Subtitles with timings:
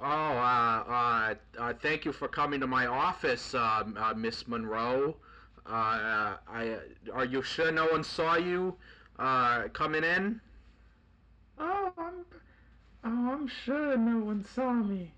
[0.00, 5.16] Oh, uh, uh, uh, thank you for coming to my office, uh, uh, Miss Monroe.
[5.66, 6.76] Uh, I,
[7.12, 8.76] are you sure no one saw you
[9.18, 10.40] uh, coming in?
[11.58, 12.14] Oh, I'm,
[13.04, 15.12] oh, I'm sure no one saw me,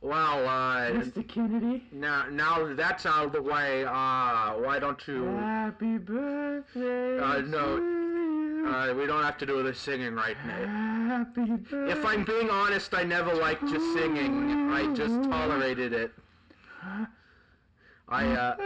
[0.00, 1.26] Well, uh, Mr.
[1.26, 1.82] Kennedy.
[1.90, 5.24] now, now that's out of the way, uh, why don't you...
[5.24, 8.64] Happy birthday Uh, no, you.
[8.68, 10.91] Uh, we don't have to do the singing right now.
[11.12, 11.92] Happy birthday.
[11.92, 14.70] If I'm being honest, I never liked you singing.
[14.72, 16.10] I just tolerated it.
[18.08, 18.56] I, uh,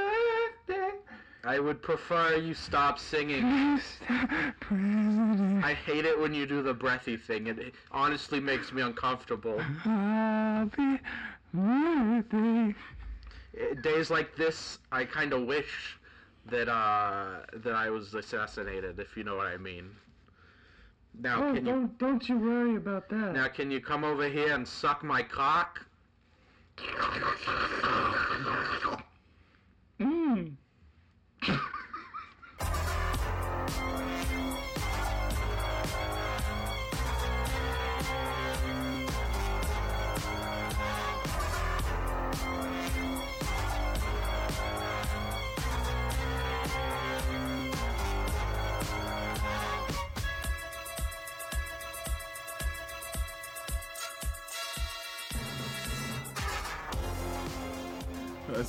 [1.44, 3.42] I would prefer you stop singing.
[5.64, 7.48] I hate it when you do the breathy thing.
[7.48, 9.58] It, it honestly makes me uncomfortable.
[9.58, 11.00] Happy
[11.52, 12.74] birthday.
[13.58, 15.98] Eh, Days like this, I kind of wish
[16.46, 19.90] that uh that I was assassinated, if you know what I mean.
[21.18, 23.32] Now, Oh, can you don't don't you worry about that.
[23.32, 25.84] now can you come over here and suck my cock?
[29.98, 30.52] Mm.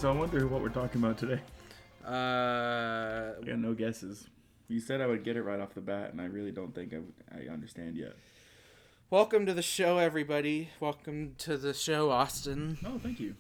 [0.08, 1.42] So I wonder what we're talking about today.
[2.06, 4.30] Uh, I got no guesses.
[4.70, 6.94] You said I would get it right off the bat, and I really don't think
[6.94, 7.00] I,
[7.38, 8.14] I understand yet.
[9.10, 10.70] welcome to the show, everybody.
[10.80, 12.78] Welcome to the show, Austin.
[12.86, 13.36] Oh, thank you.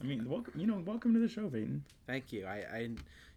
[0.00, 0.58] I mean, welcome.
[0.58, 1.84] You know, welcome to the show, Peyton.
[2.06, 2.46] Thank you.
[2.46, 2.88] I, I,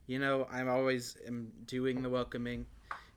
[0.07, 2.65] you know, I'm always am doing the welcoming,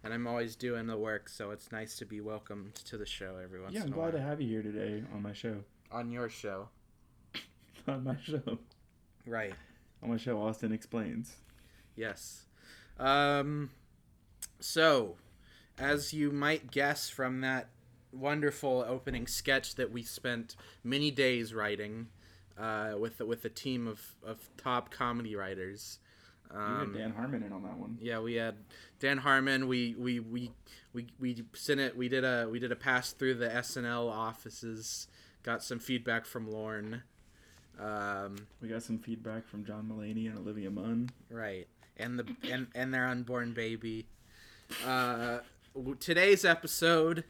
[0.03, 1.29] and I'm always doing the work.
[1.29, 3.97] So it's nice to be welcomed to the show every once Yeah, I'm in a
[3.97, 5.59] glad to have you here today on my show.
[5.93, 6.69] On your show,
[7.87, 8.59] On my show.
[9.27, 9.55] Right?
[10.03, 11.37] On my show, Austin explains.
[11.95, 12.45] Yes.
[12.99, 13.71] Um,
[14.61, 15.17] so,
[15.79, 17.69] as you might guess from that
[18.13, 22.09] wonderful opening sketch that we spent many days writing
[22.59, 25.99] uh, with with a team of, of top comedy writers.
[26.51, 27.99] Um, had Dan Harmon in on that one.
[28.01, 28.57] yeah, we had
[29.01, 29.69] Dan Harmon.
[29.69, 30.51] We we we
[30.93, 31.97] we we sent it.
[31.97, 35.09] We did a we did a pass through the SNL offices.
[35.43, 37.03] Got some feedback from Lorne.
[37.79, 41.11] Um, We got some feedback from John Mulaney and Olivia Munn.
[41.31, 41.69] Right.
[41.97, 44.07] And the and, and their unborn baby.
[44.87, 45.39] Uh,
[46.01, 47.25] today's episode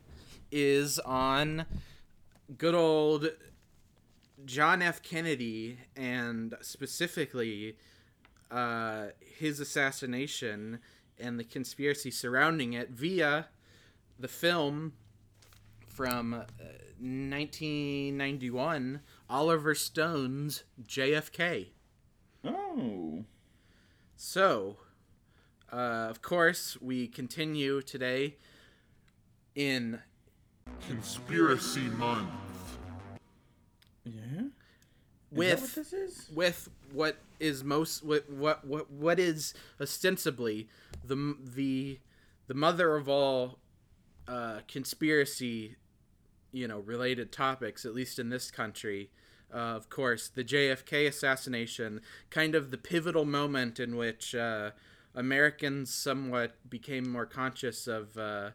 [0.50, 1.66] is on
[2.58, 3.28] good old
[4.44, 5.02] John F.
[5.02, 7.76] Kennedy and specifically
[8.50, 10.78] uh, his assassination
[11.18, 13.46] and the conspiracy surrounding it via
[14.18, 14.92] the film
[15.88, 16.44] from uh,
[16.98, 21.68] 1991 Oliver Stone's JFK.
[22.44, 23.24] Oh,
[24.16, 24.76] So,
[25.72, 28.36] uh, of course, we continue today
[29.54, 30.00] in
[30.86, 32.28] Conspiracy Month.
[34.04, 34.12] yeah.
[34.12, 34.48] Is that
[35.32, 36.30] with what this is?
[36.34, 40.68] with what is most what what what, what is ostensibly
[41.04, 41.98] the the
[42.46, 43.58] the mother of all
[44.28, 45.76] uh, conspiracy,
[46.52, 49.10] you know, related topics, at least in this country.
[49.52, 54.70] Uh, of course, the JFK assassination, kind of the pivotal moment in which uh,
[55.14, 58.50] Americans somewhat became more conscious of uh,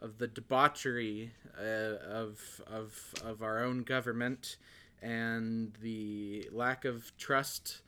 [0.00, 4.56] of the debauchery uh, of of of our own government
[5.02, 7.80] and the lack of trust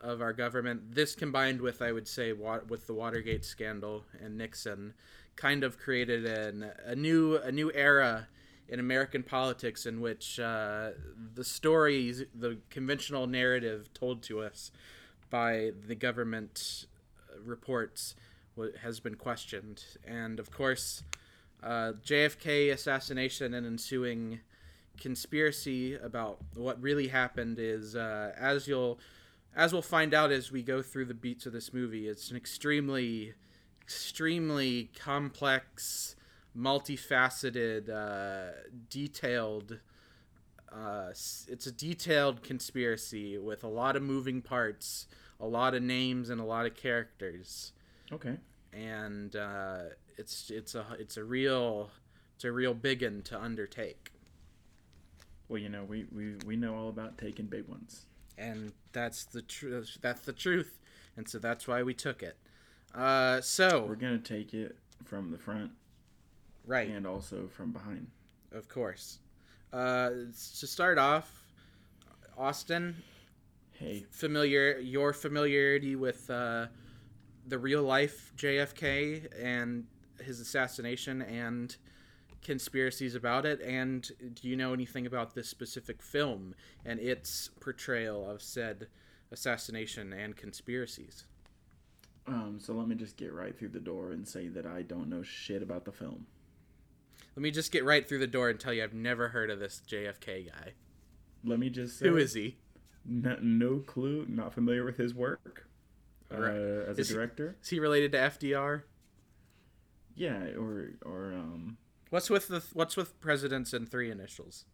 [0.00, 0.94] of our government.
[0.94, 4.94] This combined with, I would say, wa- with the Watergate scandal and Nixon,
[5.36, 8.28] kind of created an, a new a new era
[8.68, 10.90] in American politics in which uh,
[11.34, 14.70] the stories, the conventional narrative told to us
[15.30, 16.86] by the government
[17.30, 18.14] uh, reports,
[18.82, 21.02] has been questioned, and of course,
[21.62, 24.40] uh, JFK assassination and ensuing
[24.98, 28.98] conspiracy about what really happened is uh, as you'll
[29.56, 32.36] as we'll find out as we go through the beats of this movie it's an
[32.36, 33.34] extremely
[33.82, 36.14] extremely complex
[36.56, 38.52] multifaceted uh,
[38.90, 39.78] detailed
[40.72, 45.06] uh, it's a detailed conspiracy with a lot of moving parts
[45.40, 47.72] a lot of names and a lot of characters
[48.12, 48.36] Okay.
[48.72, 49.82] and uh,
[50.16, 51.90] it's it's a it's a real
[52.34, 54.10] it's a real big one to undertake
[55.48, 58.06] Well, you know, we, we, we know all about taking big ones.
[58.38, 59.98] and that's the truth.
[60.00, 60.78] That's the truth,
[61.16, 62.36] and so that's why we took it.
[62.94, 65.70] Uh, so We're gonna take it from the front
[66.66, 68.06] right, and also from behind.
[68.52, 69.18] of course.
[69.72, 70.10] Uh,
[70.58, 71.42] to start off,
[72.38, 72.96] Austin,
[73.72, 76.66] Hey, familiar your familiarity with uh,
[77.46, 79.86] the real life JFK and
[80.20, 81.76] his assassination and
[82.40, 88.30] conspiracies about it and do you know anything about this specific film and its portrayal
[88.30, 88.86] of said
[89.32, 91.24] assassination and conspiracies
[92.26, 95.08] um, so let me just get right through the door and say that I don't
[95.08, 96.26] know shit about the film.
[97.36, 99.58] Let me just get right through the door and tell you i've never heard of
[99.58, 100.72] this jfk guy
[101.44, 102.56] Let me just say, who is he
[103.04, 104.24] No, no clue.
[104.28, 105.66] Not familiar with his work
[106.32, 106.56] uh, Right.
[106.88, 107.56] as Is a he- director.
[107.62, 108.82] is he related to fdr
[110.14, 111.76] Yeah, or or um,
[112.10, 114.64] what's with the what's with presidents and three initials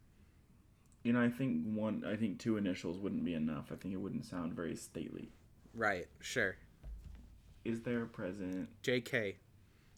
[1.03, 3.73] you know, I think one, I think two initials wouldn't be enough.
[3.73, 5.31] I think it wouldn't sound very stately.
[5.75, 6.57] right sure
[7.65, 8.69] Is there a president?
[8.83, 9.37] jk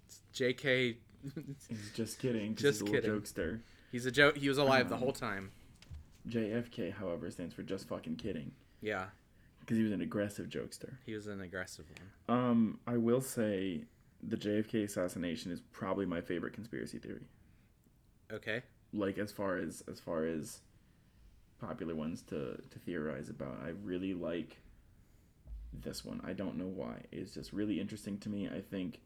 [0.06, 0.96] It's jk
[1.94, 2.54] just kidding.
[2.54, 3.10] Just he's a kidding.
[3.10, 3.60] jokester.
[3.90, 4.36] He's a joke.
[4.36, 5.50] He was alive the Um, whole time.
[6.28, 9.06] JFK, however, stands for just fucking kidding Yeah,
[9.60, 10.94] because he was an aggressive jokester.
[11.04, 11.84] he was an aggressive
[12.28, 12.38] one.
[12.38, 13.82] Um, I will say
[14.22, 17.26] the JFK assassination is probably my favorite conspiracy theory.
[18.32, 18.62] Okay.
[18.92, 20.60] Like as far as as far as
[21.60, 24.58] popular ones to to theorize about, I really like
[25.72, 26.20] this one.
[26.24, 27.02] I don't know why.
[27.10, 28.48] It's just really interesting to me.
[28.48, 29.00] I think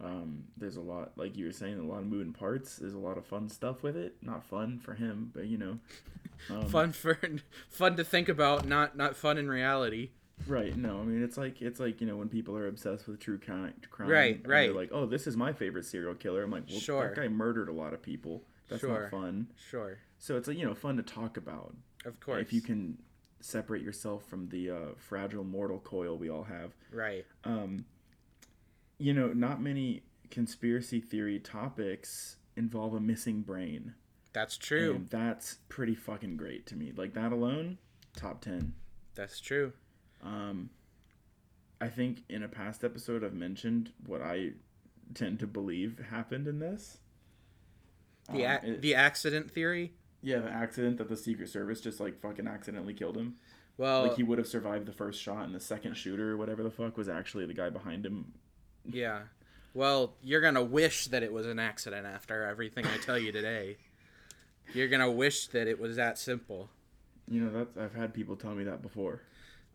[0.00, 2.76] um, there's a lot, like you were saying, a lot of moving parts.
[2.76, 4.16] There's a lot of fun stuff with it.
[4.22, 5.78] Not fun for him, but you know,
[6.50, 7.18] um, Fun for
[7.70, 10.10] fun to think about, not not fun in reality.
[10.46, 10.76] Right.
[10.76, 13.38] No, I mean it's like it's like you know when people are obsessed with true
[13.38, 13.72] crime.
[13.98, 14.74] Right, and they're right.
[14.74, 16.42] Like, oh, this is my favorite serial killer.
[16.42, 17.08] I'm like, well, Sure.
[17.08, 18.42] that guy murdered a lot of people.
[18.68, 19.02] That's Sure.
[19.02, 19.46] not fun.
[19.70, 22.42] Sure, So it's like you know fun to talk about of course.
[22.42, 22.98] if you can
[23.40, 26.72] separate yourself from the uh, fragile mortal coil we all have.
[26.92, 27.24] Right.
[27.44, 27.86] Um,
[28.98, 33.94] you know, not many conspiracy theory topics involve a missing brain.
[34.32, 34.94] That's true.
[34.96, 36.92] And that's pretty fucking great to me.
[36.94, 37.78] Like that alone,
[38.16, 38.74] top ten.
[39.14, 39.72] That's true.
[40.22, 40.70] Um,
[41.80, 44.52] I think in a past episode I've mentioned what I
[45.14, 46.98] tend to believe happened in this.
[48.32, 49.92] The Um, ac it- the accident theory.
[50.22, 53.36] yeah, the accident that the Secret Service just like fucking accidentally killed him.
[53.78, 56.62] Well, like he would have survived the first shot, and the second shooter or whatever
[56.62, 58.32] the fuck was actually the guy behind him.
[58.90, 59.22] Yeah.
[59.74, 63.76] Well, you're gonna wish that it was an accident after everything I tell you today.
[64.74, 66.70] You're gonna wish that it was that simple.
[67.28, 69.20] You know, that's I've had people tell me that before.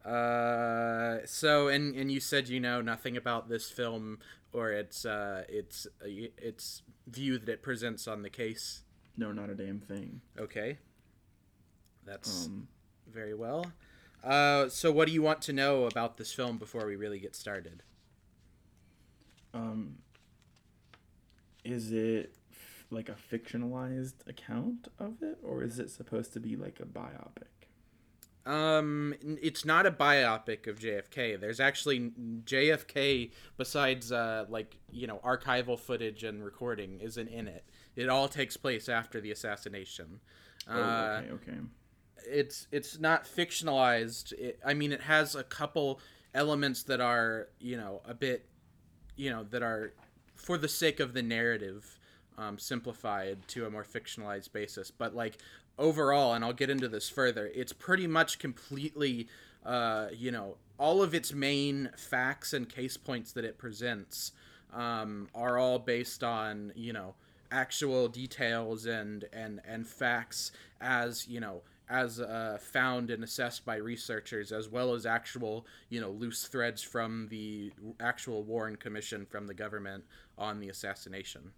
[0.03, 4.17] Uh, so and and you said you know nothing about this film
[4.51, 8.81] or its uh its uh, its view that it presents on the case.
[9.17, 10.21] No, not a damn thing.
[10.39, 10.77] Okay,
[12.05, 12.67] that's Um,
[13.07, 13.71] very well.
[14.23, 17.35] Uh, so what do you want to know about this film before we really get
[17.35, 17.83] started?
[19.53, 19.97] Um,
[21.63, 26.55] is it f- like a fictionalized account of it, or is it supposed to be
[26.55, 27.47] like a biopic?
[28.43, 31.39] Um, it's not a biopic of JFK.
[31.39, 32.11] There's actually
[32.43, 37.63] JFK besides uh like you know archival footage and recording isn't in it.
[37.95, 40.21] It all takes place after the assassination.
[40.67, 41.57] Oh, Uh, okay, okay.
[42.27, 44.31] it's it's not fictionalized.
[44.33, 45.99] It, I mean, it has a couple
[46.33, 48.47] elements that are you know a bit,
[49.15, 49.93] you know, that are
[50.35, 51.99] for the sake of the narrative,
[52.37, 54.91] um, simplified to a more fictionalized basis.
[54.91, 55.37] But like
[55.77, 59.27] overall, and I'll get into this further, it's pretty much completely,
[59.65, 64.31] uh, you know, all of its main facts and case points that it presents
[64.73, 67.13] um, are all based on you know
[67.51, 73.75] actual details and and and facts as you know as uh, found and assessed by
[73.75, 79.45] researchers as well as actual you know loose threads from the actual Warren Commission from
[79.47, 80.05] the government
[80.37, 81.51] on the assassination.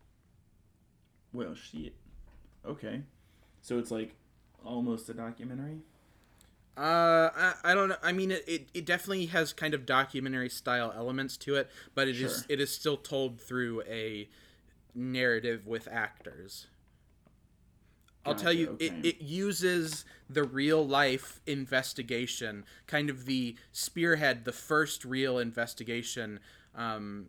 [1.31, 1.93] Well, shit.
[2.65, 3.01] Okay,
[3.61, 4.15] so it's like
[4.65, 5.79] almost a documentary.
[6.75, 7.97] Uh, I, I don't know.
[8.01, 12.07] I mean, it, it, it definitely has kind of documentary style elements to it, but
[12.07, 12.45] it is Sure.
[12.49, 14.27] it is still told through a
[14.95, 16.67] narrative with actors.
[18.25, 24.53] I'll tell you, it, it uses the real life investigation, kind of the spearhead, the
[24.53, 26.39] first real investigation
[26.75, 27.27] um,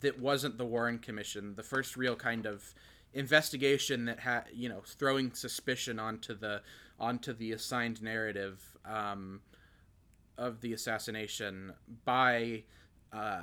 [0.00, 2.74] that wasn't the Warren Commission, the first real kind of
[3.12, 6.62] investigation that had, you know, throwing suspicion onto the
[6.98, 9.40] onto the assigned narrative um,
[10.38, 11.72] of the assassination
[12.04, 12.62] by
[13.12, 13.42] uh,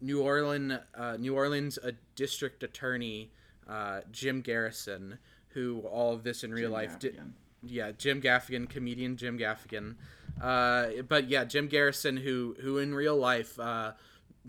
[0.00, 3.32] New Orleans, uh, New Orleans, a district attorney,
[3.68, 5.18] uh, Jim Garrison,
[5.52, 7.20] who all of this in real Jim life did.
[7.62, 9.96] Yeah, Jim Gaffigan, comedian Jim Gaffigan.
[10.40, 13.92] Uh, but yeah, Jim Garrison, who who in real life uh,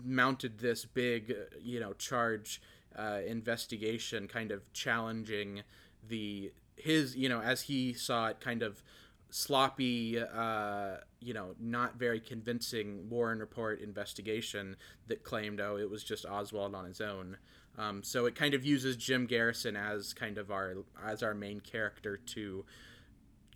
[0.02, 2.62] mounted this big, you know, charge
[2.98, 5.62] uh, investigation, kind of challenging
[6.08, 8.82] the his, you know, as he saw it, kind of
[9.30, 16.04] sloppy, uh, you know, not very convincing Warren Report investigation that claimed, oh, it was
[16.04, 17.38] just Oswald on his own.
[17.78, 21.60] Um, so it kind of uses Jim Garrison as kind of our as our main
[21.60, 22.64] character to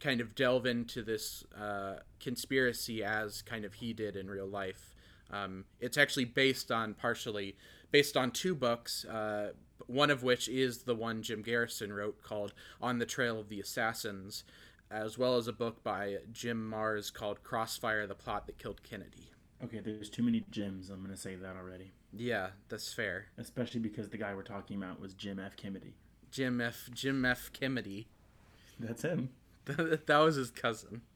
[0.01, 4.95] kind of delve into this uh, conspiracy as kind of he did in real life.
[5.31, 7.57] Um, it's actually based on partially
[7.91, 9.53] based on two books, uh,
[9.87, 13.61] one of which is the one Jim Garrison wrote called "On the Trail of the
[13.61, 14.45] Assassins,"
[14.91, 19.33] as well as a book by Jim Marrs called "Crossfire: The Plot That Killed Kennedy."
[19.65, 20.91] Okay, there's too many Jims.
[20.91, 23.27] I'm gonna say that already, Yeah, that's fair.
[23.39, 25.57] especially because the guy we're talking about was Jim F.
[25.57, 25.95] Kennedy.
[26.31, 26.89] Jim F.
[26.93, 27.51] Jim F.
[27.53, 28.09] Kennedy.
[28.79, 29.31] That's him.
[29.65, 31.03] that was his cousin.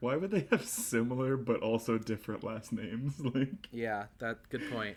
[0.00, 3.20] Why would they have similar but also different last names?
[3.34, 4.96] Like, Yeah, that good point.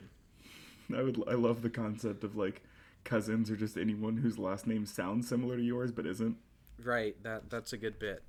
[0.95, 2.61] I would, I love the concept of like
[3.03, 6.37] cousins or just anyone whose last name sounds similar to yours but isn't.
[6.83, 8.23] Right, that that's a good bit.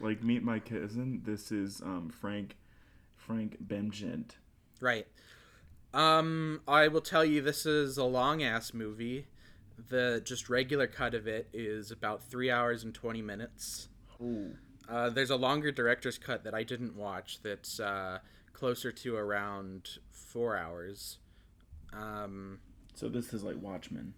[0.00, 1.22] Like, meet my cousin.
[1.24, 2.56] This is um Frank,
[3.16, 4.32] Frank Bemgent.
[4.80, 5.06] Right.
[5.94, 9.26] Um, I will tell you, this is a long ass movie.
[9.88, 13.88] The just regular cut of it is about three hours and twenty minutes.
[14.22, 14.50] Oh,
[14.88, 17.40] Uh, there's a longer director's cut that I didn't watch.
[17.42, 18.18] That's uh,
[18.52, 21.18] closer to around four hours.
[21.92, 22.58] Um,
[22.94, 24.14] so this is like Watchmen.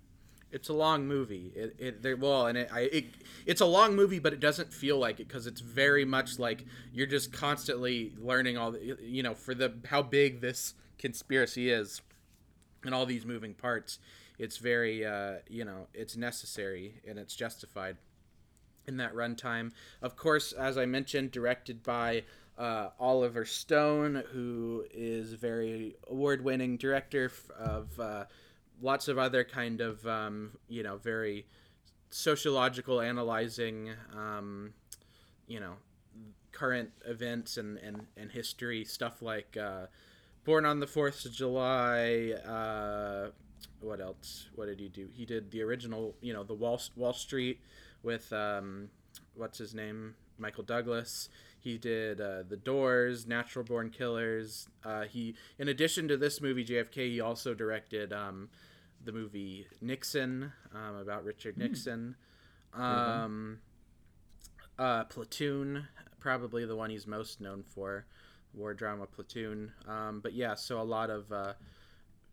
[0.52, 1.52] It's a long movie.
[1.54, 3.04] It, it well, and it, I, it
[3.46, 6.64] it's a long movie, but it doesn't feel like it because it's very much like
[6.92, 12.02] you're just constantly learning all the, you know, for the how big this conspiracy is,
[12.84, 13.98] and all these moving parts.
[14.38, 17.98] It's very, uh, you know, it's necessary and it's justified
[18.86, 19.72] in that runtime.
[20.00, 22.24] Of course, as I mentioned, directed by
[22.56, 28.24] uh, Oliver Stone, who is a very award-winning director of uh,
[28.80, 31.46] lots of other kind of um, you know very
[32.10, 34.72] sociological analyzing um,
[35.46, 35.74] you know
[36.52, 39.86] current events and, and, and history stuff like uh,
[40.44, 42.32] Born on the Fourth of July.
[42.46, 43.30] Uh,
[43.80, 44.48] what else?
[44.54, 45.08] What did he do?
[45.12, 47.60] He did the original, you know, the Wall Wall Street
[48.02, 48.88] with um,
[49.34, 51.28] what's his name, Michael Douglas.
[51.58, 54.68] He did uh, The Doors, Natural Born Killers.
[54.84, 58.48] Uh, he, in addition to this movie JFK, he also directed um,
[59.04, 62.16] the movie Nixon um, about Richard Nixon.
[62.72, 63.58] Um,
[64.78, 65.86] uh, Platoon,
[66.18, 68.06] probably the one he's most known for,
[68.54, 69.72] war drama Platoon.
[69.86, 71.52] Um, but yeah, so a lot of uh,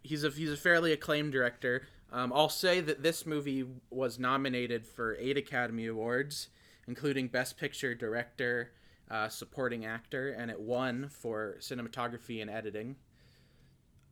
[0.02, 1.88] he's a he's a fairly acclaimed director.
[2.12, 6.48] Um, I'll say that this movie was nominated for eight Academy Awards,
[6.88, 8.72] including Best Picture, Director,
[9.10, 12.96] uh, Supporting Actor, and it won for cinematography and editing.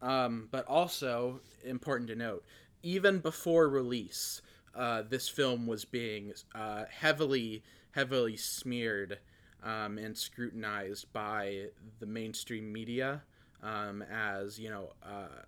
[0.01, 2.45] Um, but also important to note,
[2.83, 4.41] even before release,
[4.75, 9.19] uh, this film was being uh, heavily, heavily smeared
[9.63, 11.67] um, and scrutinized by
[11.99, 13.23] the mainstream media
[13.63, 15.41] um, as you know uh,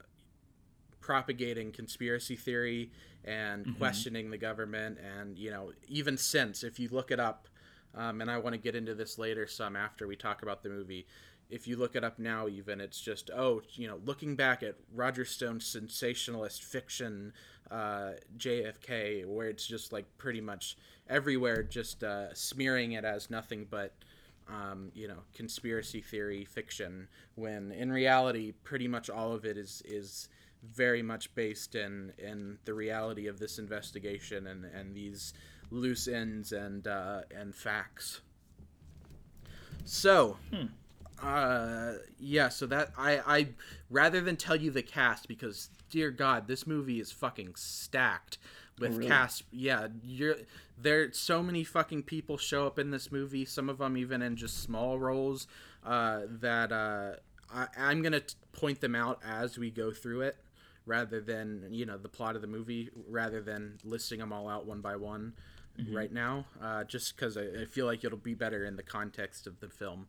[1.07, 2.91] propagating conspiracy theory
[3.23, 7.47] and questioning the government, and you know even since, if you look it up,
[7.95, 10.69] um, and I want to get into this later some after we talk about the
[10.69, 11.07] movie
[11.49, 14.75] if you look it up now even it's just oh you know looking back at
[14.93, 17.31] roger stone's sensationalist fiction
[17.71, 20.77] uh, jfk where it's just like pretty much
[21.09, 23.93] everywhere just uh, smearing it as nothing but
[24.49, 29.81] um, you know conspiracy theory fiction when in reality pretty much all of it is
[29.85, 30.29] is
[30.63, 35.33] very much based in in the reality of this investigation and and these
[35.71, 38.21] loose ends and uh, and facts.
[39.85, 40.37] So
[41.23, 43.47] uh yeah so that i i
[43.89, 48.37] rather than tell you the cast because dear god this movie is fucking stacked
[48.79, 49.07] with really?
[49.07, 49.43] cast.
[49.51, 50.35] Yeah you're
[50.77, 54.35] there so many fucking people show up in this movie some of them even in
[54.35, 55.47] just small roles
[55.83, 57.13] uh that uh
[57.51, 60.37] I, i'm gonna t- point them out as we go through it
[60.87, 64.65] rather than you know the plot of the movie rather than listing them all out
[64.65, 65.33] one by one
[65.91, 69.45] right now uh, just because I, I feel like it'll be better in the context
[69.45, 70.07] of the film.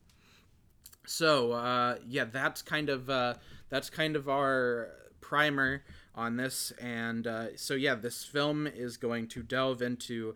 [1.06, 3.34] So uh, yeah that's kind of uh,
[3.68, 4.88] that's kind of our
[5.20, 5.82] primer
[6.14, 10.34] on this and uh, so yeah this film is going to delve into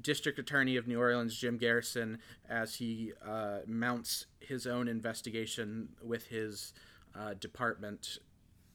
[0.00, 6.26] district attorney of new orleans jim garrison as he uh, mounts his own investigation with
[6.26, 6.72] his
[7.14, 8.18] uh, department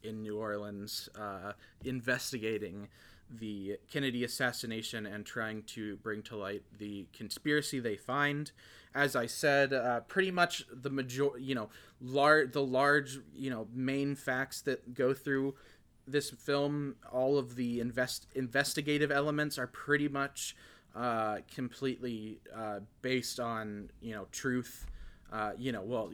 [0.03, 1.53] in new orleans uh,
[1.83, 2.87] investigating
[3.29, 8.51] the kennedy assassination and trying to bring to light the conspiracy they find
[8.95, 11.69] as I said, uh, pretty much the major, you know,
[12.01, 15.53] large, the large, you know, main facts that go through
[16.07, 20.55] this film, all of the invest investigative elements are pretty much
[20.95, 24.87] uh, completely uh, based on you know truth.
[25.31, 26.11] Uh, you know, well,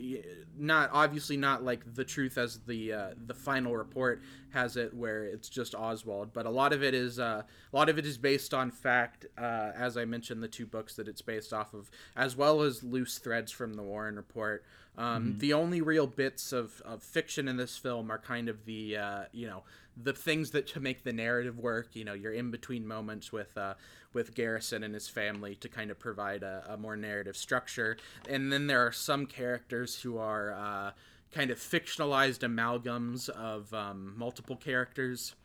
[0.58, 5.24] not obviously not like the truth as the uh, the final report has it, where
[5.24, 8.18] it's just Oswald, but a lot of it is uh, a lot of it is
[8.18, 9.26] based on fact.
[9.38, 12.84] Uh, as I mentioned, the two books that it's based off of, as well as
[12.84, 14.64] loose threads from the Warren Report.
[14.98, 18.98] Um, The only real bits of, of fiction in this film are kind of the
[18.98, 19.64] uh, you know
[20.02, 21.90] the things that to make the narrative work.
[21.94, 23.76] You know, your in between moments with uh,
[24.14, 27.98] with Garrison and his family to kind of provide a, a more narrative structure.
[28.28, 30.92] And then there are some characters who are uh,
[31.34, 35.36] kind of fictionalized amalgams of um, multiple characters.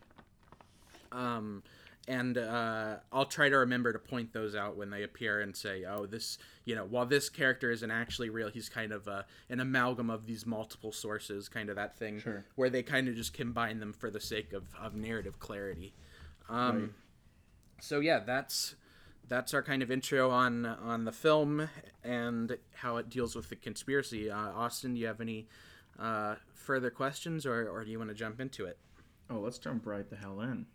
[1.11, 1.63] Um,
[2.07, 5.83] and uh, I'll try to remember to point those out when they appear and say,
[5.85, 9.59] "Oh, this, you know, while this character isn't actually real, he's kind of uh, an
[9.59, 12.43] amalgam of these multiple sources, kind of that thing, Sure.
[12.55, 15.93] where they kind of just combine them for the sake of, of narrative clarity."
[16.49, 16.89] Um, Right.
[17.81, 18.75] So yeah, that's
[19.27, 21.69] that's our kind of intro on on the film
[22.03, 24.29] and how it deals with the conspiracy.
[24.29, 25.47] Uh, Austin, do you have any
[25.99, 28.77] uh, further questions, or, or do you want to jump into it?
[29.29, 30.65] Oh, let's jump right the hell in.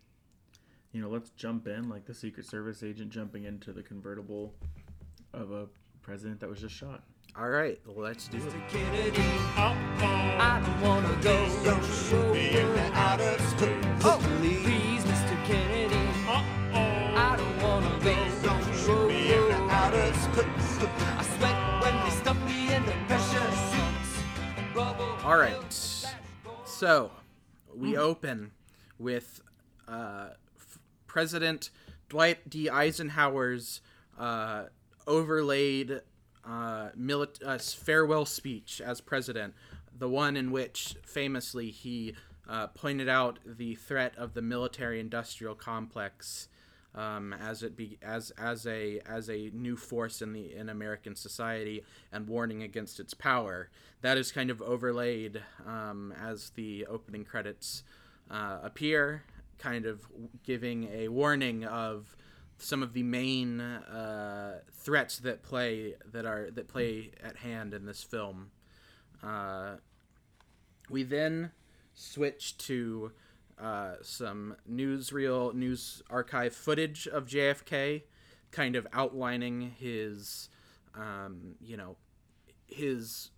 [0.97, 4.55] You know, let's jump in like the Secret Service agent jumping into the convertible
[5.31, 5.67] of a
[6.01, 7.03] president that was just shot.
[7.37, 8.53] All right, let's do it.
[8.67, 9.21] Kennedy.
[9.55, 11.47] I don't wanna go.
[11.63, 13.85] Don't shoot me in the outer space.
[14.03, 15.45] Oh, please, Mr.
[15.45, 16.09] Kennedy.
[16.27, 18.15] I don't wanna go.
[18.41, 20.87] Don't shoot me in the outer space.
[21.15, 25.23] I sweat when they stuff me in the pressure suits.
[25.23, 25.73] All right.
[26.65, 27.11] So
[27.75, 28.49] we open
[28.97, 29.43] with
[29.87, 30.29] uh,
[31.17, 31.71] President
[32.09, 32.69] Dwight D.
[32.69, 33.81] Eisenhower's
[34.19, 34.65] uh,
[35.07, 36.01] overlaid
[36.45, 39.55] uh, milit- uh, farewell speech as president,
[39.97, 42.13] the one in which famously he
[42.47, 46.49] uh, pointed out the threat of the military-industrial complex
[46.93, 51.15] um, as it be as as a as a new force in the in American
[51.15, 53.71] society and warning against its power.
[54.01, 57.81] That is kind of overlaid um, as the opening credits
[58.29, 59.23] uh, appear,
[59.57, 60.07] kind of
[60.43, 62.15] giving a warning of
[62.59, 67.85] some of the main uh, threats that play that are that play at hand in
[67.85, 68.51] this film.
[69.23, 69.75] Uh,
[70.89, 71.51] we then
[71.93, 73.11] switch to
[73.59, 78.03] uh, some newsreel news archive footage of JFK,
[78.51, 80.49] kind of outlining his,
[80.95, 81.95] um, you know,
[82.67, 83.31] his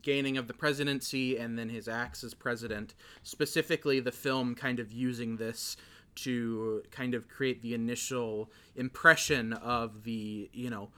[0.00, 2.94] gaining of the presidency and then his acts as president.
[3.22, 5.76] Specifically, the film kind of using this
[6.14, 10.90] to kind of create the initial impression of the, you know,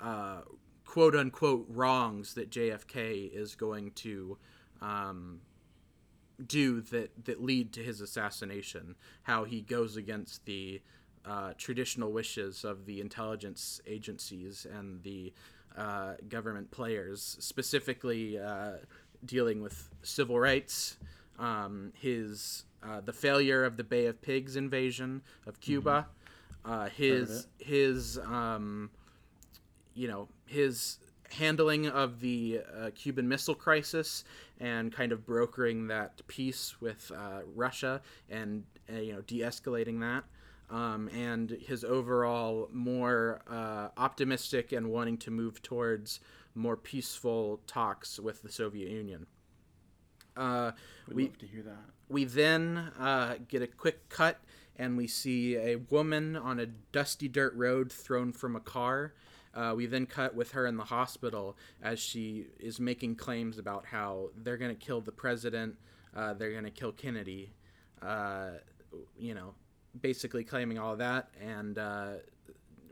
[0.00, 0.42] uh,
[0.84, 4.38] quote unquote wrongs that JFK is going to
[4.80, 5.40] um,
[6.46, 8.96] do that that lead to his assassination.
[9.22, 10.82] How he goes against the
[11.24, 15.32] uh, traditional wishes of the intelligence agencies and the
[15.76, 18.72] uh, government players, specifically uh,
[19.24, 20.96] dealing with civil rights,
[21.38, 26.08] um, his uh, the failure of the Bay of Pigs invasion of Cuba,
[26.64, 28.90] uh, his his um,
[29.94, 30.98] you know his
[31.30, 34.24] handling of the uh, Cuban Missile Crisis
[34.60, 40.24] and kind of brokering that peace with uh, Russia and uh, you know de-escalating that,
[40.72, 46.18] um, and his overall more uh, optimistic and wanting to move towards
[46.54, 49.26] more peaceful talks with the Soviet Union.
[50.36, 50.72] Uh,
[51.06, 51.84] We'd we love to hear that.
[52.08, 54.40] we then uh, get a quick cut
[54.76, 59.12] and we see a woman on a dusty dirt road thrown from a car.
[59.54, 63.84] Uh, we then cut with her in the hospital as she is making claims about
[63.84, 65.76] how they're going to kill the president,
[66.16, 67.52] uh, they're going to kill Kennedy.
[68.00, 68.52] Uh,
[69.18, 69.54] you know,
[70.00, 72.12] basically claiming all that, and uh,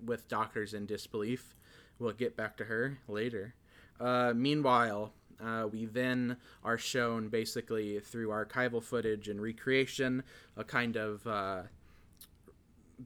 [0.04, 1.54] with doctors in disbelief.
[1.98, 3.54] We'll get back to her later.
[3.98, 10.22] Uh, meanwhile, uh, we then are shown basically through archival footage and recreation
[10.56, 11.62] a kind of uh,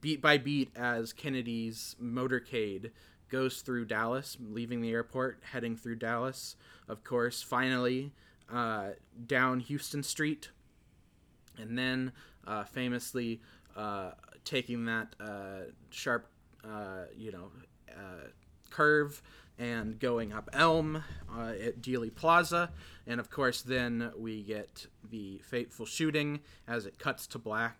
[0.01, 2.91] beat by beat as Kennedy's motorcade
[3.31, 6.57] goes through Dallas, leaving the airport, heading through Dallas.
[6.89, 8.13] Of course, finally
[8.53, 8.91] uh,
[9.27, 10.51] down Houston Street,
[11.59, 12.13] and then
[12.47, 13.41] uh, famously
[13.77, 14.13] uh,
[14.45, 16.27] taking that uh, sharp,
[16.65, 17.51] uh, you know,
[17.91, 18.29] uh,
[18.71, 19.23] curve
[19.59, 22.71] and going up Elm uh, at Dealey Plaza,
[23.07, 27.79] and of course, then we get the fateful shooting as it cuts to black.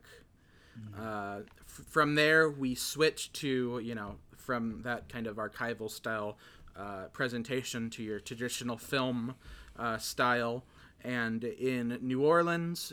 [0.99, 6.37] Uh, f- from there, we switch to you know from that kind of archival style
[6.77, 9.35] uh, presentation to your traditional film
[9.79, 10.65] uh, style,
[11.03, 12.93] and in New Orleans,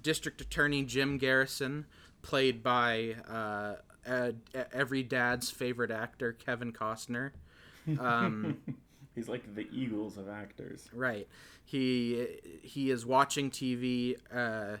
[0.00, 1.86] District Attorney Jim Garrison,
[2.22, 3.74] played by uh,
[4.08, 4.32] uh,
[4.72, 7.32] every dad's favorite actor, Kevin Costner.
[7.98, 8.58] Um,
[9.14, 10.88] He's like the Eagles of actors.
[10.92, 11.26] Right.
[11.64, 12.26] He
[12.62, 14.16] he is watching TV.
[14.32, 14.78] Uh,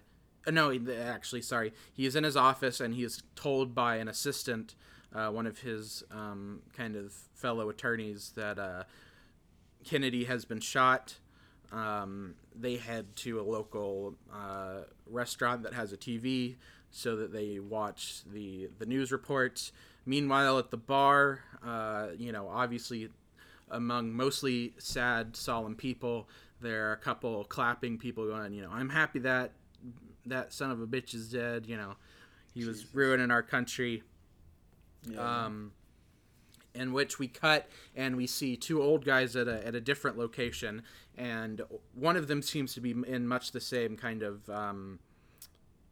[0.50, 0.72] no,
[1.02, 1.72] actually, sorry.
[1.92, 4.74] He is in his office and he is told by an assistant,
[5.14, 8.84] uh, one of his um, kind of fellow attorneys, that uh,
[9.84, 11.16] Kennedy has been shot.
[11.72, 16.56] Um, they head to a local uh, restaurant that has a TV
[16.90, 19.72] so that they watch the the news reports.
[20.06, 23.10] Meanwhile, at the bar, uh, you know, obviously
[23.70, 26.28] among mostly sad, solemn people,
[26.60, 29.52] there are a couple clapping people going, you know, I'm happy that
[30.26, 31.66] that son of a bitch is dead.
[31.66, 31.94] You know,
[32.54, 34.02] he was ruining our country.
[35.18, 35.72] Um,
[36.74, 40.18] in which we cut and we see two old guys at a, at a different
[40.18, 40.82] location,
[41.16, 41.62] and
[41.94, 44.98] one of them seems to be in much the same kind of um,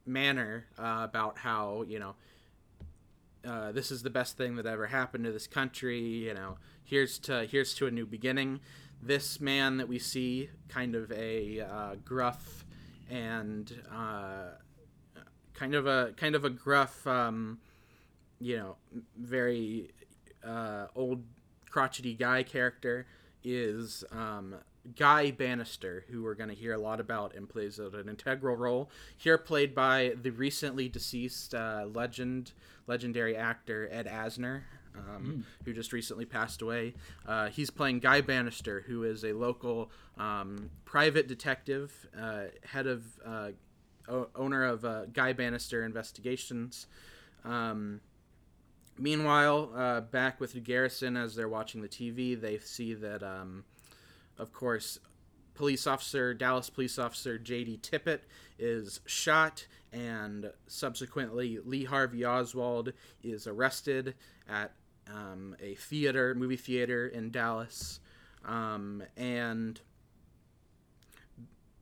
[0.08, 2.14] manner uh, about how you know
[3.46, 6.00] uh, this is the best thing that ever happened to this country.
[6.00, 8.60] You know, here's to here's to a new beginning.
[9.00, 12.64] This man that we see, kind of a uh, gruff
[13.08, 14.50] and uh,
[15.54, 17.58] kind of a kind of a gruff, um,
[18.40, 18.76] you know,
[19.16, 19.90] very
[20.44, 21.22] uh, old
[21.70, 23.06] crotchety guy character
[23.44, 24.56] is um,
[24.96, 28.90] Guy Banister, who we're going to hear a lot about and plays an integral role
[29.16, 32.52] here, played by the recently deceased uh, legend,
[32.86, 34.62] legendary actor Ed Asner.
[34.96, 36.94] Um, Who just recently passed away.
[37.24, 43.04] Uh, he's playing Guy Banister, who is a local um, private detective, uh, head of
[43.24, 43.50] uh,
[44.08, 46.88] o- owner of uh, Guy Banister Investigations.
[47.44, 48.00] Um,
[48.98, 53.64] Meanwhile, uh, back with garrison, as they're watching the TV, they see that, um,
[54.38, 54.98] of course,
[55.54, 57.80] police officer, Dallas police officer J.D.
[57.82, 58.20] Tippit
[58.58, 64.14] is shot, and subsequently, Lee Harvey Oswald is arrested
[64.48, 64.72] at
[65.12, 68.00] um, a theater, movie theater in Dallas.
[68.44, 69.80] Um, and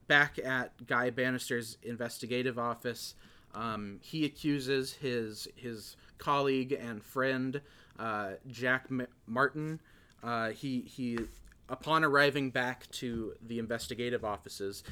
[0.06, 3.14] back at Guy Banister's investigative office,
[3.54, 7.60] um, he accuses his his colleague and friend
[7.98, 9.80] uh, Jack M- Martin.
[10.22, 11.18] Uh, he he
[11.68, 14.82] upon arriving back to the investigative offices,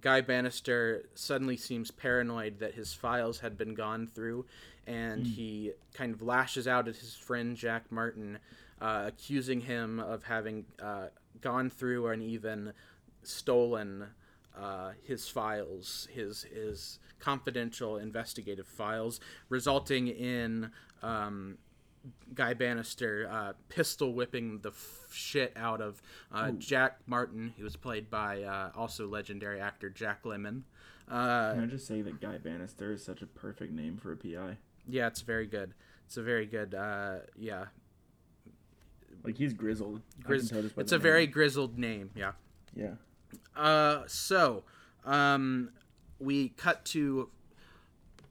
[0.00, 4.44] Guy Banister suddenly seems paranoid that his files had been gone through,
[4.86, 8.38] and he kind of lashes out at his friend Jack Martin,
[8.80, 11.06] uh, accusing him of having uh,
[11.40, 12.72] gone through and even
[13.22, 14.06] stolen
[14.56, 20.70] uh, his files, his his confidential investigative files, resulting in
[21.02, 21.58] um,
[22.34, 27.76] Guy Banister uh, pistol whipping the f- shit out of uh, Jack Martin, who was
[27.76, 30.62] played by uh, also legendary actor Jack Lemmon.
[31.08, 34.16] Uh, Can I just say that Guy Banister is such a perfect name for a
[34.16, 34.56] PI?
[34.88, 35.72] yeah, it's very good.
[36.06, 36.74] It's a very good.
[36.74, 37.66] Uh, yeah,
[39.22, 40.02] Like he's grizzled.
[40.22, 42.10] Grizz- can tell just by it's a very grizzled name.
[42.14, 42.32] Yeah.
[42.74, 42.94] yeah.
[43.56, 44.64] Uh, so,
[45.04, 45.70] um,
[46.18, 47.30] we cut to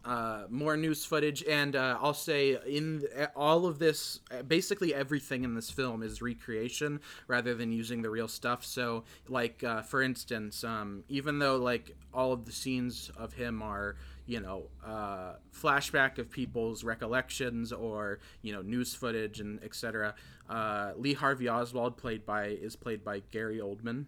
[0.05, 5.55] uh, more news footage, and uh, I'll say in all of this, basically everything in
[5.55, 8.65] this film is recreation rather than using the real stuff.
[8.65, 13.61] So, like uh, for instance, um, even though like all of the scenes of him
[13.61, 20.15] are you know uh, flashback of people's recollections or you know news footage and etc.
[20.49, 24.05] Uh, Lee Harvey Oswald played by is played by Gary Oldman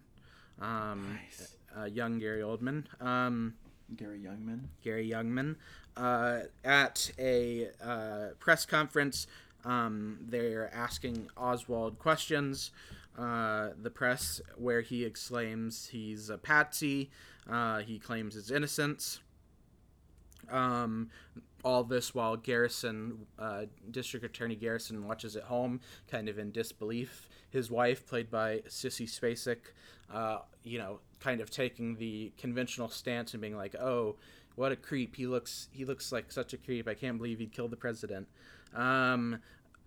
[0.60, 1.56] um, Nice.
[1.78, 3.54] uh, young Gary Oldman, um,
[3.94, 4.68] Gary Youngman.
[4.82, 5.56] Gary Youngman,
[5.96, 9.26] uh, at a uh, press conference.
[9.64, 12.70] Um, they're asking Oswald questions.
[13.18, 17.10] Uh, the press, where he exclaims he's a patsy.
[17.48, 19.20] Uh, he claims his innocence.
[20.50, 21.10] Um,
[21.64, 27.28] all this while Garrison, uh, District Attorney Garrison, watches at home, kind of in disbelief.
[27.50, 29.58] His wife, played by Sissy Spacek,
[30.12, 34.14] uh, you know, kind of taking the conventional stance and being like, "Oh,
[34.54, 35.16] what a creep!
[35.16, 36.86] He looks he looks like such a creep.
[36.86, 38.28] I can't believe he'd killed the president."
[38.72, 39.40] Um,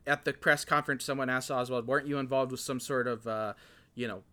[0.06, 3.54] at the press conference, someone asked Oswald, "Weren't you involved with some sort of, uh,
[3.96, 4.24] you know,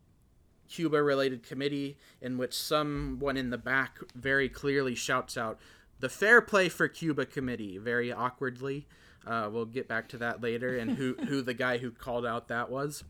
[0.68, 5.60] Cuba related committee in which someone in the back very clearly shouts out
[6.00, 8.88] the Fair Play for Cuba Committee very awkwardly.
[9.24, 12.48] Uh, we'll get back to that later and who, who the guy who called out
[12.48, 13.04] that was.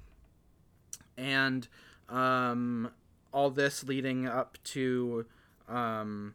[1.17, 1.67] And
[2.11, 2.91] um,
[3.37, 5.27] all this leading up to
[5.69, 6.35] um,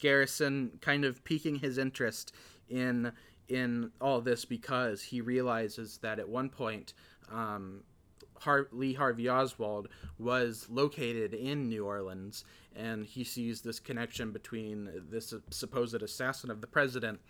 [0.00, 2.32] Garrison kind of piquing his interest
[2.70, 3.12] in
[3.46, 6.94] in all this because he realizes that at one point
[7.30, 7.84] um,
[8.40, 14.88] Har- Lee Harvey Oswald was located in New Orleans, and he sees this connection between
[15.10, 17.20] this supposed assassin of the president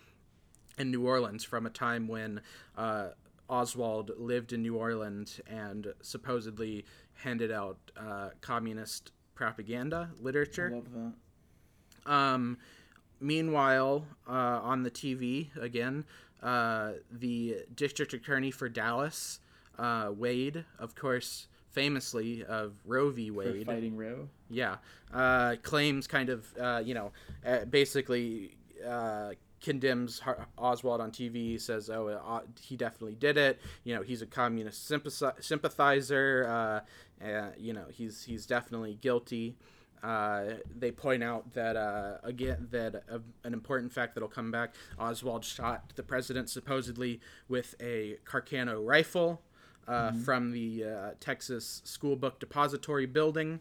[0.78, 2.40] in New Orleans from a time when
[2.78, 3.08] uh,
[3.52, 10.70] Oswald lived in New Orleans and supposedly handed out uh, communist propaganda literature.
[10.72, 10.86] I love
[12.06, 12.12] that.
[12.12, 12.58] Um,
[13.20, 16.04] meanwhile, uh, on the TV again,
[16.42, 19.40] uh, the district attorney for Dallas,
[19.78, 23.28] uh, Wade, of course, famously of Roe v.
[23.30, 24.28] For Wade, fighting Roe.
[24.50, 24.76] yeah,
[25.14, 27.12] uh, claims kind of, uh, you know,
[27.46, 29.30] uh, basically uh,
[29.62, 30.20] condemns
[30.58, 31.60] Oswald on TV.
[31.60, 33.60] Says, oh, uh, he definitely did it.
[33.84, 34.86] You know, he's a communist
[35.40, 36.46] sympathizer.
[36.48, 39.56] Uh, uh, you know, he's he's definitely guilty.
[40.02, 44.74] Uh, they point out that uh, again that uh, an important fact that'll come back.
[44.98, 49.42] Oswald shot the president supposedly with a Carcano rifle
[49.86, 53.60] uh, from the uh, Texas School Book Depository building.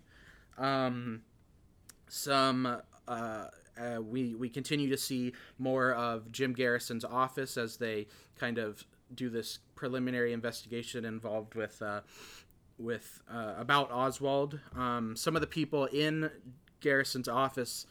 [0.57, 1.21] Um,
[2.07, 2.81] some
[3.77, 8.07] uh, we we continue to see more of Jim Garrison's office as they
[8.39, 12.01] kind of do this preliminary investigation involved with uh,
[12.77, 14.59] with uh, about Oswald.
[14.75, 16.29] Um, some of the people in
[16.79, 17.85] Garrison's office,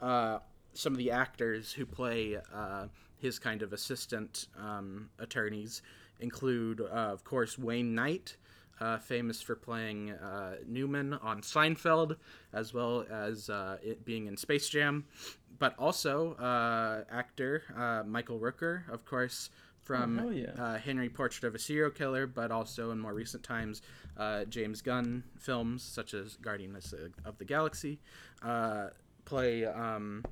[0.00, 0.38] uh,
[0.74, 2.86] some of the actors who play uh,
[3.18, 5.82] his kind of assistant um, attorneys
[6.20, 8.36] include, uh, of course, Wayne Knight.
[8.78, 12.16] Uh, famous for playing uh, Newman on Seinfeld,
[12.52, 15.06] as well as uh, it being in Space Jam,
[15.58, 19.48] but also uh, actor uh, Michael Rooker, of course,
[19.86, 20.50] from hell yeah.
[20.58, 23.82] uh, Henry Portrait of a Serial Killer, but also in more recent times,
[24.16, 26.92] uh, James Gunn films such as Guardians
[27.24, 28.00] of the Galaxy
[28.42, 28.88] uh,
[29.24, 30.24] play um,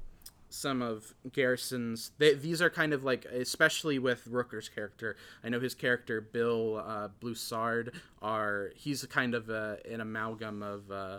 [0.54, 2.12] some of Garrison's.
[2.18, 5.16] They, these are kind of like, especially with Rooker's character.
[5.42, 8.70] I know his character Bill uh, Broussard are.
[8.76, 10.90] He's a kind of a, an amalgam of.
[10.90, 11.18] Uh,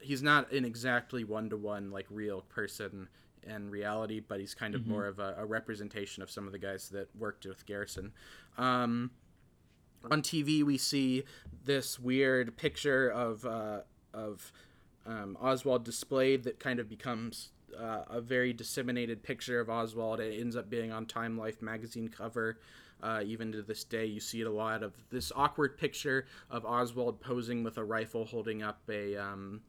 [0.00, 3.08] he's not an exactly one to one like real person
[3.42, 6.58] in reality, but he's kind of more of a, a representation of some of the
[6.58, 8.12] guys that worked with Garrison.
[8.58, 9.10] Um,
[10.10, 11.24] on TV, we see
[11.64, 13.80] this weird picture of uh,
[14.14, 14.52] of
[15.06, 20.20] um, Oswald displayed that kind of becomes uh, a very disseminated picture of Oswald.
[20.20, 22.58] It ends up being on Time Life magazine cover.
[23.02, 26.64] Uh, even to this day, you see it a lot of this awkward picture of
[26.64, 29.60] Oswald posing with a rifle, holding up a um,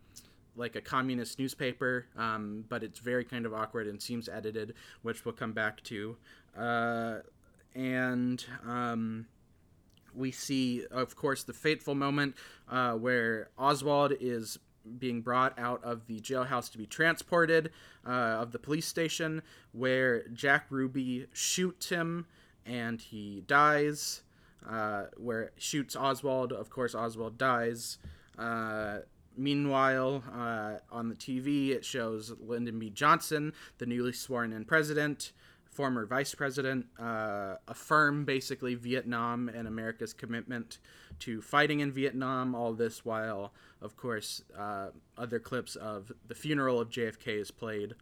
[0.55, 5.23] like a communist newspaper, um, but it's very kind of awkward and seems edited, which
[5.23, 6.17] we'll come back to.
[6.57, 7.17] Uh,
[7.75, 9.27] and um,
[10.15, 12.35] we see, of course, the fateful moment
[12.69, 14.57] uh, where Oswald is
[14.97, 17.71] being brought out of the jailhouse to be transported
[18.05, 22.25] uh, of the police station, where Jack Ruby shoots him
[22.65, 24.21] and he dies.
[24.67, 27.99] Uh, where shoots Oswald, of course, Oswald dies.
[28.37, 28.99] Uh,
[29.37, 32.89] meanwhile, uh, on the TV, it shows Lyndon B.
[32.89, 35.31] Johnson, the newly sworn in president,
[35.69, 40.79] former vice president, uh, affirm basically Vietnam and America's commitment
[41.19, 42.55] to fighting in Vietnam.
[42.55, 47.93] All this while, of course, uh, other clips of the funeral of JFK is played.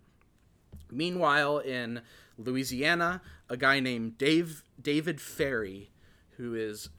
[0.91, 2.01] Meanwhile, in
[2.37, 5.89] Louisiana, a guy named Dave David Ferrie,
[6.37, 6.89] who is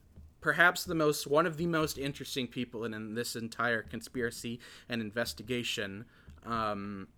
[0.41, 5.01] perhaps the most one of the most interesting people in, in this entire conspiracy and
[5.01, 6.05] investigation.
[6.45, 7.09] Um,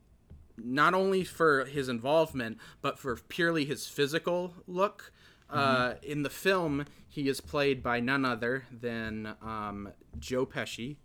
[0.57, 5.13] not only for his involvement, but for purely his physical look.
[5.51, 10.97] Uh, in the film, he is played by none other than um, Joe Pesci,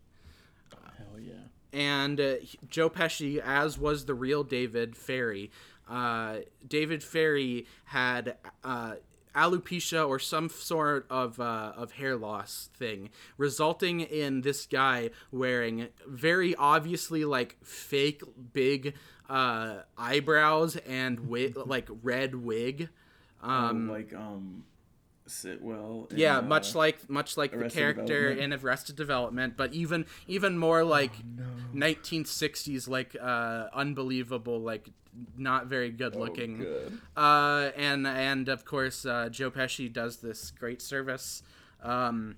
[1.13, 1.79] Hell yeah.
[1.79, 2.35] and uh,
[2.69, 5.51] Joe Pesci, as was the real David Ferrie.
[5.89, 8.95] Uh, David Ferrie had uh,
[9.35, 15.87] alopecia or some sort of uh, of hair loss thing, resulting in this guy wearing
[16.07, 18.21] very obviously like fake
[18.53, 18.95] big
[19.29, 22.89] uh, eyebrows and wi- like red wig.
[23.41, 24.63] Um, oh, like um,
[25.27, 26.11] Sitwell.
[26.11, 30.57] in, yeah, uh, much like much like the character in Arrested Development, but even even
[30.57, 31.13] more like
[31.73, 34.89] 1960s, like uh, unbelievable, like
[35.37, 36.57] not very good looking.
[36.59, 36.99] good.
[37.15, 41.43] Uh, and and of course, uh, Joe Pesci does this great service.
[41.81, 42.37] Um,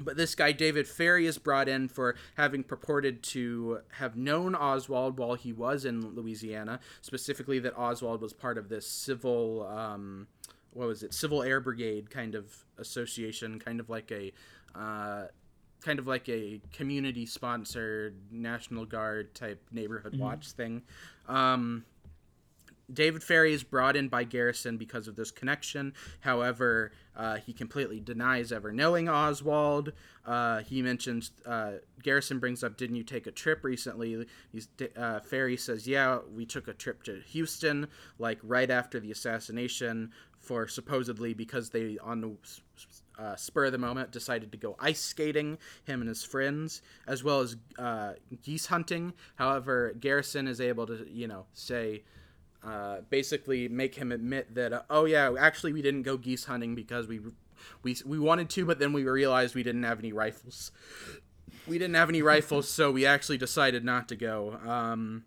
[0.00, 5.18] but this guy David Ferrie is brought in for having purported to have known Oswald
[5.18, 10.26] while he was in Louisiana, specifically that Oswald was part of this civil, um,
[10.72, 14.32] what was it, Civil Air Brigade kind of association, kind of like a,
[14.74, 15.26] uh,
[15.80, 20.82] kind of like a community sponsored National Guard type neighborhood watch thing.
[21.28, 21.84] Um,
[22.92, 25.94] David Ferrie is brought in by Garrison because of this connection.
[26.20, 29.92] However, uh, he completely denies ever knowing Oswald.
[30.24, 35.20] Uh, he mentions uh, Garrison brings up, "Didn't you take a trip recently?" He's, uh,
[35.20, 40.66] Ferrie says, "Yeah, we took a trip to Houston, like right after the assassination, for
[40.66, 42.36] supposedly because they on the
[43.18, 47.22] uh, spur of the moment decided to go ice skating, him and his friends, as
[47.22, 49.12] well as uh, geese hunting.
[49.34, 52.02] However, Garrison is able to, you know, say."
[52.62, 56.74] Uh, basically make him admit that uh, oh yeah actually we didn't go geese hunting
[56.74, 57.18] because we
[57.82, 60.70] we we wanted to but then we realized we didn't have any rifles
[61.66, 65.24] we didn't have any rifles so we actually decided not to go um,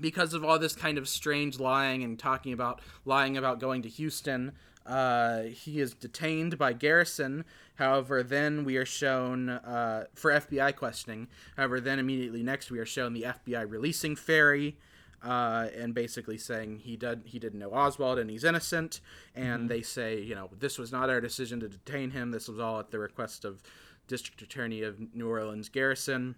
[0.00, 3.88] because of all this kind of strange lying and talking about lying about going to
[3.88, 4.50] Houston
[4.88, 7.44] uh, he is detained by Garrison.
[7.74, 11.28] However, then we are shown uh, for FBI questioning.
[11.56, 14.78] However, then immediately next we are shown the FBI releasing Ferrie
[15.22, 19.00] uh, and basically saying he did he didn't know Oswald and he's innocent.
[19.34, 22.30] And they say, you know, this was not our decision to detain him.
[22.30, 23.62] This was all at the request of
[24.06, 26.36] District Attorney of New Orleans Garrison.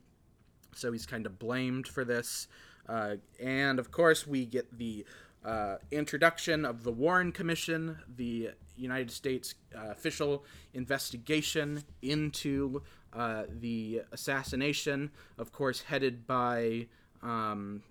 [0.74, 2.48] So he's kind of blamed for this.
[2.88, 5.04] Uh, and of course, we get the
[5.44, 14.02] uh, introduction of the Warren Commission, the United States uh, official investigation into uh, the
[14.12, 16.86] assassination, of course, headed by
[17.22, 17.82] um,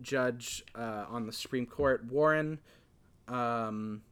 [0.00, 2.58] Judge uh, on the Supreme Court, Warren.
[3.26, 4.02] Um,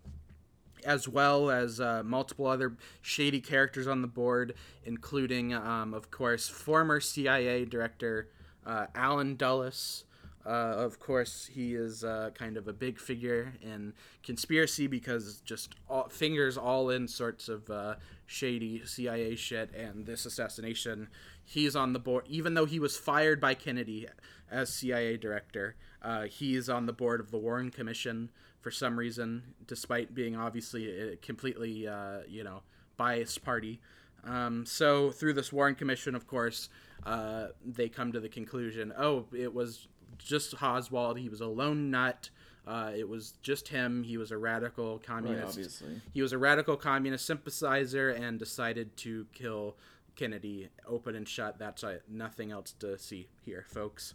[0.85, 6.49] as well as uh, multiple other shady characters on the board, including, um, of course,
[6.49, 8.29] former CIA director
[8.65, 10.05] uh, Allen Dulles.
[10.45, 15.75] Uh, of course, he is uh, kind of a big figure in conspiracy because just
[15.91, 17.97] all, fingers all in sorts of uh,
[18.27, 19.75] shady CIA shit.
[19.75, 21.09] And this assassination,
[21.45, 22.25] he's on the board.
[22.29, 24.07] Even though he was fired by Kennedy
[24.51, 28.31] as CIA director, uh, he's on the board of the Warren Commission
[28.61, 32.63] for some reason, despite being obviously a completely, uh, you know,
[32.97, 33.81] biased party.
[34.25, 36.69] Um, so through this Warren Commission, of course,
[37.05, 41.19] uh, they come to the conclusion: oh, it was just Oswald.
[41.19, 42.31] He was a lone nut.
[42.67, 44.03] Uh, it was just him.
[44.03, 45.51] He was a radical communist.
[45.51, 46.01] obviously.
[46.13, 49.77] He was a radical communist sympathizer and decided to kill
[50.17, 51.59] Kennedy open and shut.
[51.59, 54.15] That's uh, nothing else to see here, folks.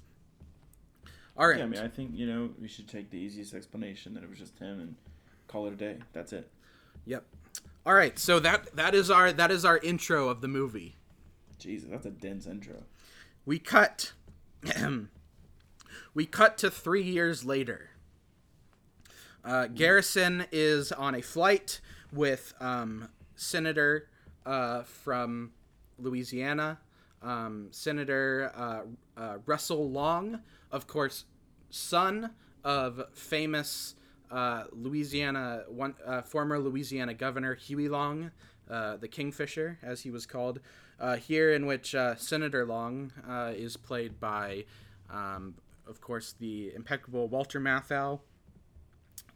[1.38, 1.58] All right.
[1.58, 4.30] Yeah, I mean, I think you know we should take the easiest explanation that it
[4.30, 4.96] was just him and
[5.48, 5.98] call it a day.
[6.13, 6.50] That's it.
[7.06, 7.26] Yep.
[7.86, 8.17] All right.
[8.20, 10.96] So that that is our that is our intro of the movie.
[11.58, 12.84] Jesus, that's a dense intro.
[13.46, 14.13] We cut.
[16.13, 17.89] we cut to three years later.
[19.44, 24.08] Uh, Garrison is on a flight with um, Senator
[24.46, 25.52] uh, from
[25.98, 26.80] Louisiana,
[27.21, 28.81] um, Senator uh,
[29.19, 31.25] uh, Russell Long, of course,
[31.69, 32.31] son
[32.63, 33.95] of famous
[34.31, 38.31] uh, Louisiana one uh, former Louisiana Governor Huey Long,
[38.69, 40.60] uh, the Kingfisher, as he was called.
[40.99, 44.65] Uh, here, in which uh, Senator Long uh, is played by,
[45.10, 45.55] um,
[45.88, 48.19] of course, the impeccable Walter Matthau.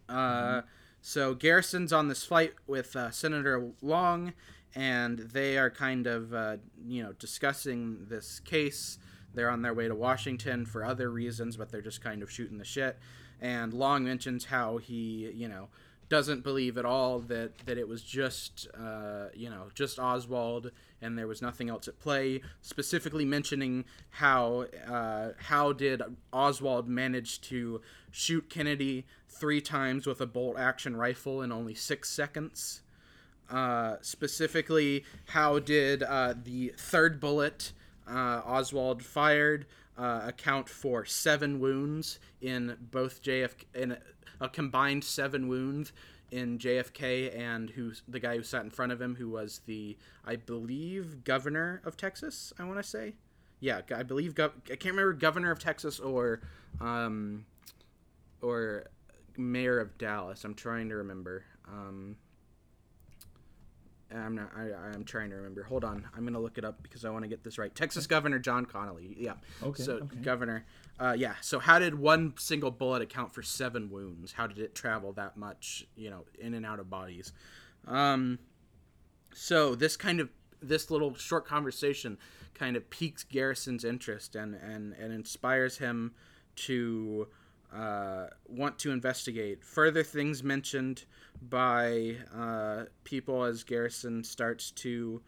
[0.07, 0.61] Uh,
[1.01, 4.33] So Garrison's on this flight with uh, Senator Long,
[4.75, 8.97] and they are kind of, uh, you know, discussing this case.
[9.33, 12.57] They're on their way to Washington for other reasons, but they're just kind of shooting
[12.57, 12.97] the shit.
[13.41, 15.69] And Long mentions how he, you know,
[16.07, 21.17] doesn't believe at all that that it was just, uh, you know, just Oswald and
[21.17, 22.41] there was nothing else at play.
[22.61, 30.25] Specifically mentioning how uh, how did Oswald manage to shoot Kennedy three times with a
[30.25, 32.81] bolt action rifle in only six seconds?
[33.49, 37.73] Uh, specifically, how did uh, the third bullet
[38.07, 39.65] uh, Oswald fired
[39.97, 43.97] uh, account for seven wounds in both JFK in a,
[44.41, 45.93] a combined seven wounds
[46.31, 49.97] in JFK and who the guy who sat in front of him who was the
[50.25, 53.13] I believe governor of Texas I want to say?
[53.59, 56.41] Yeah I believe gov- I can't remember governor of Texas or
[56.81, 57.45] um,
[58.41, 58.87] or
[59.37, 62.17] mayor of Dallas I'm trying to remember um,
[64.13, 64.51] I'm not.
[64.55, 65.63] I, I'm trying to remember.
[65.63, 66.07] Hold on.
[66.15, 67.73] I'm gonna look it up because I want to get this right.
[67.73, 69.15] Texas Governor John Connally.
[69.17, 69.33] Yeah.
[69.63, 70.17] Okay, So okay.
[70.17, 70.65] Governor.
[70.99, 71.33] Uh, yeah.
[71.41, 74.31] So how did one single bullet account for seven wounds?
[74.33, 75.87] How did it travel that much?
[75.95, 77.33] You know, in and out of bodies.
[77.87, 78.39] Um,
[79.33, 80.29] so this kind of
[80.61, 82.17] this little short conversation
[82.53, 86.13] kind of piques Garrison's interest and and and inspires him
[86.55, 87.27] to
[87.73, 91.05] uh, want to investigate further things mentioned
[91.41, 95.21] by uh, people as Garrison starts to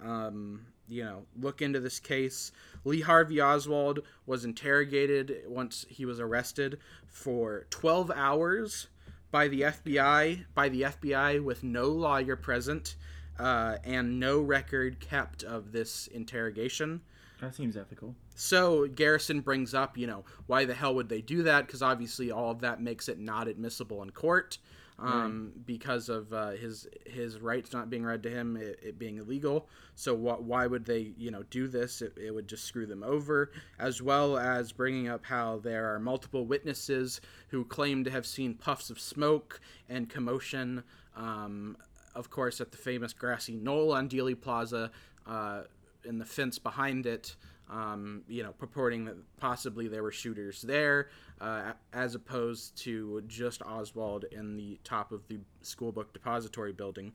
[0.00, 2.52] um, you know, look into this case.
[2.84, 8.88] Lee Harvey Oswald was interrogated once he was arrested for 12 hours
[9.30, 12.96] by the FBI by the FBI with no lawyer present
[13.38, 17.00] uh, and no record kept of this interrogation.
[17.40, 18.14] That seems ethical.
[18.36, 21.66] So Garrison brings up, you know, why the hell would they do that?
[21.66, 24.58] Because obviously all of that makes it not admissible in court,
[24.98, 29.18] um, because of uh, his his rights not being read to him, it, it being
[29.18, 29.68] illegal.
[29.96, 30.44] So what?
[30.44, 32.00] Why would they, you know, do this?
[32.00, 33.50] It, it would just screw them over.
[33.78, 38.54] As well as bringing up how there are multiple witnesses who claim to have seen
[38.54, 40.84] puffs of smoke and commotion.
[41.16, 41.76] Um,
[42.14, 44.90] of course, at the famous grassy knoll on Dealey Plaza,
[45.26, 45.62] uh,
[46.04, 47.34] in the fence behind it,
[47.70, 51.08] um, you know, purporting that possibly there were shooters there,
[51.40, 57.12] uh, as opposed to just Oswald in the top of the school book depository building.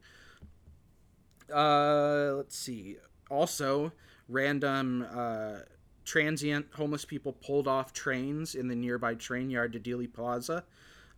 [1.53, 2.97] Uh, let's see.
[3.29, 3.91] Also,
[4.27, 5.59] random uh,
[6.05, 10.63] transient homeless people pulled off trains in the nearby train yard to Dealey Plaza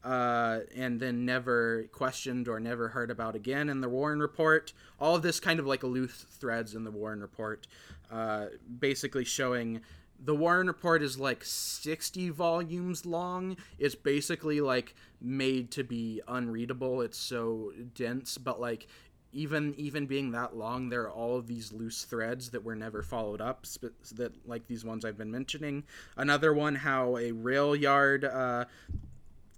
[0.04, 4.74] uh, and then never questioned or never heard about again in the Warren Report.
[5.00, 7.68] All of this kind of like loose threads in the Warren Report,
[8.12, 8.48] uh,
[8.80, 9.82] basically showing
[10.24, 13.58] the Warren Report is like 60 volumes long.
[13.80, 17.02] It's basically like made to be unreadable.
[17.02, 18.88] It's so dense, but like
[19.34, 23.02] even even being that long, there are all of these loose threads that were never
[23.02, 23.66] followed up.
[23.66, 25.84] Sp- that like these ones I've been mentioning.
[26.18, 28.26] Another one, how a rail yard.
[28.26, 28.66] Uh,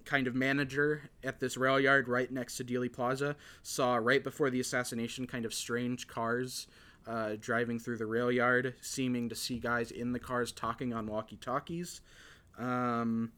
[0.05, 4.49] kind of manager at this rail yard right next to Dealey Plaza saw right before
[4.49, 6.67] the assassination kind of strange cars
[7.07, 11.07] uh, driving through the rail yard, seeming to see guys in the cars talking on
[11.07, 12.01] walkie talkies,
[12.57, 13.31] um,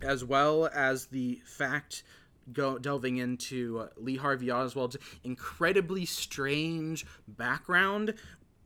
[0.00, 2.04] as well as the fact.
[2.52, 8.14] Go delving into uh, Lee Harvey Oswald's incredibly strange background,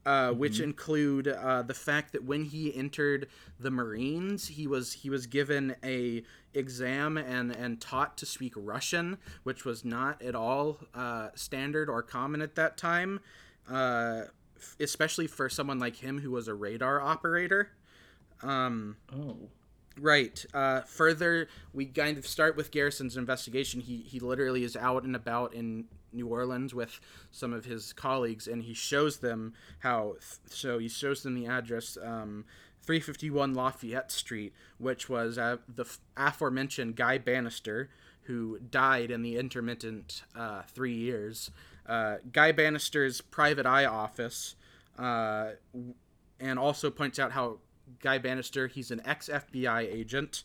[0.06, 3.26] uh, which include uh, the fact that when he entered
[3.58, 6.22] the Marines, he was he was given a
[6.54, 12.02] exam and and taught to speak Russian, which was not at all uh, standard or
[12.02, 13.20] common at that time,
[13.70, 14.22] uh,
[14.80, 17.70] especially for someone like him who was a radar operator.
[18.42, 19.36] Um, Oh.
[19.98, 20.44] Right.
[20.52, 23.80] Uh, further, we kind of start with Garrison's investigation.
[23.80, 27.00] He he literally is out and about in New Orleans with
[27.30, 30.16] some of his colleagues, and he shows them how.
[30.50, 32.44] So he shows them the address, um,
[32.82, 37.88] 351 Lafayette Street, which was uh, the f- aforementioned Guy Banister,
[38.24, 41.50] who died in the intermittent uh, three years.
[41.88, 44.56] Uh, Guy Banister's private eye office,
[44.98, 45.50] uh,
[46.40, 47.58] and also points out how
[48.00, 50.44] Guy Banister, he's an ex FBI agent,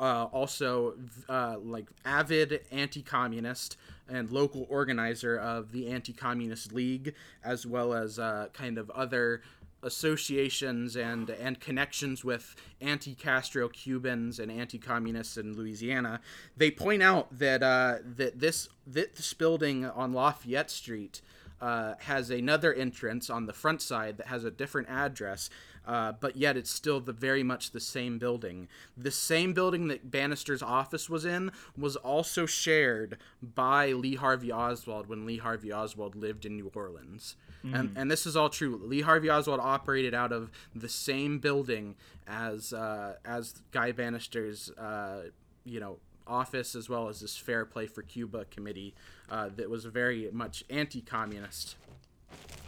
[0.00, 0.94] uh, also
[1.28, 3.76] uh, like avid anti-communist
[4.08, 7.14] and local organizer of the Anti-Communist League,
[7.44, 9.42] as well as uh, kind of other
[9.82, 16.20] associations and and connections with anti-Castro Cubans and anti-communists in Louisiana.
[16.56, 21.22] They point out that uh, that this this building on Lafayette Street
[21.60, 25.50] uh, has another entrance on the front side that has a different address,
[25.86, 28.66] uh, but yet it's still the very much the same building.
[28.96, 35.06] The same building that Banister's office was in was also shared by Lee Harvey Oswald
[35.06, 37.36] when Lee Harvey Oswald lived in New Orleans.
[37.62, 38.80] And, and this is all true.
[38.82, 41.96] Lee Harvey Oswald operated out of the same building
[42.26, 45.24] as uh, as Guy Banister's, uh,
[45.64, 48.94] you know, office as well as this Fair Play for Cuba committee
[49.30, 51.76] uh, that was very much anti-communist,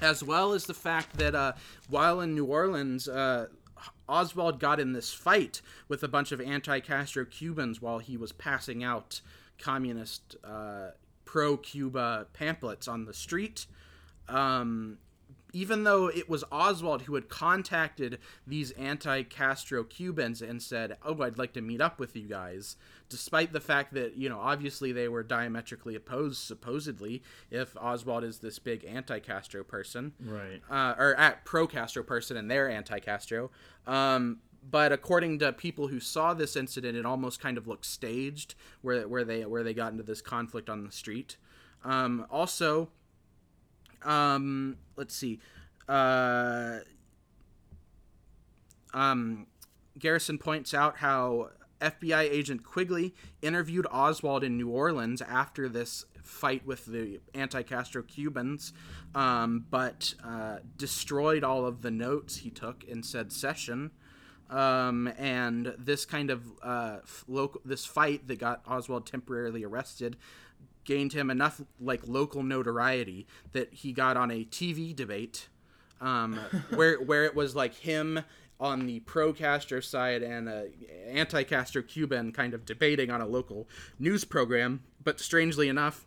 [0.01, 1.53] as well as the fact that uh,
[1.89, 3.09] while in New Orleans.
[3.09, 3.47] Uh,
[4.09, 8.85] Oswald got in this fight with a bunch of anti-Castro Cubans while he was passing
[8.85, 9.21] out
[9.59, 10.91] communist uh,
[11.25, 13.67] pro-Cuba pamphlets on the street.
[14.29, 14.99] Um,
[15.53, 21.21] even though it was Oswald who had contacted these anti Castro Cubans and said, Oh,
[21.23, 22.77] I'd like to meet up with you guys,
[23.09, 28.39] despite the fact that, you know, obviously they were diametrically opposed, supposedly, if Oswald is
[28.39, 30.13] this big anti Castro person.
[30.21, 30.63] Right.
[30.71, 33.51] Uh, or at pro Castro person and they're anti Castro.
[33.87, 38.55] Um, but according to people who saw this incident, it almost kind of looked staged,
[38.81, 41.37] where where they where they got into this conflict on the street.
[41.85, 42.91] Um, also,
[44.05, 45.41] um, let's see.
[45.89, 46.79] Uh,
[48.95, 49.47] um,
[49.99, 51.51] Garrison points out how
[51.81, 58.73] FBI agent Quigley interviewed Oswald in New Orleans after this fight with the anti-Castro Cubans,
[59.15, 63.91] um, but uh, destroyed all of the notes he took in said session.
[64.49, 70.19] Um, and this kind of uh, local this fight that got Oswald temporarily arrested
[70.85, 75.49] gained him enough like local notoriety that he got on a TV debate
[76.01, 76.35] um,
[76.75, 78.25] where where it was like him
[78.61, 80.63] on the pro Castro side and uh,
[81.09, 83.69] anti Castro Cuban kind of debating on a local
[83.99, 84.83] news program.
[85.03, 86.07] But strangely enough,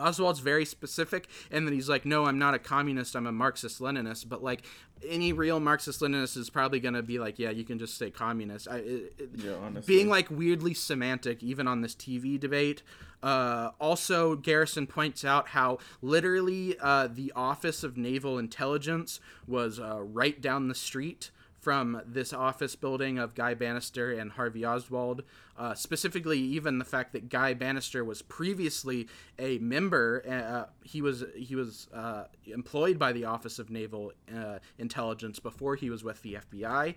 [0.00, 3.14] Oswald's very specific, and then he's like, "No, I'm not a communist.
[3.14, 4.62] I'm a Marxist-Leninist." But like
[5.06, 8.76] any real Marxist-Leninist is probably gonna be like, "Yeah, you can just say communist." I,
[8.78, 9.94] it, it- Yeah, honestly.
[9.94, 12.82] being like weirdly semantic, even on this TV debate.
[13.22, 20.00] Uh, also, Garrison points out how literally uh, the Office of Naval Intelligence was uh,
[20.00, 21.30] right down the street
[21.60, 25.22] from this office building of Guy Banister and Harvey Oswald.
[25.58, 29.08] Uh, specifically, even the fact that Guy Banister was previously
[29.38, 30.24] a member.
[30.26, 35.76] Uh, he was he was uh, employed by the Office of Naval uh, Intelligence before
[35.76, 36.94] he was with the FBI.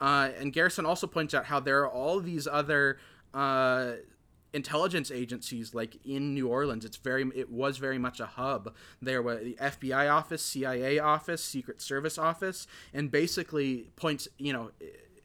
[0.00, 2.98] Uh, and Garrison also points out how there are all these other
[3.34, 3.92] uh,
[4.56, 6.84] intelligence agencies like in New Orleans.
[6.84, 8.74] It's very it was very much a hub.
[9.02, 14.70] There was the FBI office, CIA office, Secret Service office, and basically points you know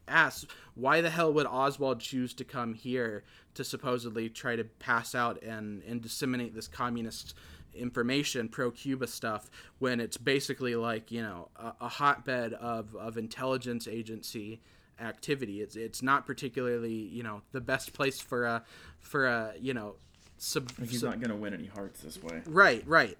[0.06, 3.24] asks why the hell would Oswald choose to come here
[3.54, 7.34] to supposedly try to pass out and and disseminate this communist
[7.74, 13.16] information pro Cuba stuff when it's basically like you know a, a hotbed of of
[13.16, 14.60] intelligence agency
[15.02, 18.62] activity it's it's not particularly you know the best place for a
[19.00, 19.96] for a you know
[20.38, 22.42] sub, Like, he's sub- not gonna win any hearts this way.
[22.46, 23.18] Right, right.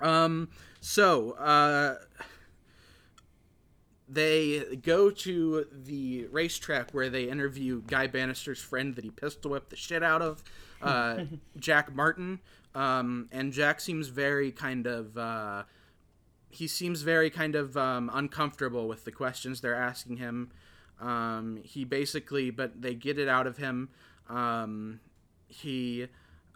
[0.00, 0.48] Um,
[0.80, 1.96] so uh,
[4.08, 9.70] they go to the racetrack where they interview Guy Banister's friend that he pistol whipped
[9.70, 10.42] the shit out of,
[10.82, 11.24] uh,
[11.58, 12.40] Jack Martin.
[12.74, 15.16] Um, and Jack seems very kind of.
[15.16, 15.64] Uh,
[16.50, 20.50] he seems very kind of um, uncomfortable with the questions they're asking him.
[21.00, 23.88] Um, he basically, but they get it out of him.
[24.28, 25.00] Um,
[25.46, 26.08] he,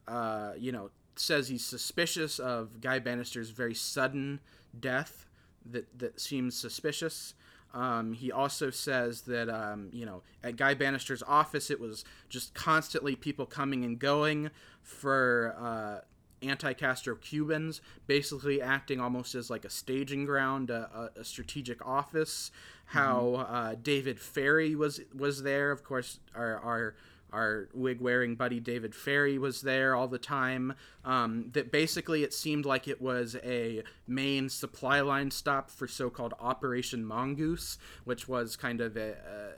[0.08, 4.40] uh, you know, says he's suspicious of Guy Banister's very sudden
[4.78, 5.26] death.
[5.64, 7.34] That that seems suspicious.
[7.74, 12.54] Um, he also says that um, you know at Guy Banister's office it was just
[12.54, 14.50] constantly people coming and going
[14.82, 16.04] for uh,
[16.42, 22.50] anti-Castro Cubans, basically acting almost as like a staging ground, a, a, a strategic office.
[22.92, 26.94] How uh, David Ferrie was was there, of course, our our
[27.32, 30.74] our wig wearing buddy David Ferrie was there all the time.
[31.04, 36.10] Um, that basically it seemed like it was a main supply line stop for so
[36.10, 39.52] called Operation Mongoose, which was kind of a, a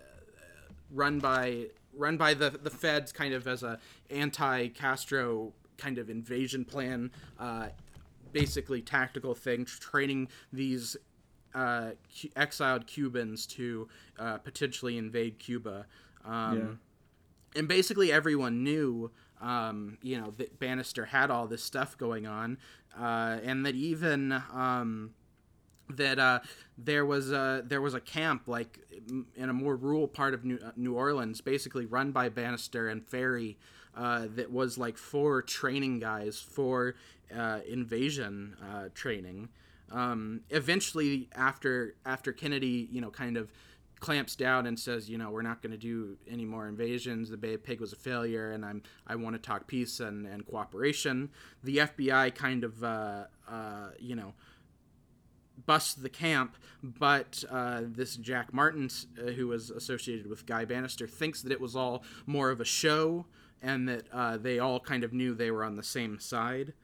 [0.92, 3.80] run by run by the the feds kind of as a
[4.10, 7.10] anti-Castro kind of invasion plan,
[7.40, 7.66] uh,
[8.32, 10.96] basically tactical thing, training these
[11.54, 11.90] uh,
[12.20, 13.88] Cu- exiled Cubans to
[14.18, 15.86] uh, potentially invade Cuba.
[16.24, 16.58] Um,
[17.56, 22.58] And basically everyone knew, um, you know, that Banister had all this stuff going on,
[22.98, 25.14] uh, and that even um,
[25.88, 26.40] that uh,
[26.76, 28.80] there was a there was a camp like
[29.36, 33.06] in a more rural part of New, uh, New Orleans, basically run by Banister and
[33.06, 33.56] Ferrie,
[33.96, 36.94] uh, that was like for training guys for
[37.32, 39.48] uh, invasion uh, training.
[39.90, 43.52] Um, eventually, after after Kennedy, you know, kind of
[44.00, 47.30] clamps down and says, you know, we're not going to do any more invasions.
[47.30, 50.26] The Bay of Pig was a failure, and I'm I want to talk peace and,
[50.26, 51.30] and cooperation.
[51.62, 54.34] The FBI kind of, uh, uh, you know,
[55.66, 61.06] busts the camp, but uh, this Jack Martin, uh, who was associated with Guy Banister,
[61.06, 63.26] thinks that it was all more of a show
[63.62, 66.74] and that uh, they all kind of knew they were on the same side.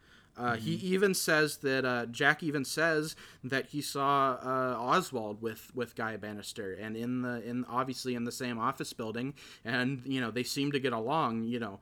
[0.40, 3.14] Uh, He even says that uh, Jack even says
[3.44, 8.24] that he saw uh, Oswald with, with Guy Banister, and in the in obviously in
[8.24, 9.34] the same office building,
[9.64, 11.44] and you know they seem to get along.
[11.44, 11.80] You know,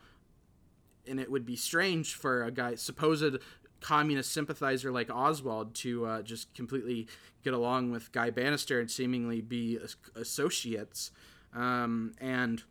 [1.08, 3.38] and it would be strange for a guy supposed
[3.80, 7.06] communist sympathizer like Oswald to uh, just completely
[7.44, 11.12] get along with Guy Banister and seemingly be as- associates.
[11.54, 12.62] Um, and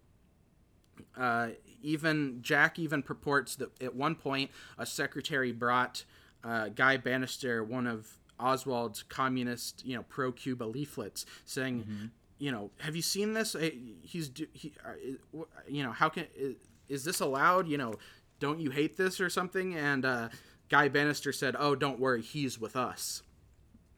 [1.18, 1.50] uh,
[1.82, 6.04] even Jack even purports that at one point a secretary brought
[6.44, 12.70] uh, Guy Banister one of Oswald's communist, you know, pro Cuba leaflets, saying, you know,
[12.80, 13.56] have you seen this?
[14.04, 16.56] He's, do- he, uh, you know, how can is,
[16.88, 17.68] is this allowed?
[17.68, 17.96] You know,
[18.40, 19.76] don't you hate this or something?
[19.76, 20.30] And uh,
[20.70, 23.24] Guy Banister said, "Oh, don't worry, he's with us."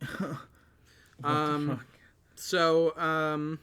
[1.24, 1.82] um,
[2.36, 3.60] so um,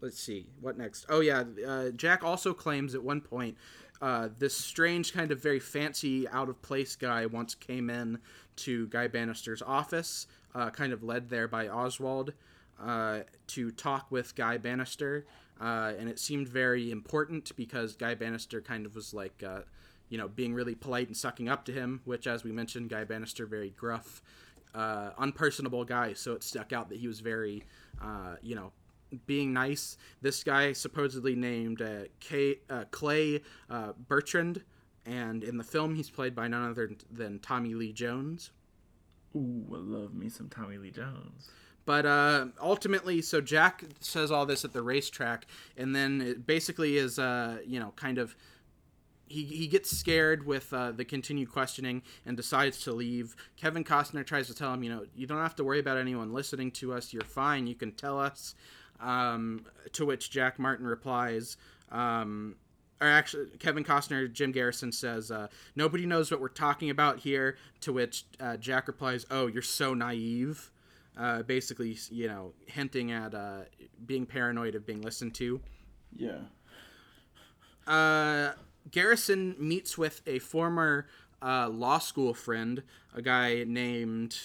[0.00, 1.06] let's see what next.
[1.08, 3.56] Oh yeah, uh, Jack also claims at one point
[4.02, 8.18] uh, this strange kind of very fancy, out of place guy once came in
[8.56, 12.32] to Guy Banister's office, uh, kind of led there by Oswald,
[12.82, 15.26] uh, to talk with Guy Banister,
[15.60, 19.42] uh, and it seemed very important because Guy Banister kind of was like.
[19.46, 19.60] Uh,
[20.08, 23.04] you know, being really polite and sucking up to him, which, as we mentioned, Guy
[23.04, 24.20] Banister very gruff,
[24.74, 27.62] unpersonable guy, so it stuck out that he was very,
[28.42, 28.72] you know,
[29.26, 29.96] being nice.
[30.22, 34.62] This guy supposedly named uh, K, uh, Clay uh, Bertrand,
[35.06, 38.50] and in the film he's played by none other than Tommy Lee Jones.
[39.36, 41.50] Ooh, I love me some Tommy Lee Jones.
[41.86, 45.46] But uh, ultimately, so Jack says all this at the racetrack,
[45.76, 48.36] and then it basically is, uh, you know, kind of.
[49.26, 53.36] He, he gets scared with uh, the continued questioning and decides to leave.
[53.56, 56.32] Kevin Costner tries to tell him, you know, you don't have to worry about anyone
[56.32, 57.12] listening to us.
[57.12, 57.68] You're fine.
[57.68, 58.56] You can tell us.
[59.00, 61.56] Um, to which Jack Martin replies,
[61.90, 62.56] um,
[63.00, 67.56] or actually, Kevin Costner, Jim Garrison says, uh, nobody knows what we're talking about here.
[67.80, 70.70] To which uh, Jack replies, oh, you're so naive.
[71.18, 73.60] Uh, basically, you know, hinting at uh,
[74.06, 75.60] being paranoid of being listened to.
[76.14, 76.38] Yeah.
[77.86, 78.52] Uh,
[78.90, 81.06] Garrison meets with a former
[81.42, 82.82] uh, law school friend,
[83.14, 84.38] a guy named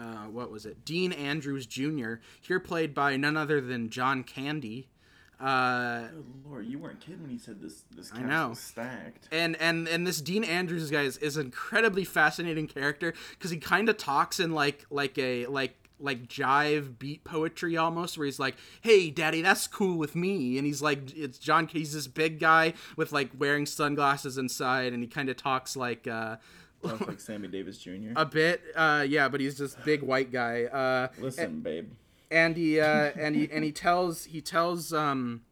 [0.00, 2.14] uh, what was it, Dean Andrews Jr.
[2.40, 4.88] Here played by none other than John Candy.
[5.38, 7.84] Uh, Good lord, you weren't kidding when you said this.
[7.96, 8.48] This cast know.
[8.50, 9.28] was stacked.
[9.32, 13.56] and and and this Dean Andrews guy is, is an incredibly fascinating character because he
[13.56, 18.38] kind of talks in like like a like like jive beat poetry almost where he's
[18.38, 22.40] like hey daddy that's cool with me and he's like it's john he's this big
[22.40, 26.36] guy with like wearing sunglasses inside and he kind of talks like uh
[26.84, 28.12] Sounds like Sammy Davis Jr.
[28.16, 31.90] a bit uh yeah but he's this big white guy uh Listen, babe.
[32.30, 35.42] and he uh, and he and he tells he tells um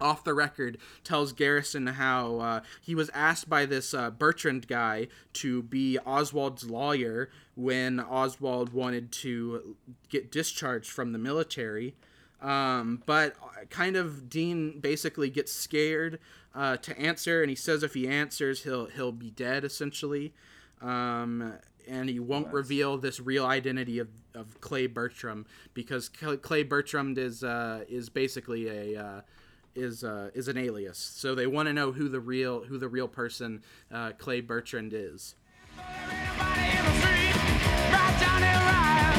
[0.00, 5.08] off the record tells Garrison how uh, he was asked by this uh, Bertrand guy
[5.34, 9.76] to be Oswald's lawyer when Oswald wanted to
[10.08, 11.94] get discharged from the military.
[12.42, 13.34] Um, but
[13.70, 16.18] kind of Dean basically gets scared
[16.54, 20.34] uh, to answer, and he says if he answers, he'll he'll be dead essentially.
[20.80, 21.54] Um,
[21.86, 27.44] and he won't reveal this real identity of, of Clay Bertrand because Clay Bertrand is
[27.44, 29.20] uh, is basically a uh,
[29.74, 30.98] is uh, is an alias.
[30.98, 33.62] So they want to know who the real who the real person
[33.92, 35.34] uh, Clay Bertrand is.
[35.78, 39.13] Everybody in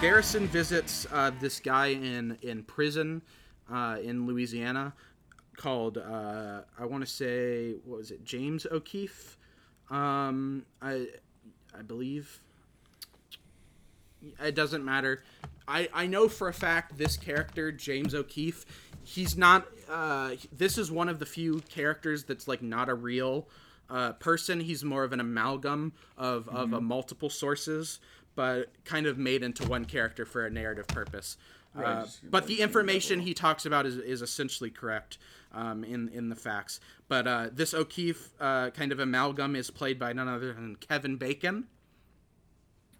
[0.00, 3.20] Garrison visits uh, this guy in in prison
[3.70, 4.94] uh, in Louisiana
[5.58, 9.36] called uh, I want to say what was it James O'Keefe?
[9.90, 11.08] Um, I
[11.78, 12.40] I believe
[14.42, 15.22] it doesn't matter.
[15.68, 18.64] I, I know for a fact this character James O'Keefe
[19.04, 23.48] he's not uh, this is one of the few characters that's like not a real
[23.90, 24.60] uh, person.
[24.60, 27.98] He's more of an amalgam of, of a multiple sources
[28.34, 31.36] but kind of made into one character for a narrative purpose
[31.76, 35.18] uh, but the information he talks about is, is essentially correct
[35.52, 36.80] um, in in the facts.
[37.08, 41.16] But uh, this O'Keefe uh, kind of amalgam is played by none other than Kevin
[41.16, 41.68] Bacon.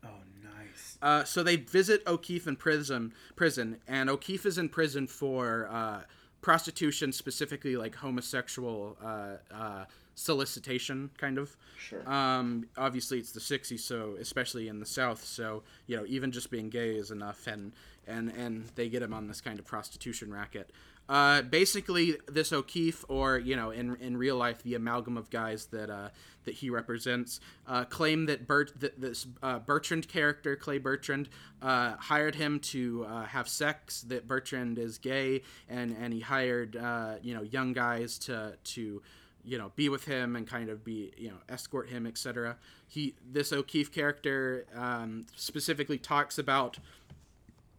[0.04, 0.08] Oh,
[0.42, 0.98] nice.
[1.02, 6.02] Uh, so they visit O'Keefe in prison, prison, and O'Keefe is in prison for uh,
[6.40, 9.84] prostitution, specifically like homosexual uh, uh,
[10.20, 11.56] solicitation, kind of.
[11.78, 12.08] Sure.
[12.08, 16.50] Um, obviously, it's the '60s, so especially in the South, so you know, even just
[16.50, 17.72] being gay is enough, and
[18.06, 20.70] and and they get him on this kind of prostitution racket.
[21.08, 25.66] Uh, basically, this O'Keefe, or you know, in in real life, the amalgam of guys
[25.66, 26.10] that uh,
[26.44, 31.28] that he represents, uh, claim that Bert that this uh, Bertrand character, Clay Bertrand,
[31.62, 34.02] uh, hired him to uh, have sex.
[34.02, 39.02] That Bertrand is gay, and and he hired uh, you know young guys to to
[39.44, 42.56] you know be with him and kind of be you know escort him, etc.
[42.86, 46.78] He this O'Keefe character um, specifically talks about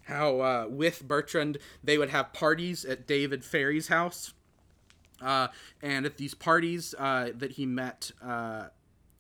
[0.03, 4.34] how uh, with Bertrand they would have parties at David Ferrie's house,
[5.22, 5.47] uh,
[5.82, 8.68] and at these parties uh, that he met uh,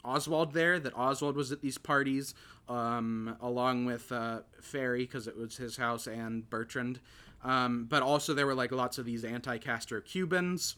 [0.03, 0.79] Oswald there.
[0.79, 2.33] That Oswald was at these parties
[2.67, 6.99] um, along with uh, Ferrie because it was his house and Bertrand.
[7.43, 10.75] Um, but also there were like lots of these anti-Castro Cubans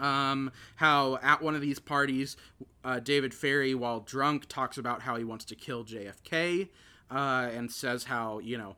[0.00, 2.36] um, how at one of these parties,
[2.84, 6.68] uh, David Ferrie, while drunk, talks about how he wants to kill JFK
[7.10, 8.76] uh, and says how, you know,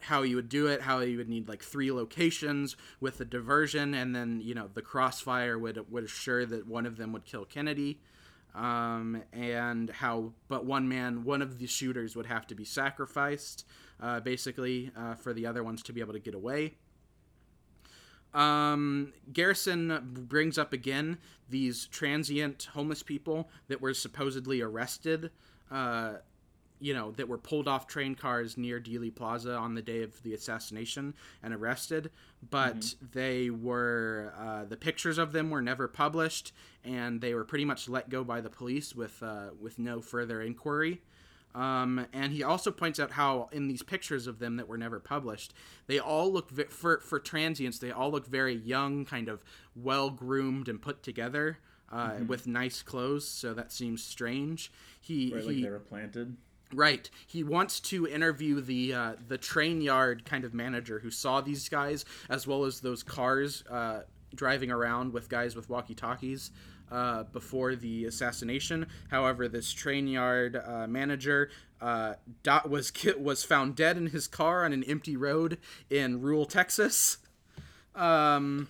[0.00, 3.94] how he would do it, how he would need like three locations with a diversion,
[3.94, 7.44] and then, you know, the crossfire would, would assure that one of them would kill
[7.44, 7.98] Kennedy.
[8.52, 13.64] Um, and how, but one man, one of the shooters would have to be sacrificed,
[14.02, 16.74] uh, basically, uh, for the other ones to be able to get away.
[18.34, 21.18] Um, Garrison brings up again
[21.48, 25.30] these transient homeless people that were supposedly arrested.
[25.70, 26.14] Uh,
[26.82, 30.22] you know, that were pulled off train cars near Dealey Plaza on the day of
[30.22, 31.12] the assassination
[31.42, 32.10] and arrested,
[32.48, 36.52] but they were uh, the pictures of them were never published,
[36.82, 40.40] and they were pretty much let go by the police with uh, with no further
[40.40, 41.02] inquiry.
[41.54, 45.00] Um, and he also points out how in these pictures of them that were never
[45.00, 45.52] published,
[45.86, 47.78] they all look ve- for for transients.
[47.78, 49.42] They all look very young, kind of
[49.74, 51.58] well groomed and put together,
[51.90, 53.26] uh, with nice clothes.
[53.26, 54.70] So that seems strange.
[55.00, 56.36] He Right, he like they were planted.
[56.72, 57.10] Right.
[57.26, 61.68] He wants to interview the uh, the train yard kind of manager who saw these
[61.68, 64.02] guys, as well as those cars uh,
[64.34, 66.52] driving around with guys with walkie talkies
[66.90, 68.86] uh, before the assassination.
[69.10, 74.26] However, this train yard uh, manager uh, dot was ki- was found dead in his
[74.26, 77.18] car on an empty road in rural Texas.
[77.94, 78.68] Um,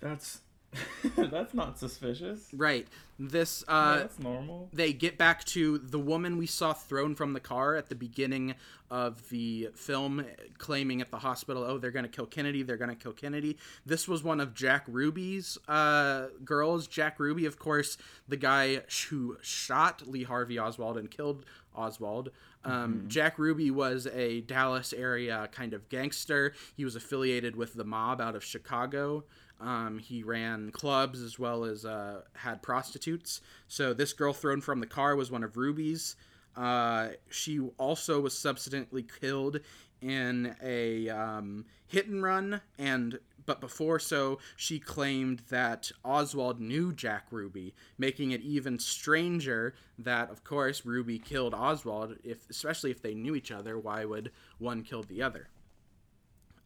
[0.00, 0.40] That's
[1.16, 2.48] that's not suspicious.
[2.52, 2.86] right.
[3.18, 4.68] This Yeah, uh, that's normal.
[4.74, 8.54] they get back to the woman we saw thrown from the car at the beginning
[8.90, 10.24] of the film
[10.58, 13.56] claiming at the hospital oh they're going to kill kennedy they're going to kill kennedy.
[13.84, 16.86] This was one of jack ruby's uh, girls.
[16.86, 22.30] Jack ruby of course the guy who shot lee harvey oswald and killed oswald.
[22.64, 26.54] Um, jack ruby was a dallas area kind of gangster.
[26.76, 29.24] He was affiliated with the mob out of chicago.
[29.60, 33.40] Um, he ran clubs as well as uh, had prostitutes.
[33.68, 36.16] So this girl thrown from the car was one of Ruby's.
[36.56, 39.60] Uh, she also was subsequently killed
[40.00, 46.92] in a um, hit and run, and but before so, she claimed that Oswald knew
[46.92, 52.16] Jack Ruby, making it even stranger that, of course, Ruby killed Oswald.
[52.24, 55.48] If especially if they knew each other, why would one kill the other?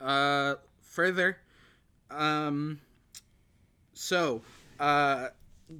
[0.00, 1.36] Uh, further,
[2.10, 2.80] um,
[3.92, 4.40] so,
[4.78, 5.28] uh,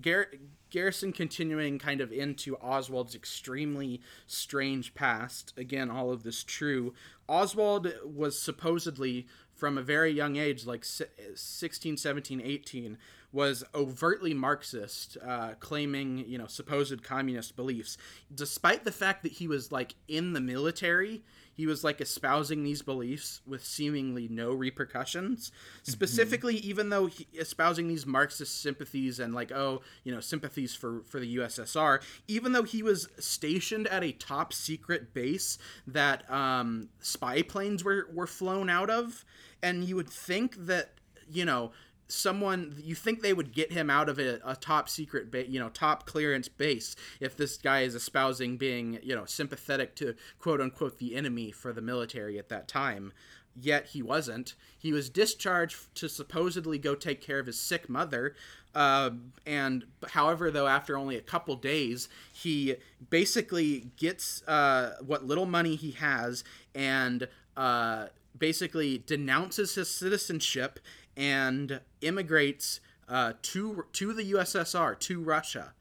[0.02, 0.30] Gar-
[0.70, 5.52] Garrison continuing kind of into Oswald's extremely strange past.
[5.56, 6.94] Again, all of this true.
[7.28, 11.04] Oswald was supposedly, from a very young age, like si-
[11.34, 12.98] 16, 17, 18,
[13.32, 17.96] was overtly Marxist, uh, claiming, you know, supposed communist beliefs.
[18.34, 21.22] Despite the fact that he was, like, in the military,
[21.60, 25.52] he was like espousing these beliefs with seemingly no repercussions.
[25.82, 31.02] Specifically, even though he espousing these Marxist sympathies and like oh you know sympathies for
[31.06, 36.88] for the USSR, even though he was stationed at a top secret base that um,
[37.00, 39.26] spy planes were were flown out of,
[39.62, 40.92] and you would think that
[41.30, 41.72] you know
[42.10, 45.58] someone you think they would get him out of a, a top secret ba- you
[45.58, 50.60] know top clearance base if this guy is espousing being you know sympathetic to quote
[50.60, 53.12] unquote the enemy for the military at that time.
[53.60, 54.54] Yet he wasn't.
[54.78, 58.34] He was discharged to supposedly go take care of his sick mother
[58.74, 59.10] uh,
[59.46, 62.76] and however though after only a couple days he
[63.10, 66.44] basically gets uh, what little money he has
[66.74, 68.06] and uh,
[68.38, 70.78] basically denounces his citizenship
[71.16, 75.74] and immigrates uh, to to the USSR to Russia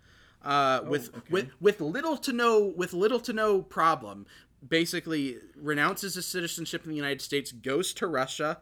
[0.44, 4.26] uh, with with with little to no with little to no problem.
[4.68, 8.60] Basically, renounces his citizenship in the United States, goes to Russia.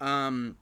[0.00, 0.56] Um,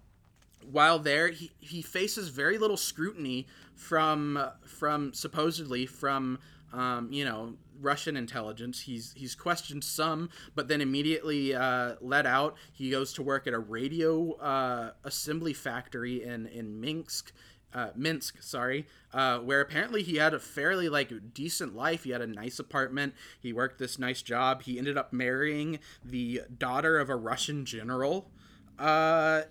[0.70, 6.38] while there, he, he faces very little scrutiny from from supposedly from
[6.72, 8.80] um, you know Russian intelligence.
[8.82, 12.56] He's he's questioned some, but then immediately uh, let out.
[12.72, 17.32] He goes to work at a radio uh, assembly factory in in Minsk.
[17.74, 22.04] Uh, Minsk, sorry, uh, where apparently he had a fairly like decent life.
[22.04, 23.14] He had a nice apartment.
[23.38, 24.62] He worked this nice job.
[24.62, 28.30] He ended up marrying the daughter of a Russian general.
[28.78, 29.42] Uh,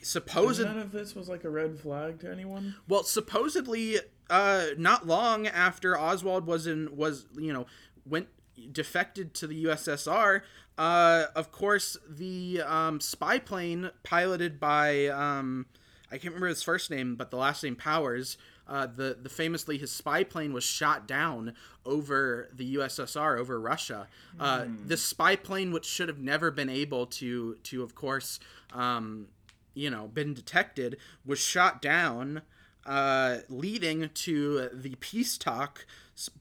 [0.00, 2.76] supposed None of this was like a red flag to anyone.
[2.88, 3.98] well, supposedly,
[4.30, 7.66] uh, not long after Oswald was in was you know
[8.06, 8.28] went
[8.72, 10.42] defected to the USSR.
[10.78, 15.66] Uh, of course, the um, spy plane piloted by um,
[16.10, 18.36] I can't remember his first name, but the last name Powers.
[18.68, 21.54] Uh, the the famously his spy plane was shot down
[21.84, 24.06] over the USSR over Russia.
[24.38, 28.38] Uh, This spy plane, which should have never been able to to of course
[28.72, 29.26] um,
[29.74, 32.42] you know been detected, was shot down,
[32.86, 35.86] uh, leading to the peace talk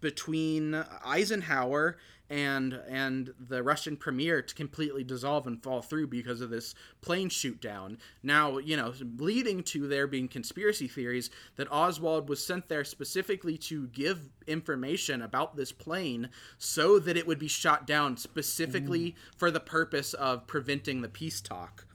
[0.02, 0.76] between
[1.06, 1.98] Eisenhower
[2.30, 7.30] and and the Russian premier to completely dissolve and fall through because of this plane
[7.30, 7.98] shoot down.
[8.22, 13.58] Now, you know, leading to there being conspiracy theories that Oswald was sent there specifically
[13.60, 19.50] to give information about this plane so that it would be shot down specifically for
[19.50, 21.86] the purpose of preventing the peace talk.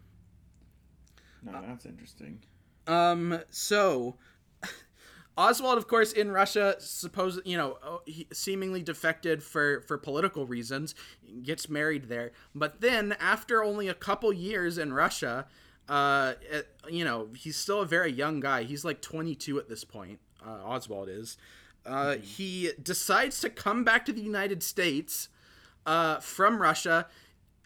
[1.45, 2.43] No, that's interesting.
[2.87, 4.17] Um, so
[5.37, 10.47] Oswald, of course, in Russia, suppose you know, oh, he seemingly defected for for political
[10.47, 10.95] reasons,
[11.43, 12.33] gets married there.
[12.55, 15.47] But then, after only a couple years in Russia,
[15.89, 18.63] uh, it- you know, he's still a very young guy.
[18.63, 20.21] He's like 22 at this point.
[20.47, 21.37] Uh, Oswald is.
[21.85, 25.29] Uh, He decides to come back to the United States
[25.85, 27.09] uh, from Russia,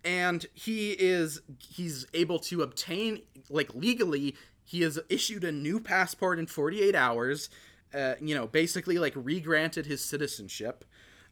[0.05, 4.35] and he is he's able to obtain like legally
[4.69, 7.49] he has issued a new passport in 48 hours.
[7.95, 10.85] Uh, you know, basically like re-granted his citizenship.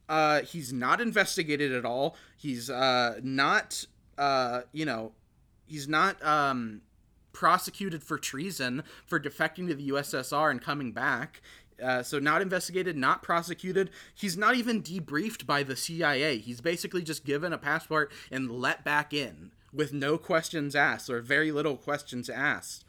[0.09, 2.17] Uh, he's not investigated at all.
[2.35, 3.85] He's uh, not
[4.17, 5.13] uh, you know
[5.67, 6.81] he's not um,
[7.35, 11.43] prosecuted for treason for defecting to the USSR and coming back.
[11.83, 13.91] Uh, so not investigated, not prosecuted.
[14.15, 16.39] He's not even debriefed by the CIA.
[16.39, 21.21] He's basically just given a passport and let back in with no questions asked or
[21.21, 22.86] very little questions asked.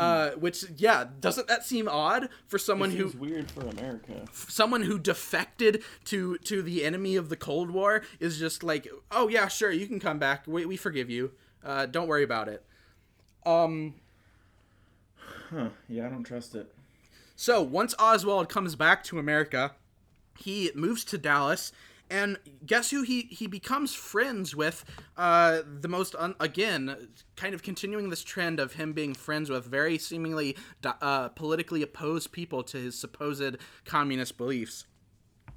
[0.00, 4.24] Uh, which yeah, doesn't that seem odd for someone It who weird for America.
[4.32, 9.28] someone who defected to to the enemy of the Cold War is just like, oh
[9.28, 10.44] yeah, sure, you can come back.
[10.46, 11.32] We we forgive you.
[11.64, 12.64] Uh, don't worry about it.
[13.44, 13.94] Um.
[15.50, 15.70] Huh?
[15.88, 16.72] Yeah, I don't trust it.
[17.36, 19.72] So once Oswald comes back to America,
[20.38, 21.72] he moves to Dallas,
[22.10, 24.84] and guess who he he becomes friends with?
[25.16, 29.64] Uh, the most un- again, kind of continuing this trend of him being friends with
[29.64, 34.86] very seemingly uh, politically opposed people to his supposed communist beliefs.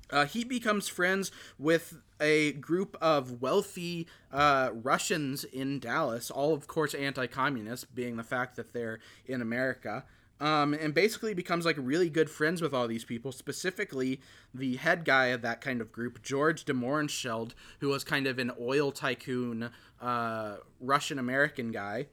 [0.09, 6.67] Uh, he becomes friends with a group of wealthy uh, Russians in Dallas, all of
[6.67, 10.05] course anti-communist, being the fact that they're in America,
[10.39, 13.31] um, and basically becomes like really good friends with all these people.
[13.31, 14.19] Specifically,
[14.53, 18.39] the head guy of that kind of group, George de Mohrenschildt, who was kind of
[18.39, 19.69] an oil tycoon
[20.01, 22.07] uh, Russian American guy.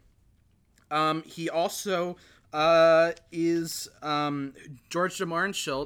[0.90, 2.16] Um, he also
[2.52, 4.54] uh, is um,
[4.88, 5.26] George de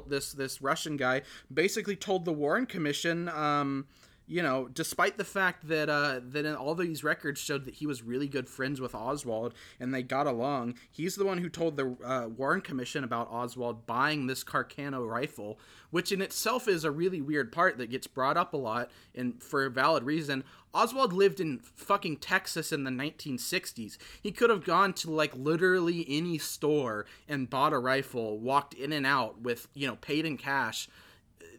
[0.07, 1.21] this this Russian guy,
[1.53, 3.85] basically told the Warren Commission, um,
[4.27, 8.01] you know, despite the fact that uh, that all these records showed that he was
[8.01, 11.95] really good friends with Oswald and they got along, he's the one who told the
[12.03, 15.59] uh, Warren Commission about Oswald buying this Carcano rifle,
[15.91, 19.41] which in itself is a really weird part that gets brought up a lot and
[19.43, 20.43] for a valid reason.
[20.73, 23.97] Oswald lived in fucking Texas in the 1960s.
[24.21, 28.91] He could have gone to like literally any store and bought a rifle, walked in
[28.91, 30.89] and out with, you know, paid in cash.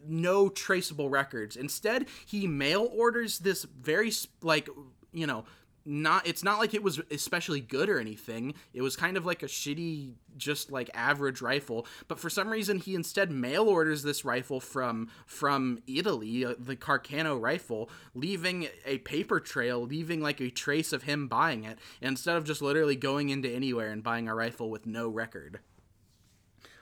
[0.08, 1.56] No traceable records.
[1.56, 4.68] Instead, he mail orders this very like,
[5.12, 5.44] you know,
[5.88, 8.54] not it's not like it was especially good or anything.
[8.74, 12.78] It was kind of like a shitty just like average rifle, but for some reason
[12.78, 18.98] he instead mail orders this rifle from from Italy, uh, the Carcano rifle, leaving a
[18.98, 23.28] paper trail, leaving like a trace of him buying it instead of just literally going
[23.28, 25.60] into anywhere and buying a rifle with no record.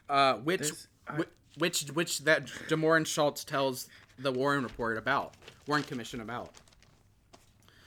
[0.09, 1.25] Uh which This- I-
[1.59, 3.89] which which that de Mohrenschildt tells
[4.19, 5.35] the Warren report about,
[5.67, 6.53] Warren Commission about.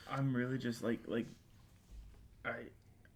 [0.10, 1.26] I'm really just like like
[2.46, 2.54] I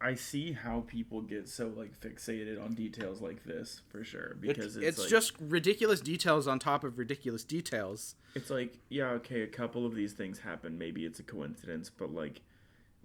[0.04, 4.76] I see how people get so like fixated on details like this for sure because
[4.76, 8.16] it's, it's, like, just ridiculous details on top of ridiculous details.
[8.34, 12.12] it's like yeah okay a couple of these things happen maybe it's a coincidence but
[12.12, 12.42] like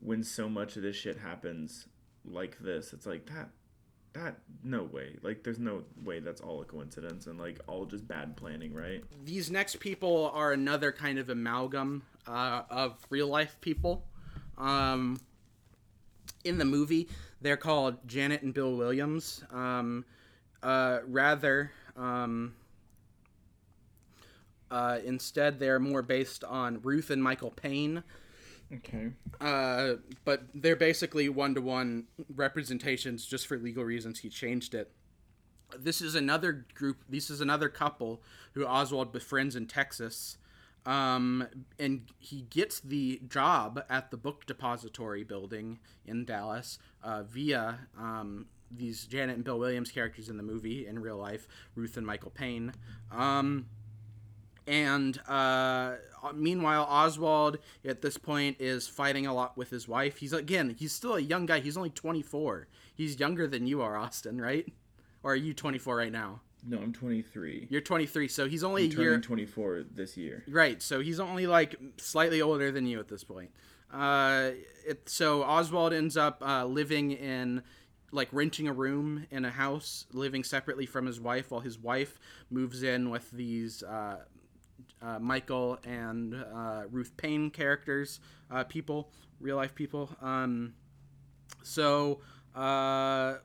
[0.01, 1.87] when so much of this shit happens
[2.25, 3.51] like this it's like that
[4.17, 8.07] that no way like there's no way that's all a coincidence and like all just
[8.09, 13.57] bad planning right These next people are another kind of amalgam uh, of real life
[13.61, 14.05] people.
[14.59, 15.21] Um,
[16.45, 17.09] in the movie,
[17.41, 19.45] they're called Janet and Bill Williams.
[19.53, 20.05] Um,
[20.63, 22.55] uh, rather, um,
[24.71, 28.03] uh, instead, they're more based on Ruth and Michael Paine.
[28.73, 29.11] Okay
[29.41, 29.95] Uh,
[30.25, 32.05] but they're basically one to one
[32.35, 34.21] representations just for legal reasons.
[34.21, 34.91] He changed it.
[35.79, 36.99] This is another group.
[37.09, 38.23] This is another couple
[38.55, 40.39] who Oswald befriends in Texas.
[40.85, 41.49] Um,
[41.81, 48.47] and he gets the job at the book depository building in Dallas uh, via um,
[48.71, 52.31] these Janet and Bill Williams characters in the movie in real life, Ruth and Michael
[52.31, 52.73] Paine.
[53.11, 53.67] Um,
[54.67, 55.95] and uh,
[56.35, 60.19] meanwhile, Oswald at this point is fighting a lot with his wife.
[60.19, 61.61] He's again, he's still a young guy.
[61.61, 62.67] He's only 24.
[62.95, 64.67] He's younger than you are, Austin, right?
[65.23, 66.41] Or are you 24 right now?
[66.69, 69.21] no i'm 23 You're 23, so he's only I'm a turning year.
[69.21, 73.51] 24 this year Right, so he's only like slightly older than you at this point.
[73.93, 74.51] Uh,
[74.85, 77.63] it, so Oswald ends up uh, living in,
[78.11, 82.19] like, renting a room in a house, living separately from his wife, while his wife
[82.51, 84.17] moves in with these uh,
[85.03, 88.21] uh, Michael and uh, Ruth Paine characters,
[88.51, 90.11] uh, people, real life people.
[90.21, 90.75] Um,
[91.63, 92.21] so
[92.55, 93.37] Uh,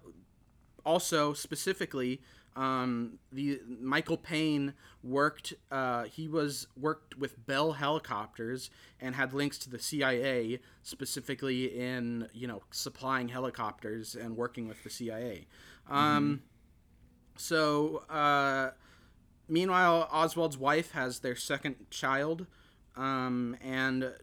[0.86, 2.22] also, specifically,
[2.56, 4.74] um, the Michael Paine
[5.04, 5.54] worked.
[5.70, 8.70] Uh, he was worked with Bell Helicopters
[9.02, 14.82] and had links to the CIA, specifically in you know supplying helicopters and working with
[14.84, 15.46] the CIA.
[15.90, 16.42] Um,
[17.38, 18.72] So, uh,
[19.52, 22.48] meanwhile, Oswald's wife has their second child,
[22.96, 24.14] um, and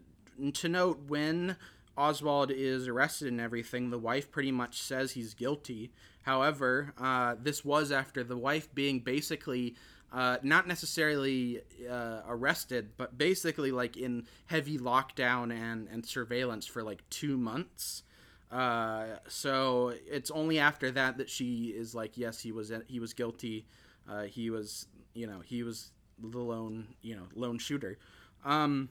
[0.55, 1.57] to note when
[1.97, 5.93] Oswald is arrested and everything, the wife pretty much says he's guilty.
[6.23, 9.75] However, uh, this was after the wife being basically
[10.13, 16.83] uh, not necessarily uh, arrested, but basically like in heavy lockdown and, and surveillance for
[16.83, 18.05] like two months.
[18.51, 23.13] Uh, so it's only after that that she is like, yes, he was he was
[23.13, 23.67] guilty.
[24.09, 27.99] Uh, he was you know he was the lone you know lone shooter.
[28.45, 28.89] Um,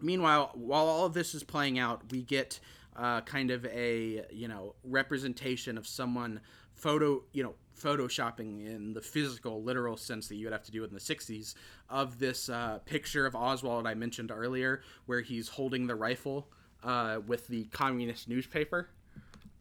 [0.00, 2.60] meanwhile, while all of this is playing out, we get
[2.96, 6.40] uh, kind of a you know representation of someone
[6.74, 10.84] photo you know photoshopping in the physical literal sense that you would have to do
[10.84, 11.54] in the 60s
[11.88, 16.48] of this uh, picture of oswald i mentioned earlier where he's holding the rifle
[16.84, 18.90] uh, with the communist newspaper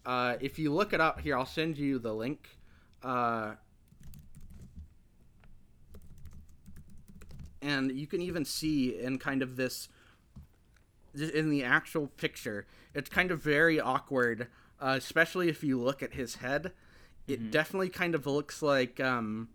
[0.05, 2.57] uh, if you look it up here i'll send you the link
[7.61, 9.89] and you can even see in kind of this
[11.13, 14.47] in the actual picture it's kind of very awkward
[14.81, 16.71] uh, especially if you look at his head.
[17.27, 19.47] It definitely kind of looks like um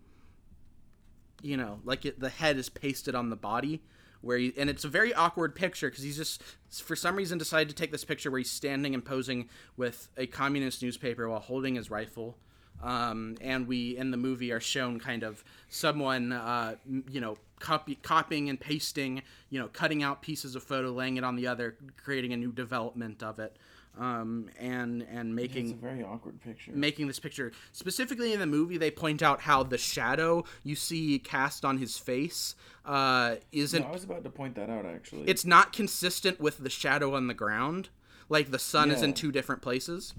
[1.43, 3.83] you know like it, the head is pasted on the body
[4.21, 6.41] where he, and it's a very awkward picture because he's just
[6.71, 10.25] for some reason decided to take this picture where he's standing and posing with a
[10.25, 12.37] communist newspaper while holding his rifle.
[12.81, 16.75] Um, and we in the movie are shown kind of someone uh,
[17.11, 21.23] you know copy, copying and pasting you know cutting out pieces of photo laying it
[21.23, 23.57] on the other creating a new development of it
[23.99, 26.71] um, and and making It's a very awkward picture.
[26.73, 31.17] making this picture specifically in the movie they point out how the shadow you see
[31.17, 32.53] cast on his face
[32.85, 35.23] uh, isn't No, I was about to point that out actually.
[35.23, 37.89] it's not consistent with the shadow on the ground
[38.29, 40.13] like the sun is in two different places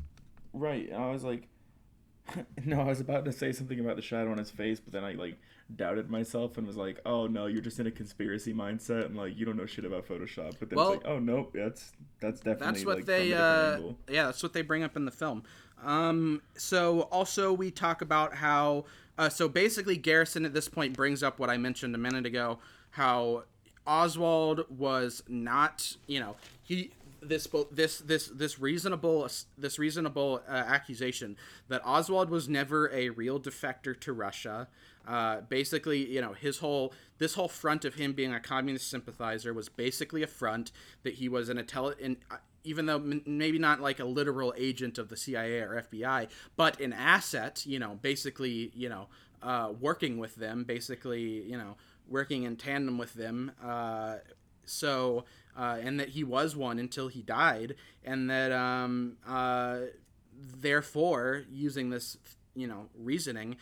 [0.52, 0.90] right.
[0.92, 1.46] I was like,
[2.64, 5.04] no, I was about to say something about the shadow on his face, but then
[5.04, 5.38] I like
[5.76, 9.36] doubted myself and was like, oh no, you're just in a conspiracy mindset and like
[9.36, 10.54] you don't know shit about Photoshop.
[10.58, 13.78] But then Well- it's like, oh nope, that's that's definitely that's what like, they uh,
[14.08, 15.42] yeah that's what they bring up in the film
[15.82, 18.84] um, so also we talk about how
[19.16, 22.58] uh, so basically garrison at this point brings up what i mentioned a minute ago
[22.90, 23.44] how
[23.86, 26.90] oswald was not you know he
[27.20, 31.36] this this this this reasonable this reasonable uh, accusation
[31.68, 34.68] that Oswald was never a real defector to Russia.
[35.08, 39.54] Uh, basically, you know, his whole this whole front of him being a communist sympathizer
[39.54, 40.70] was basically a front
[41.02, 44.52] that he was an intelli- in, uh, even though m- maybe not like a literal
[44.56, 47.64] agent of the CIA or FBI, but an asset.
[47.66, 49.08] You know, basically, you know,
[49.42, 53.52] uh, working with them, basically, you know, working in tandem with them.
[53.64, 54.16] Uh,
[54.66, 55.24] so
[55.56, 59.16] uh, and that he was one until he died and that um,
[60.60, 62.16] therefore using this
[62.54, 63.56] you know reasoning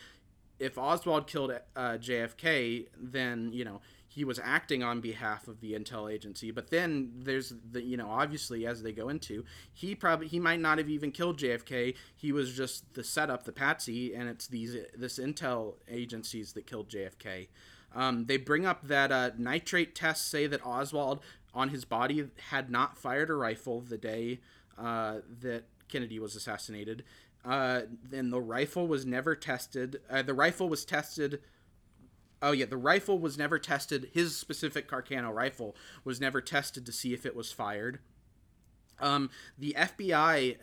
[0.59, 3.81] if oswald killed uh, jfk then you know
[4.17, 6.51] he was acting on behalf of the intel agency.
[6.51, 9.45] But then there's the you know obviously as they go into
[9.75, 13.53] he probably he might not have even killed jfk he was just the setup the
[13.53, 17.49] patsy and it's these this intel agencies that killed jfk
[17.95, 21.21] um, they bring up that uh, nitrate tests say that Oswald
[21.55, 24.41] on his body had not fired a rifle the day
[24.79, 27.05] uh, that Kennedy was assassinated.
[27.47, 30.01] Uh, then the rifle was never tested.
[30.11, 31.41] Uh, the rifle was tested.
[32.43, 34.11] Oh yeah, the rifle was never tested.
[34.13, 38.01] His specific Carcano rifle was never tested to see if it was fired.
[38.99, 40.57] Um, the FBI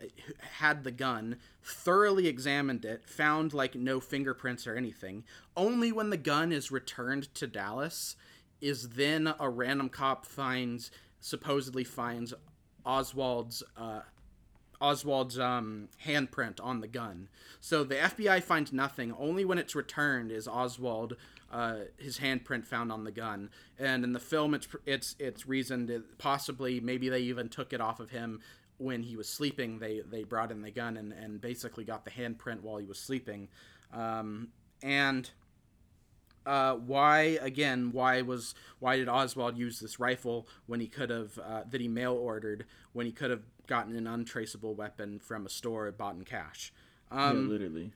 [0.58, 5.24] had the gun, thoroughly examined it, found like no fingerprints or anything.
[5.56, 8.16] Only when the gun is returned to Dallas
[8.60, 12.34] is then a random cop finds supposedly finds
[12.86, 14.02] Oswald's uh,
[14.84, 17.30] Oswald's um, handprint on the gun.
[17.62, 19.14] So the FBI finds nothing.
[19.18, 21.16] Only when it's returned is Oswald
[21.50, 23.50] uh, his handprint found on the gun.
[23.80, 27.80] And in the film, it's it's it's reasoned that possibly maybe they even took it
[27.80, 28.42] off of him
[28.78, 29.80] when he was sleeping.
[29.80, 33.00] They they brought in the gun and, and basically got the handprint while he was
[33.00, 33.48] sleeping.
[33.94, 34.50] Um,
[34.82, 35.30] and
[36.46, 37.92] uh, why again?
[37.94, 41.88] Why was why did Oswald use this rifle when he could have uh, that he
[41.88, 46.24] mail ordered when he could have gotten an untraceable weapon from a store bought in
[46.24, 46.74] cash?
[47.11, 47.91] Um, yeah, literally.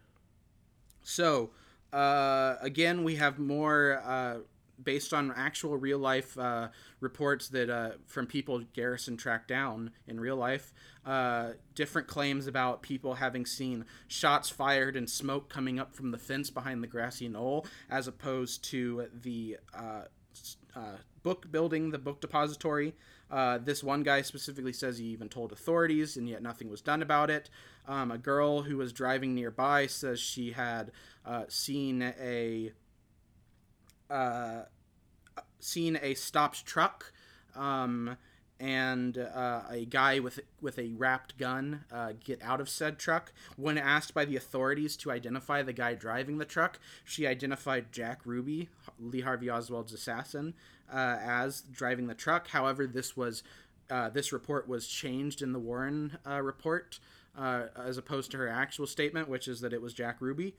[1.01, 1.51] so,
[1.91, 4.37] uh, again, we have more uh,
[4.83, 10.19] based on actual real life uh, reports that uh, from people Garrison tracked down in
[10.19, 10.73] real life,
[11.05, 16.17] uh, different claims about people having seen shots fired and smoke coming up from the
[16.17, 20.03] fence behind the grassy knoll, as opposed to the uh,
[20.75, 22.93] uh, book building, the book depository.
[23.29, 27.01] Uh, this one guy specifically says he even told authorities, and yet nothing was done
[27.01, 27.49] about it.
[27.87, 30.91] Um, a girl who was driving nearby says she had
[31.25, 32.71] uh, seen a
[34.09, 34.61] uh,
[35.59, 37.11] seen a stopped truck
[37.55, 38.17] um,
[38.59, 43.31] and uh, a guy with with a wrapped gun uh, get out of said truck.
[43.55, 48.21] When asked by the authorities to identify the guy driving the truck, she identified Jack
[48.25, 50.53] Ruby, Lee Harvey Oswald's assassin,
[50.91, 52.47] uh, as driving the truck.
[52.47, 53.43] However, this was
[53.89, 56.99] uh, this report was changed in the Warren uh, report.
[57.37, 60.55] Uh, as opposed to her actual statement, which is that it was Jack Ruby.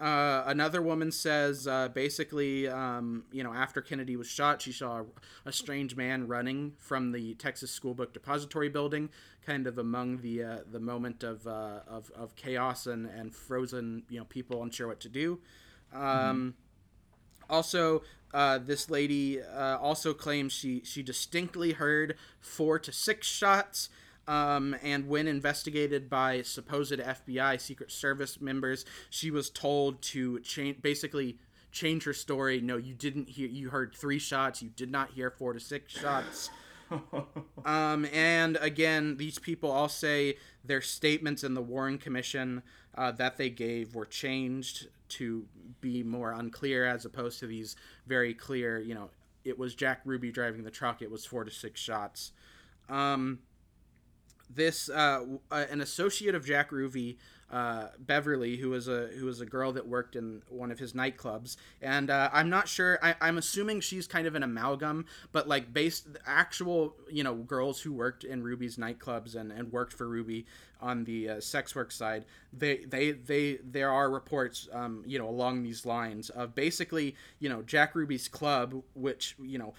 [0.00, 5.00] Uh, another woman says uh, basically, um, you know, after Kennedy was shot, she saw
[5.00, 5.04] a,
[5.46, 9.10] a strange man running from the Texas School Book Depository building,
[9.44, 14.04] kind of among the uh, the moment of, uh, of of chaos and and frozen,
[14.08, 15.40] you know, people unsure what to do.
[15.92, 16.54] Um,
[17.50, 18.02] Also,
[18.34, 23.88] uh, this lady also claims she she distinctly heard four to six shots.
[24.28, 30.82] Um, and when investigated by supposed FBI Secret Service members, she was told to change,
[30.82, 31.38] basically
[31.72, 32.60] change her story.
[32.60, 33.48] No, you didn't hear.
[33.48, 34.62] You heard three shots.
[34.62, 36.50] You did not hear four to six shots.
[37.66, 42.62] Um, and again, these people all say their statements in the Warren Commission
[42.94, 45.44] uh, that they gave were changed to
[45.82, 47.76] be more unclear, as opposed to these
[48.06, 48.78] very clear.
[48.80, 49.10] You know,
[49.44, 51.02] it was Jack Ruby driving the truck.
[51.02, 52.32] It was four to six shots.
[52.88, 53.40] Um,
[54.50, 57.18] this uh, uh, an associate of Jack Ruby,
[57.50, 60.92] uh, Beverly, who was a who was a girl that worked in one of his
[60.92, 62.98] nightclubs, and uh, I'm not sure.
[63.02, 67.80] I, I'm assuming she's kind of an amalgam, but like based actual you know girls
[67.80, 70.46] who worked in Ruby's nightclubs and, and worked for Ruby
[70.80, 75.28] on the uh, sex work side, they they they there are reports um, you know
[75.28, 79.74] along these lines of basically you know Jack Ruby's club, which you know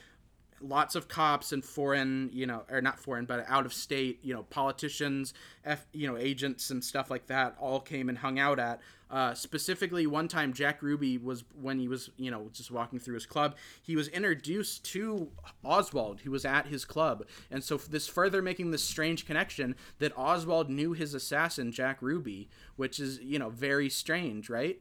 [0.61, 4.33] lots of cops and foreign, you know, or not foreign, but out of state, you
[4.33, 5.33] know, politicians,
[5.65, 8.79] F, you know, agents and stuff like that all came and hung out at.
[9.11, 13.15] Uh, specifically, one time Jack Ruby was when he was, you know, just walking through
[13.15, 15.29] his club, he was introduced to
[15.63, 20.15] Oswald, who was at his club, and so this further making this strange connection that
[20.15, 24.79] Oswald knew his assassin Jack Ruby, which is, you know, very strange, right?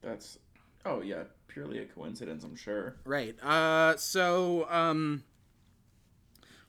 [0.00, 0.38] That's
[0.84, 2.96] oh yeah, purely a coincidence, I'm sure.
[3.04, 3.36] Right.
[3.42, 5.24] Uh so um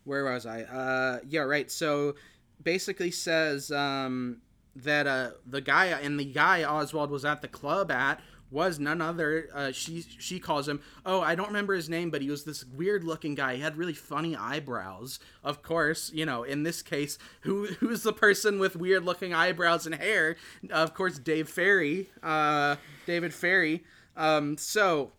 [0.04, 0.62] where was I?
[0.64, 1.70] Uh yeah, right.
[1.70, 2.16] So
[2.62, 4.38] basically says um
[4.76, 9.02] that uh the guy and the guy Oswald was at the club at was none
[9.02, 12.44] other uh she she calls him oh I don't remember his name but he was
[12.44, 16.82] this weird looking guy he had really funny eyebrows of course you know in this
[16.82, 20.36] case who who's the person with weird looking eyebrows and hair
[20.70, 23.84] of course Dave Ferrie uh David Ferrie
[24.16, 25.12] um so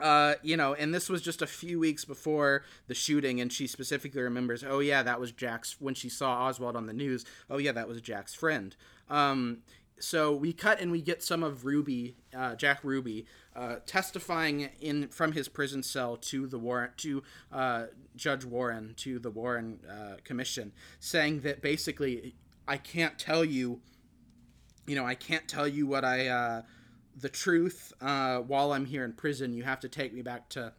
[0.00, 3.66] uh, you know, and this was just a few weeks before the shooting, and she
[3.66, 7.24] specifically remembers, oh yeah, that was Jack's when she saw Oswald on the news.
[7.50, 8.76] Oh yeah, that was Jack's friend.
[9.08, 9.58] Um,
[10.00, 15.08] so we cut and we get some of Ruby, uh, Jack Ruby, uh, testifying in
[15.08, 20.16] from his prison cell to the Warren to uh, Judge Warren to the Warren uh,
[20.22, 22.36] Commission, saying that basically
[22.68, 23.80] I can't tell you
[24.86, 26.62] you know, I can't tell you what I, uh,
[27.20, 29.52] the truth uh, while I'm here in prison.
[29.52, 30.72] You have to take me back to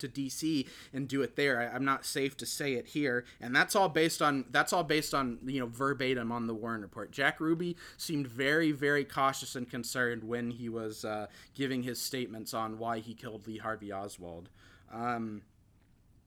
[0.00, 1.60] to DC and do it there.
[1.60, 4.84] I, I'm not safe to say it here, and that's all based on that's all
[4.84, 7.12] based on you know verbatim on the Warren report.
[7.12, 12.54] Jack Ruby seemed very very cautious and concerned when he was uh, giving his statements
[12.54, 14.48] on why he killed Lee Harvey Oswald.
[14.92, 15.42] Um,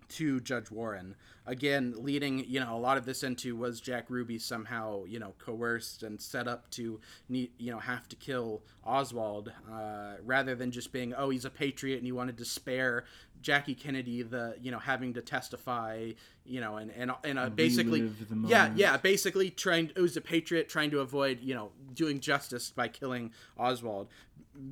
[0.09, 1.15] to Judge Warren.
[1.45, 5.33] Again, leading you know a lot of this into was Jack Ruby somehow you know
[5.39, 10.71] coerced and set up to need you know have to kill Oswald uh, rather than
[10.71, 13.03] just being oh he's a patriot and he wanted to spare
[13.41, 16.11] Jackie Kennedy the you know having to testify
[16.45, 18.09] you know and and, and uh, basically
[18.47, 22.71] yeah yeah basically trying it was a patriot trying to avoid you know doing justice
[22.71, 24.07] by killing Oswald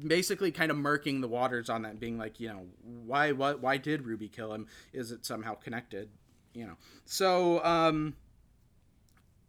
[0.05, 2.65] basically kind of murking the waters on that being like you know
[3.05, 4.67] why what why did Ruby kill him?
[4.93, 6.09] Is it somehow connected?
[6.53, 6.77] You know.
[7.05, 8.15] So um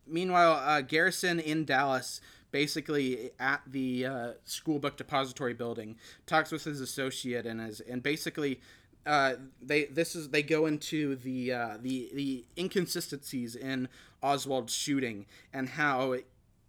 [0.06, 5.96] meanwhile uh, Garrison in Dallas basically at the uh, school book depository building
[6.26, 8.60] talks with his associate and is and basically
[9.04, 13.88] uh, they this is they go into the uh, the the inconsistencies in
[14.22, 16.16] Oswald's shooting and how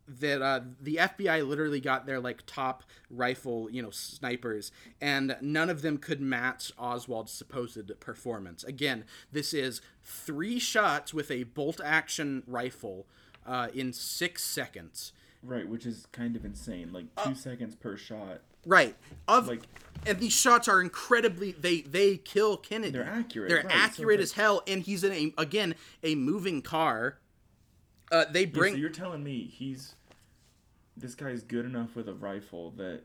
[0.07, 5.69] that uh, the FBI literally got their like top rifle, you know, snipers, and none
[5.69, 8.63] of them could match Oswald's supposed performance.
[8.63, 13.05] Again, this is three shots with a bolt action rifle
[13.45, 15.13] uh, in six seconds.
[15.41, 16.91] Right, which is kind of insane.
[16.93, 18.41] Like two seconds per shot.
[18.65, 18.95] Right.
[19.27, 19.63] Of Like-
[20.05, 22.91] and these shots are incredibly they they kill Kennedy.
[22.91, 26.61] They're accurate, They're right, accurate like- as hell and he's in a again a moving
[26.61, 27.17] car.
[28.13, 29.95] Uh they Yeah, bring so you're telling me he's
[30.95, 33.01] this guy's good enough with a rifle that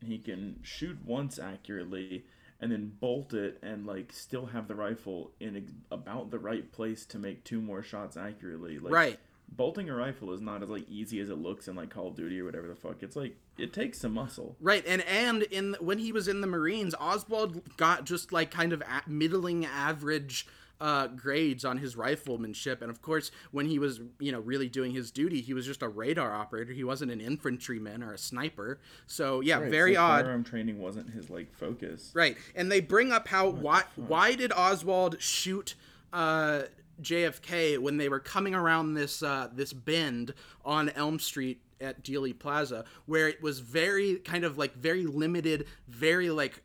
[0.00, 2.24] he can shoot once accurately
[2.60, 7.04] and then bolt it and like still have the rifle in about the right place
[7.06, 8.78] to make two more shots accurately.
[8.78, 9.18] Like, Right.
[9.54, 12.14] Bolting a rifle is not as like easy as it looks in like Call of
[12.16, 13.02] Duty or whatever the fuck.
[13.02, 14.56] It's like it takes some muscle.
[14.60, 18.72] Right, and and in when he was in the Marines, Oswald got just like kind
[18.72, 20.46] of a- middling average
[20.82, 24.92] uh, grades on his riflemanship, and of course, when he was you know really doing
[24.92, 26.72] his duty, he was just a radar operator.
[26.72, 28.80] He wasn't an infantryman or a sniper.
[29.06, 30.24] So yeah, Right, very so odd.
[30.24, 32.10] Firearm training wasn't his like focus.
[32.14, 35.76] Right, and they bring up how why why did Oswald shoot
[36.12, 36.62] uh,
[37.00, 40.34] JFK when they were coming around this uh, this bend
[40.64, 45.66] on Elm Street at Dealey Plaza, where it was very kind of like very limited,
[45.86, 46.60] very like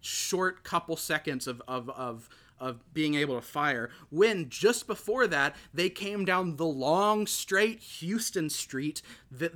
[0.00, 2.28] short couple seconds of of of
[2.60, 7.80] of being able to fire when just before that they came down the long straight
[7.80, 9.54] Houston street that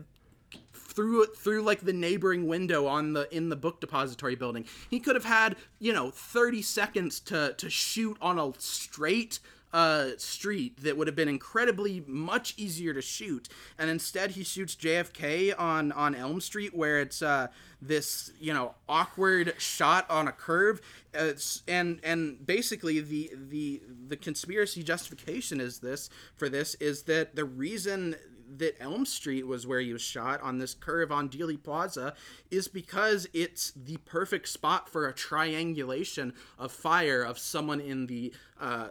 [0.72, 4.64] through through like the neighboring window on the in the book depository building.
[4.88, 9.40] He could have had, you know, 30 seconds to to shoot on a straight
[9.72, 14.76] uh, street that would have been incredibly much easier to shoot, and instead he shoots
[14.76, 17.48] JFK on on Elm Street, where it's uh,
[17.82, 20.80] this you know awkward shot on a curve,
[21.16, 21.32] uh,
[21.68, 27.44] and and basically the the the conspiracy justification is this for this is that the
[27.44, 28.16] reason
[28.58, 32.14] that Elm Street was where he was shot on this curve on Dealey Plaza
[32.50, 38.32] is because it's the perfect spot for a triangulation of fire of someone in the
[38.60, 38.88] uh,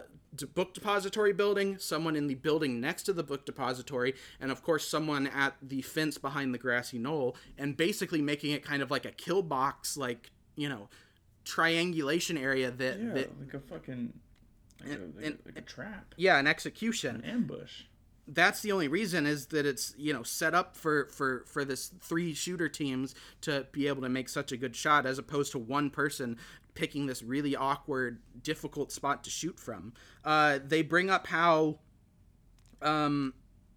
[0.54, 4.86] book depository building, someone in the building next to the book depository, and of course
[4.86, 9.04] someone at the fence behind the grassy knoll, and basically making it kind of like
[9.04, 10.88] a kill box, like you know,
[11.44, 14.12] triangulation area that Yeah, that like a fucking
[14.80, 17.16] like, And- a, like, and- a, like a trap, yeah, an execution.
[17.16, 17.82] an ambush.
[18.26, 21.92] that's the only reason is that it's you know set up for for for this
[22.00, 25.58] three shooter teams to be able to make such a good shot as opposed to
[25.58, 26.36] one person
[26.74, 29.92] picking this really awkward difficult spot to shoot from
[30.24, 31.78] uh they bring up how
[32.82, 33.34] um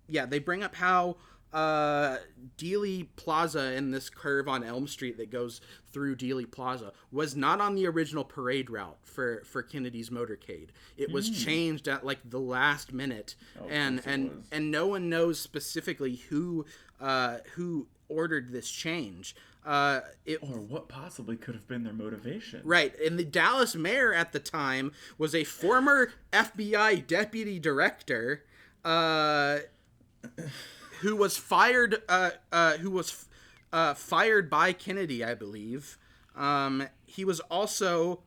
[0.08, 1.16] yeah they bring up how
[1.54, 2.18] uh
[2.58, 5.62] Dealey Plaza in this curve on Elm Street that goes
[5.92, 10.70] through Dealey Plaza was not on the original parade route for for Kennedy's motorcade.
[10.98, 15.40] It was changed at like the last minute of and and and no one knows
[15.40, 16.66] specifically who
[17.00, 19.36] uh who ordered this change.
[19.66, 22.62] Uh it Or what possibly could have been their motivation?
[22.64, 28.44] Right, and the Dallas mayor at the time was a former FBI deputy director,
[28.86, 29.60] uh,
[31.02, 32.02] who was fired.
[32.08, 33.26] Uh, uh, who was
[33.74, 35.98] uh, fired by Kennedy, I believe.
[36.36, 38.22] Um, he was also.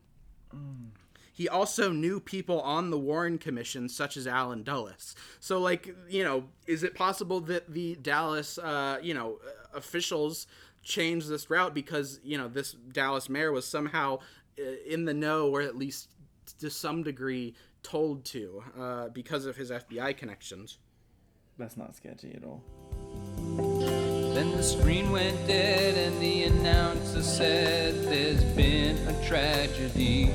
[1.32, 5.14] He also knew people on the Warren Commission, such as Allen Dulles.
[5.38, 9.38] So, like, you know, is it possible that the Dallas, uh, you know,
[9.72, 10.46] officials
[10.82, 14.18] changed this route because you know this Dallas mayor was somehow
[14.58, 16.08] uh, in the know, or at least
[16.58, 20.78] to some degree told to, uh, because of his FBI connections?
[21.60, 22.62] That's not sketchy at all.
[24.34, 30.30] Then the screen went dead and the announcer said there's been a tragedy.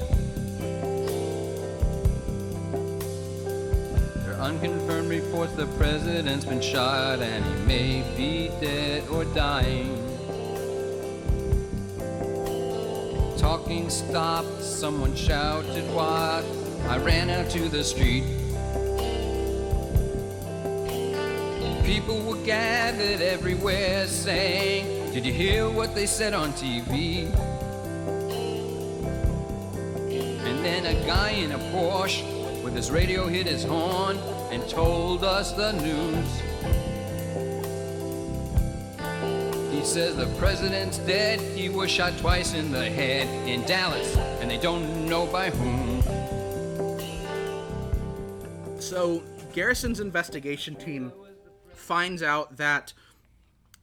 [4.21, 9.97] There are unconfirmed reports the president's been shot and he may be dead or dying.
[13.39, 16.45] Talking stopped, someone shouted what?
[16.87, 18.44] I ran out to the street.
[21.85, 27.31] People were gathered everywhere saying, Did you hear what they said on TV?
[30.45, 32.23] And then a guy in a Porsche
[32.63, 34.17] with his radio hit his horn
[34.51, 36.41] and told us the news.
[39.71, 44.49] He says the president's dead, he was shot twice in the head in Dallas, and
[44.49, 46.01] they don't know by whom.
[48.81, 49.21] So
[49.53, 51.13] Garrison's investigation team
[51.85, 52.93] finds out that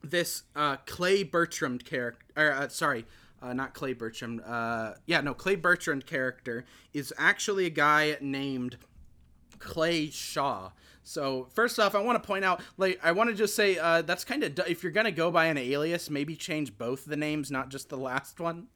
[0.03, 3.07] this uh, Clay Bertrand character, or, uh, sorry,
[3.41, 8.77] uh, not Clay Bertrand, uh, yeah, no, Clay Bertrand character is actually a guy named
[9.59, 10.73] Clay Shaw.
[11.05, 14.03] So first off, I want to point out, like, I want to just say uh,
[14.03, 17.51] that's kind of if you're gonna go by an alias, maybe change both the names,
[17.51, 18.69] not just the last one.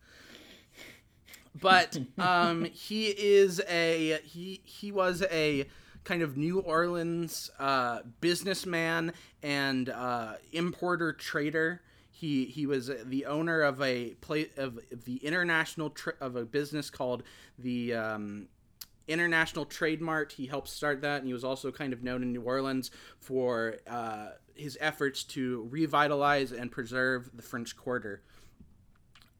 [1.54, 5.66] But um, he is a he he was a
[6.06, 9.12] kind of New Orleans uh, businessman
[9.42, 11.82] and uh, importer trader.
[12.10, 17.24] He he was the owner of a play of the international of a business called
[17.58, 18.48] the um,
[19.08, 20.32] International Trade Mart.
[20.32, 23.74] He helped start that, and he was also kind of known in New Orleans for
[23.86, 28.22] uh, his efforts to revitalize and preserve the French Quarter.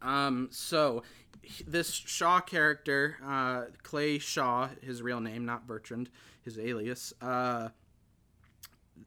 [0.03, 1.03] Um, so
[1.67, 6.11] this Shaw character, uh, Clay Shaw, his real name, not Bertrand,
[6.47, 7.13] his alias.
[7.21, 7.69] Uh,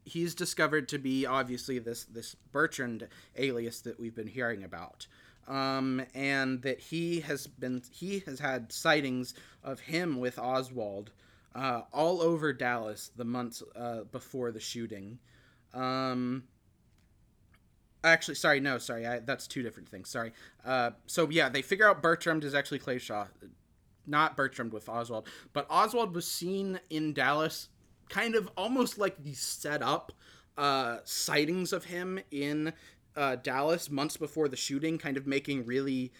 [0.05, 5.07] he's discovered to be obviously this this Bertrand alias that we've been hearing about.
[5.47, 9.33] Um, and that he has been he has had sightings
[9.63, 11.09] of him with Oswald
[11.55, 15.17] uh, all over Dallas the months uh, before the shooting.
[15.73, 16.43] Um,
[18.03, 20.09] actually, sorry, no, sorry, I, that's two different things.
[20.09, 20.33] Sorry.
[20.63, 23.25] Uh, so yeah, they figure out Bertrand is actually Clay Shaw,
[24.09, 27.69] not Bertrand with Oswald, but Oswald was seen in Dallas,
[28.09, 30.11] kind of almost like the setup
[30.57, 32.73] uh, sightings of him in
[33.15, 36.11] uh, Dallas months before the shooting, kind of making really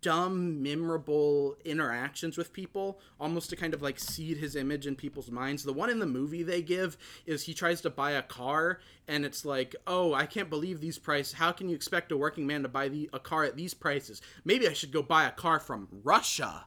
[0.00, 5.30] dumb, memorable interactions with people, almost to kind of like seed his image in people's
[5.30, 5.62] minds.
[5.62, 6.96] The one in the movie they give
[7.26, 10.98] is he tries to buy a car, and it's like, oh, I can't believe these
[10.98, 11.34] prices.
[11.34, 14.22] How can you expect a working man to buy the, a car at these prices?
[14.44, 16.66] Maybe I should go buy a car from Russia.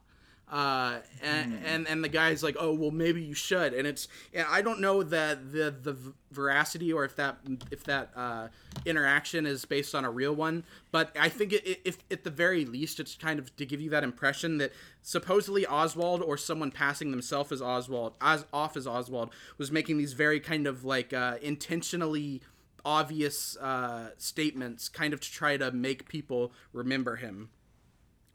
[0.52, 3.74] Uh, and, and and the guy's like, oh well, maybe you should.
[3.74, 5.98] And it's and I don't know that the the
[6.32, 7.38] veracity or if that
[7.72, 8.50] if that uh,
[8.86, 12.66] interaction is based on a real one, but I think it, if at the very
[12.66, 17.10] least it's kind of to give you that impression that supposedly Oswald or someone passing
[17.10, 21.38] themselves as Oswald as off as Oswald was making these very kind of like uh,
[21.42, 22.42] intentionally
[22.86, 27.50] obvious uh, statements, kind of to try to make people remember him.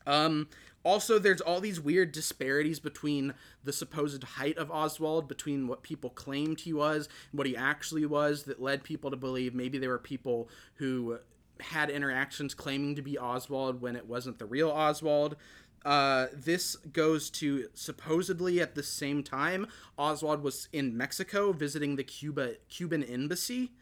[0.07, 0.49] Um,
[0.85, 3.35] also, there's all these weird disparities between
[3.65, 8.07] the supposed height of Oswald, between what people claimed he was and what he actually
[8.07, 11.19] was, that led people to believe maybe there were people who
[11.61, 15.37] had interactions claiming to be Oswald when it wasn't the real Oswald.
[15.85, 22.05] Uh, this goes to supposedly at the same time Oswald was in Mexico visiting the
[22.05, 23.73] Cuba Cuban embassy,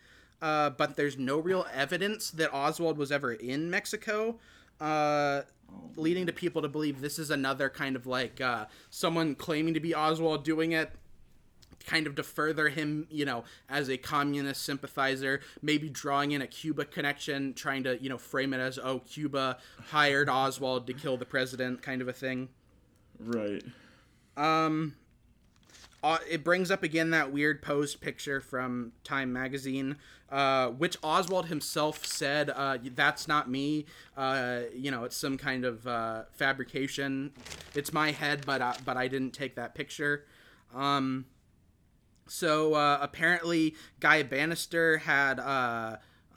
[0.43, 4.39] uh, but there's no real evidence that Oswald was ever in Mexico.
[4.80, 5.42] Uh,
[5.96, 9.80] leading to people to believe this is another kind of like uh, someone claiming to
[9.80, 10.90] be Oswald doing it
[11.86, 16.46] kind of to further him, you know, as a communist sympathizer, maybe drawing in a
[16.46, 19.58] Cuba connection, trying to, you know, frame it as, oh, Cuba
[19.88, 22.48] hired Oswald to kill the president, kind of a thing.
[23.18, 23.62] Right.
[24.36, 24.96] Um,
[26.06, 29.96] uh, it brings up again that weird posed picture from Time magazine,
[30.30, 33.86] uh, which Oswald himself said, uh, "That's not me.
[34.16, 37.32] Uh, you know, it's some kind of uh, fabrication.
[37.74, 40.26] It's my head, but I, but I didn't take that picture."
[40.72, 41.26] Um,
[42.28, 45.40] so uh, apparently, Guy Banister had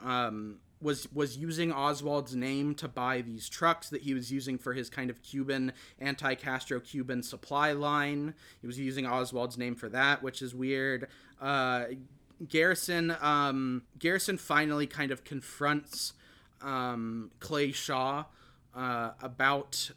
[0.01, 4.73] um, was was using Oswald's name to buy these trucks that he was using for
[4.73, 8.34] his kind of Cuban anti-Castro Cuban supply line.
[8.61, 11.07] He was using Oswald's name for that, which is weird.
[11.41, 11.85] Uh,
[12.47, 16.14] Garrison um, Garrison finally kind of confronts
[16.61, 18.26] um, Clay Shaw
[18.76, 19.91] uh, about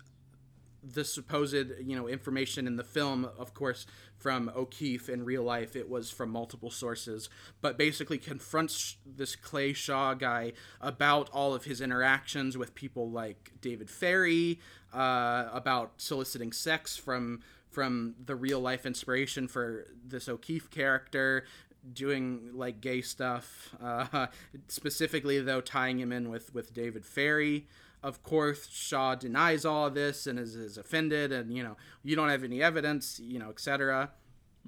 [0.83, 3.87] the supposed you know information in the film of course
[4.23, 7.29] from o'keefe in real life it was from multiple sources
[7.61, 13.51] but basically confronts this clay shaw guy about all of his interactions with people like
[13.61, 14.61] david ferrie
[14.95, 21.45] uh, about soliciting sex from from the real life inspiration for this o'keefe character
[21.93, 24.29] doing like gay stuff uh,
[24.69, 27.67] specifically though tying him in with with david ferrie
[28.03, 32.17] of course, Shaw denies all of this and is, is offended, and you know, you
[32.17, 34.11] don't have any evidence, you know, etc.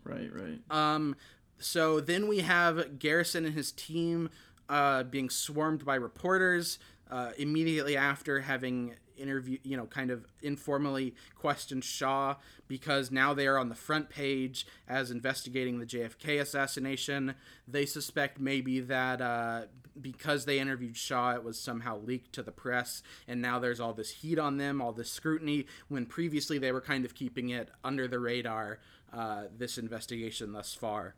[0.05, 0.61] Right, right.
[0.71, 1.17] Um,
[1.59, 4.31] so then we have Garrison and his team
[4.69, 6.79] uh, being swarmed by reporters
[7.11, 12.37] uh, immediately after having interview, you know, kind of informally questioned Shaw
[12.69, 17.35] because now they are on the front page as investigating the JFK assassination.
[17.69, 19.63] They suspect maybe that uh,
[20.01, 23.93] because they interviewed Shaw, it was somehow leaked to the press, and now there's all
[23.93, 27.71] this heat on them, all this scrutiny, when previously they were kind of keeping it
[27.83, 28.81] under the radar,
[29.13, 31.15] uh, this investigation thus far.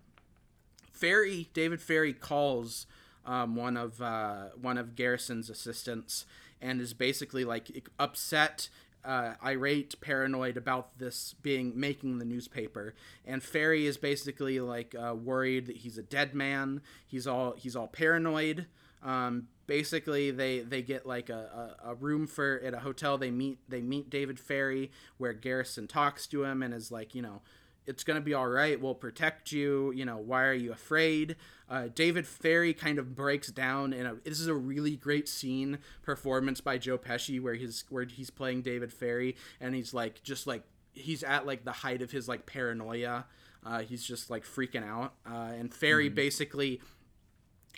[0.92, 2.86] Ferrie, David Ferrie calls
[3.24, 6.26] um, one of uh, one of Garrison's assistants
[6.60, 8.68] and is basically like upset
[9.06, 15.14] uh, irate, paranoid about this being making the newspaper, and Ferrie is basically like uh,
[15.14, 16.82] worried that he's a dead man.
[17.06, 18.66] He's all he's all paranoid.
[19.02, 23.16] Um, basically, they they get like a, a, a room for at a hotel.
[23.18, 27.22] They meet they meet David Ferrie where Garrison talks to him and is like, you
[27.22, 27.42] know,
[27.86, 28.80] it's gonna be all right.
[28.80, 29.92] We'll protect you.
[29.92, 31.36] You know, why are you afraid?
[31.68, 36.60] Uh, David Ferrie kind of breaks down, and this is a really great scene performance
[36.60, 40.62] by Joe Pesci where he's where he's playing David Ferrie, and he's like just like
[40.92, 43.26] he's at like the height of his like paranoia.
[43.64, 46.80] Uh, he's just like freaking out, uh, and Ferrie basically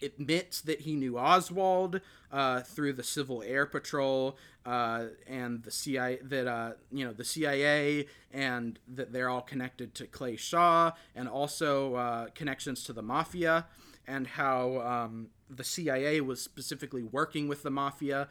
[0.02, 2.00] admits that he knew Oswald
[2.30, 6.18] uh, through the Civil Air Patrol uh, and the CIA.
[6.22, 11.28] That uh, you know the CIA and that they're all connected to Clay Shaw and
[11.28, 13.66] also uh, connections to the mafia
[14.08, 18.28] and how um, the CIA was specifically working with the mafia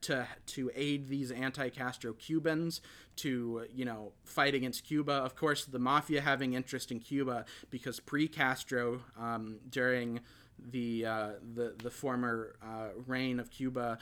[0.00, 2.80] to to aid these anti-Castro Cubans
[3.16, 5.12] to you know fight against Cuba.
[5.12, 10.20] Of course, the mafia having interest in Cuba because pre-Castro um, during
[10.70, 13.98] the uh, the the former uh, reign of Cuba,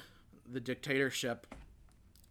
[0.50, 1.46] the dictatorship.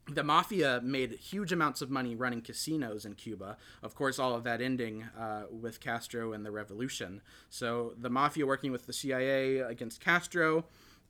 [0.07, 3.57] The mafia made huge amounts of money running casinos in Cuba.
[3.81, 7.21] Of course, all of that ending uh, with Castro and the revolution.
[7.49, 10.65] So the mafia working with the CIA against Castro.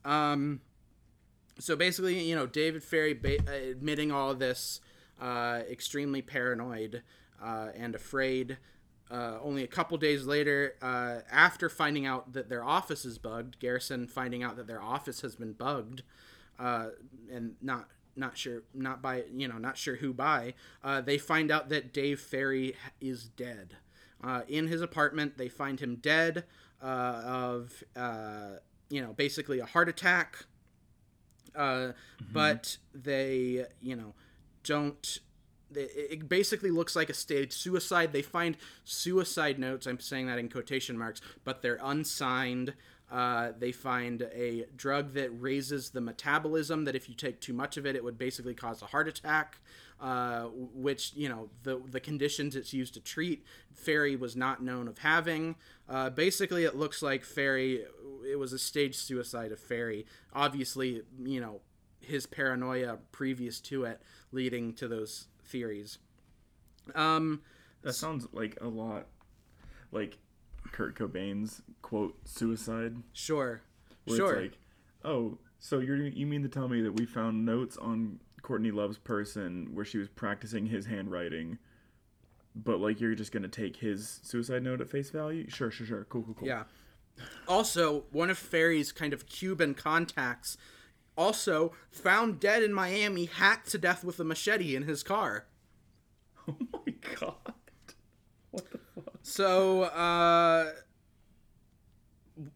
[0.06, 0.62] Um,
[1.60, 4.80] so basically, you know, David Ferrie ba- admitting all this,
[5.20, 7.04] uh, extremely paranoid
[7.44, 8.58] uh, and afraid.
[9.10, 13.60] Uh, only a couple days later, uh, after finding out that their office is bugged,
[13.60, 16.02] Garrison finding out that their office has been bugged,
[16.60, 16.88] uh,
[17.32, 21.52] and not not sure, not by you know, not sure who by, uh, they find
[21.52, 23.76] out that Dave Ferrie is dead.
[24.24, 26.46] Uh, in his apartment, they find him dead
[26.82, 27.84] uh, of
[28.90, 30.46] you know basically a heart attack.
[31.54, 34.16] But they you know
[34.64, 35.20] don't
[35.74, 38.14] it basically looks like a staged suicide.
[38.14, 39.88] They find suicide notes.
[39.88, 42.74] I'm saying that in quotation marks, but they're unsigned.
[43.12, 46.86] Uh, they find a drug that raises the metabolism.
[46.86, 49.60] That if you take too much of it, it would basically cause a heart attack.
[49.98, 54.90] Uh, which you know the the conditions it's used to treat, Ferrie was not known
[54.90, 55.56] of having.
[55.88, 57.86] Uh, basically, it looks like Ferrie.
[58.30, 60.06] It was a staged suicide of Ferrie.
[60.34, 61.62] Obviously, you know
[62.02, 64.02] his paranoia previous to it
[64.32, 65.98] leading to those theories.
[66.94, 67.42] Um,
[67.82, 69.08] That sounds like a lot
[69.92, 70.18] like
[70.72, 72.96] Kurt Cobain's quote suicide.
[73.14, 73.62] sure,
[74.08, 74.42] sure.
[74.42, 74.58] like,
[75.04, 78.98] oh, so you're you mean to tell me that we found notes on Courtney Love's
[78.98, 81.58] person where she was practicing his handwriting,
[82.56, 85.50] but like you're just gonna take his suicide note at face value?
[85.50, 86.06] Sure, sure, sure.
[86.10, 86.48] Cool, cool, cool.
[86.48, 86.64] Yeah.
[87.48, 90.58] Also, one of Ferrie's kind of Cuban contacts
[91.18, 95.46] also found dead in Miami, hacked to death with a machete in his car.
[96.48, 96.56] Oh
[96.86, 97.54] my god.
[98.52, 99.16] What the fuck?
[99.24, 100.74] So, uh,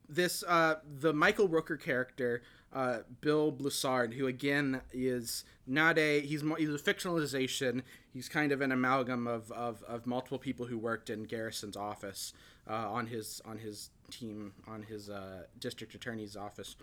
[0.07, 6.43] this uh, the Michael Rooker character, uh, Bill Broussard, who again is not a he's
[6.43, 7.83] more he's a fictionalization.
[8.13, 12.33] He's kind of an amalgam of, of, of multiple people who worked in Garrison's office
[12.69, 16.75] uh, on his on his team on his uh, district attorney's office.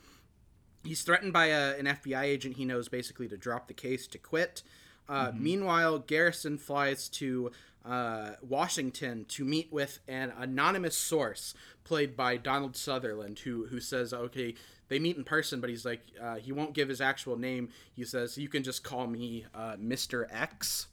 [0.87, 4.19] He's threatened by a, an FBI agent he knows basically to drop the case to
[4.19, 4.63] quit.
[5.09, 7.53] Uh, Meanwhile, Garrison flies to
[7.85, 11.55] uh, Washington to meet with an anonymous source
[11.85, 14.55] played by Donald Sutherland, who who says, "Okay,
[14.89, 17.69] they meet in person, but he's like, uh, he won't give his actual name.
[17.95, 20.89] He says, you can just call me uh, Mister X."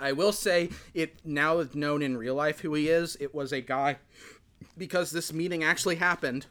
[0.00, 3.16] I will say it now is known in real life who he is.
[3.20, 3.98] It was a guy
[4.76, 6.46] because this meeting actually happened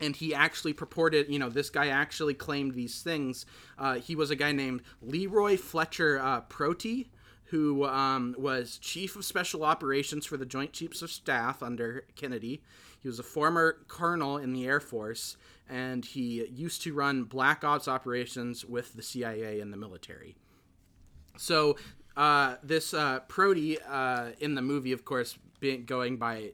[0.00, 3.46] and he actually purported, you know, this guy actually claimed these things.
[3.78, 6.40] Uh, he was a guy named Leroy Fletcher uh,
[7.46, 12.62] who um, was chief of special operations for the Joint Chiefs of Staff under Kennedy.
[12.98, 15.36] He was a former colonel in the Air Force,
[15.68, 20.36] and he used to run black ops operations with the CIA and the military.
[21.36, 21.76] So
[22.16, 23.20] uh, this uh,
[23.88, 26.52] uh, in the movie, of course, being going by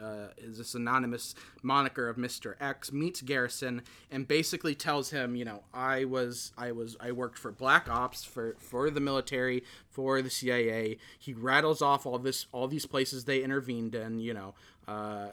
[0.00, 5.44] uh, is this anonymous moniker of Mister X meets Garrison and basically tells him, you
[5.44, 10.22] know, I was I was I worked for Black Ops for for the military for
[10.22, 10.98] the CIA.
[11.18, 14.54] He rattles off all this all these places they intervened in, you know.
[14.86, 15.30] Uh,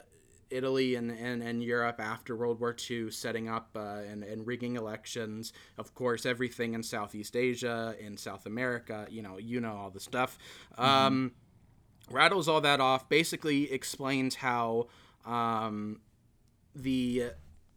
[0.52, 4.76] Italy and, and, and Europe after World War II, setting up uh, and, and rigging
[4.76, 5.52] elections.
[5.78, 10.00] Of course, everything in Southeast Asia, in South America, you know, you know all the
[10.00, 10.38] stuff.
[10.76, 11.32] Um,
[12.10, 13.08] rattles all that off.
[13.08, 14.88] Basically, explains how
[15.24, 16.00] um,
[16.74, 17.30] the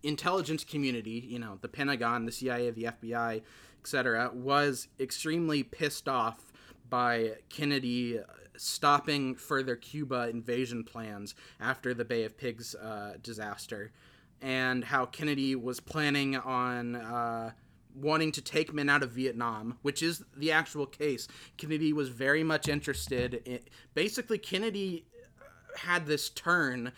[0.04, 3.42] intelligence community, you know, the Pentagon, the CIA, the FBI,
[3.80, 6.52] etc., was extremely pissed off
[6.90, 8.20] by Kennedy
[8.58, 13.92] stopping further Cuba invasion plans after the Bay of Pigs uh, disaster,
[14.42, 16.96] and how Kennedy was planning on.
[16.96, 17.52] Uh,
[17.96, 21.28] wanting to take men out of Vietnam, which is the actual case.
[21.58, 23.60] Kennedy was very much interested in
[23.94, 25.06] basically Kennedy
[25.78, 26.92] had this turn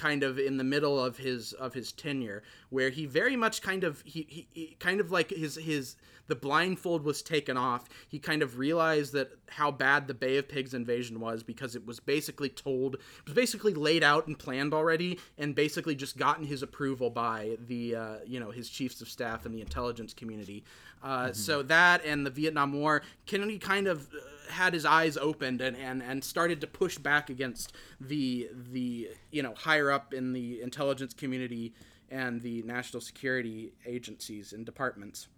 [0.00, 3.84] kind of in the middle of his of his tenure where he very much kind
[3.84, 5.94] of he, he, he, kind of like his his
[6.26, 10.48] the blindfold was taken off he kind of realized that how bad the bay of
[10.48, 14.72] pigs invasion was because it was basically told it was basically laid out and planned
[14.72, 19.08] already and basically just gotten his approval by the uh, you know his chiefs of
[19.08, 20.64] staff and the intelligence community
[21.02, 21.34] uh, mm-hmm.
[21.34, 24.18] so that and the vietnam war kennedy kind of uh,
[24.50, 29.42] had his eyes opened and, and, and started to push back against the the you
[29.42, 31.74] know higher up in the intelligence community
[32.10, 35.28] and the national security agencies and departments.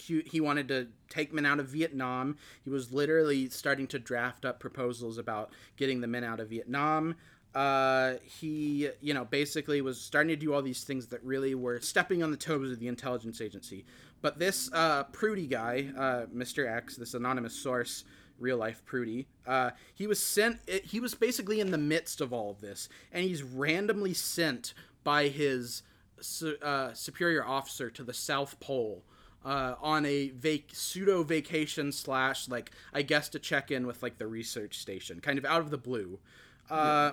[0.00, 2.36] He wanted to take men out of Vietnam.
[2.62, 7.16] He was literally starting to draft up proposals about getting the men out of Vietnam.
[7.52, 11.80] Uh, he, you know, basically was starting to do all these things that really were
[11.80, 13.84] stepping on the toes of the intelligence agency.
[14.20, 16.70] But this uh, Prouty guy, uh, Mr.
[16.70, 18.04] X, this anonymous source,
[18.38, 19.26] real life Prouty.
[19.46, 20.60] Uh, he was sent.
[20.84, 24.74] He was basically in the midst of all of this, and he's randomly sent
[25.04, 25.82] by his
[26.62, 29.04] uh, superior officer to the South Pole
[29.44, 34.18] uh, on a vac- pseudo vacation slash like I guess to check in with like
[34.18, 36.18] the research station, kind of out of the blue.
[36.70, 37.12] Uh,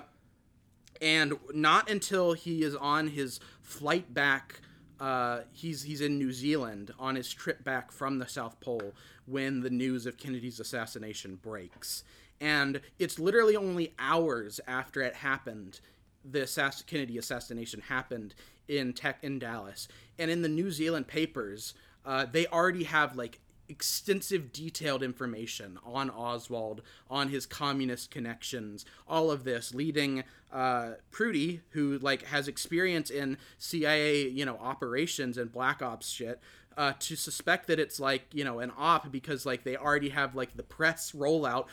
[1.02, 4.60] And not until he is on his flight back
[5.00, 8.94] uh, he's he's in New Zealand on his trip back from the South Pole
[9.26, 12.04] when the news of Kennedy's assassination breaks,
[12.40, 15.80] and it's literally only hours after it happened.
[16.24, 18.34] The assass- Kennedy assassination happened
[18.68, 21.74] in Tech in Dallas, and in the New Zealand papers,
[22.04, 29.30] uh, they already have like extensive detailed information on Oswald, on his communist connections, all
[29.30, 35.52] of this leading uh, Prouty, who like has experience in CIA, you know, operations and
[35.52, 36.40] black ops shit,
[36.76, 40.34] uh, to suspect that it's like you know an op because like they already have
[40.34, 41.66] like the press rollout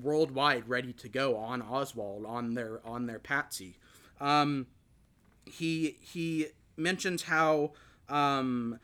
[0.00, 3.76] worldwide ready to go on Oswald on their on their patsy.
[4.20, 4.66] Um,
[5.44, 7.72] he he mentions how
[8.08, 8.78] um,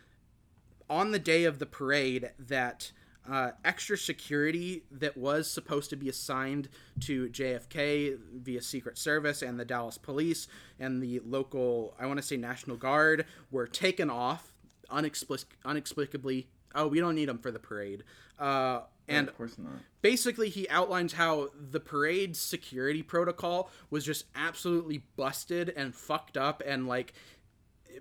[0.92, 2.92] on the day of the parade that
[3.26, 6.68] uh, extra security that was supposed to be assigned
[7.00, 10.48] to JFK via Secret Service and the Dallas Police
[10.78, 14.52] and the local, I want to say National Guard, were taken off
[14.90, 16.48] unexplic- unexplicably.
[16.74, 18.04] Oh, we don't need them for the parade.
[18.38, 19.72] Uh, and of course not.
[20.02, 26.62] Basically, he outlines how the parade security protocol was just absolutely busted and fucked up,
[26.66, 27.14] and like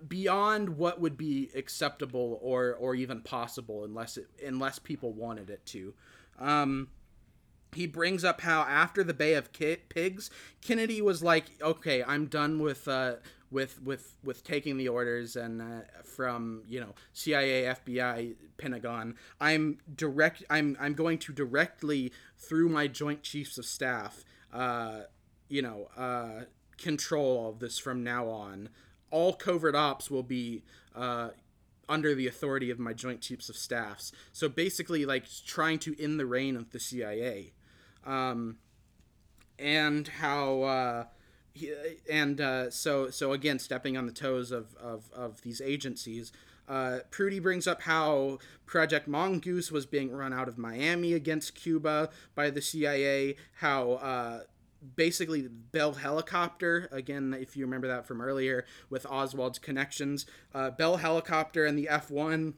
[0.07, 5.65] beyond what would be acceptable or or even possible unless it unless people wanted it
[5.67, 5.93] to.
[6.39, 6.89] Um,
[7.73, 10.29] he brings up how after the Bay of Pigs,
[10.61, 13.15] Kennedy was like, "Okay, I'm done with uh,
[13.49, 19.15] with with with taking the orders and uh, from you know CIA, FBI, Pentagon.
[19.39, 20.43] I'm direct.
[20.49, 24.23] I'm I'm going to directly through my Joint Chiefs of Staff,
[24.53, 25.01] uh,
[25.47, 26.45] you know, uh,
[26.77, 28.69] control all of this from now on."
[29.11, 30.63] All covert ops will be
[30.95, 31.29] uh,
[31.87, 34.11] under the authority of my Joint Chiefs of Staffs.
[34.31, 37.53] So basically, like trying to in the reign of the CIA,
[38.05, 38.57] um,
[39.59, 40.63] and how.
[40.63, 41.03] Uh,
[41.53, 41.69] he,
[42.09, 46.31] and uh, so so again stepping on the toes of, of, of these agencies
[46.71, 52.09] uh, Prouty brings up how Project Mongoose was being run out of Miami against Cuba
[52.33, 54.39] by the CIA, how uh,
[54.95, 56.89] basically Bell Helicopter.
[56.91, 61.89] Again, if you remember that from earlier with Oswald's connections, uh, Bell Helicopter and the
[61.89, 62.53] F 1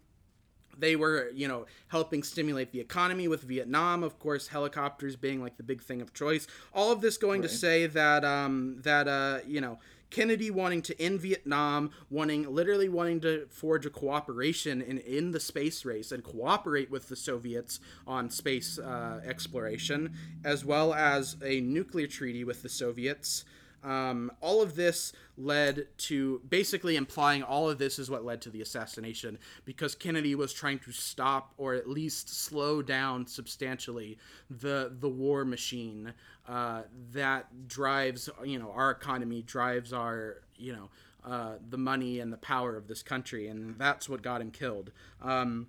[0.78, 5.58] they were you know helping stimulate the economy with vietnam of course helicopters being like
[5.58, 7.50] the big thing of choice all of this going right.
[7.50, 9.78] to say that um that uh you know
[10.14, 15.40] Kennedy wanting to end Vietnam, wanting literally wanting to forge a cooperation in, in the
[15.40, 20.14] space race and cooperate with the Soviets on space uh, exploration,
[20.45, 23.44] as well as a nuclear treaty with the Soviets.
[23.84, 28.49] Um, all of this led to basically implying all of this is what led to
[28.49, 34.18] the assassination because Kennedy was trying to stop or at least slow down substantially
[34.49, 36.14] the the war machine
[36.47, 40.89] uh, that drives you know our economy drives our you know
[41.26, 44.91] uh, the money and the power of this country and that's what got him killed.
[45.22, 45.68] Um,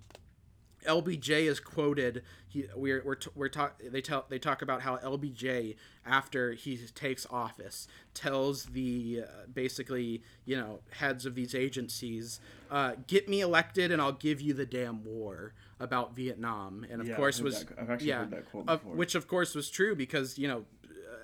[0.86, 2.22] LBJ is quoted.
[2.48, 6.76] He we're we're t- we're talk they tell they talk about how LBJ after he
[6.94, 12.40] takes office tells the uh, basically you know heads of these agencies,
[12.70, 16.86] uh, get me elected and I'll give you the damn war about Vietnam.
[16.90, 19.26] And of Yeah, course was that- I've actually yeah, heard that quote of- which of
[19.26, 20.64] course was true because you know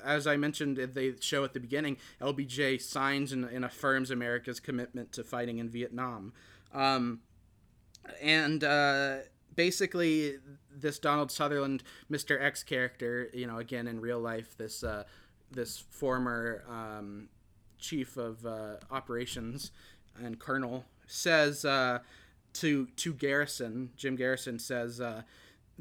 [0.02, 5.12] as I mentioned they show at the beginning, LBJ signs and, and affirms America's commitment
[5.12, 6.32] to fighting in Vietnam.
[6.72, 7.20] Um,
[8.22, 9.18] and uh,
[9.54, 10.38] basically,
[10.74, 12.40] this Donald Sutherland, Mr.
[12.40, 15.04] X character, you know, again in real life, this uh,
[15.50, 17.28] this former um,
[17.78, 19.72] chief of uh, operations
[20.22, 22.00] and colonel says uh,
[22.54, 25.00] to to Garrison, Jim Garrison says.
[25.00, 25.22] Uh,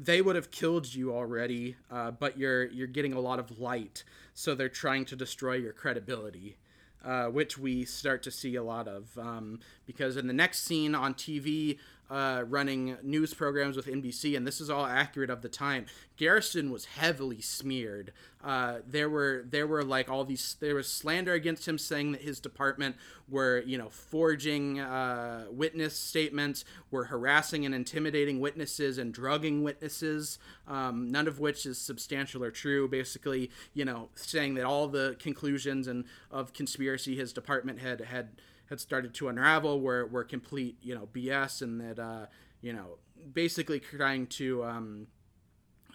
[0.02, 4.02] they would have killed you already, uh, but you're you're getting a lot of light,
[4.32, 6.56] so they're trying to destroy your credibility,
[7.04, 9.18] uh, which we start to see a lot of.
[9.18, 11.78] Um, because in the next scene on TV,
[12.10, 16.70] uh, running news programs with NBC, and this is all accurate of the time, Garrison
[16.70, 18.12] was heavily smeared.
[18.42, 22.22] Uh, there were there were like all these there was slander against him, saying that
[22.22, 22.96] his department
[23.28, 30.38] were you know forging uh, witness statements, were harassing and intimidating witnesses and drugging witnesses.
[30.66, 32.88] Um, none of which is substantial or true.
[32.88, 38.30] Basically, you know, saying that all the conclusions and of conspiracy his department had had
[38.70, 42.26] had started to unravel were were complete you know BS, and that uh,
[42.62, 42.98] you know
[43.34, 45.06] basically trying to um,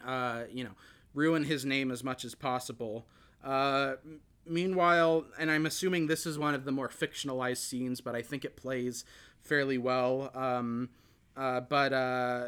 [0.06, 0.72] uh, you know,
[1.14, 3.08] ruin his name as much as possible.
[3.44, 3.96] Uh,
[4.46, 8.46] meanwhile, and I'm assuming this is one of the more fictionalized scenes, but I think
[8.46, 9.04] it plays
[9.40, 10.32] fairly well.
[10.34, 10.90] Um,
[11.36, 12.48] uh, but uh,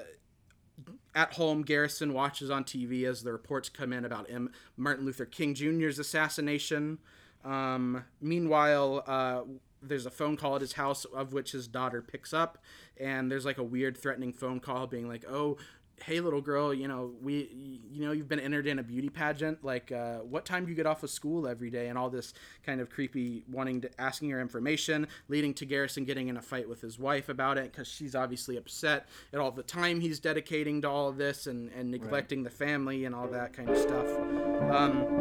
[1.15, 5.25] at home, Garrison watches on TV as the reports come in about M- Martin Luther
[5.25, 6.99] King Jr.'s assassination.
[7.43, 9.41] Um, meanwhile, uh,
[9.81, 12.57] there's a phone call at his house of which his daughter picks up,
[12.99, 15.57] and there's like a weird, threatening phone call being like, "Oh,
[16.03, 19.63] hey, little girl, you know we, you know, you've been entered in a beauty pageant.
[19.63, 22.33] Like, uh, what time do you get off of school every day?" And all this
[22.65, 26.69] kind of creepy, wanting to asking her information, leading to Garrison getting in a fight
[26.69, 30.81] with his wife about it because she's obviously upset at all the time he's dedicating
[30.81, 34.07] to all of this and and neglecting the family and all that kind of stuff.
[34.71, 35.16] Um,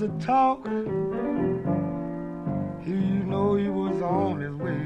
[0.00, 0.66] to talk.
[0.66, 0.72] He,
[2.90, 4.78] you know, he was on his way.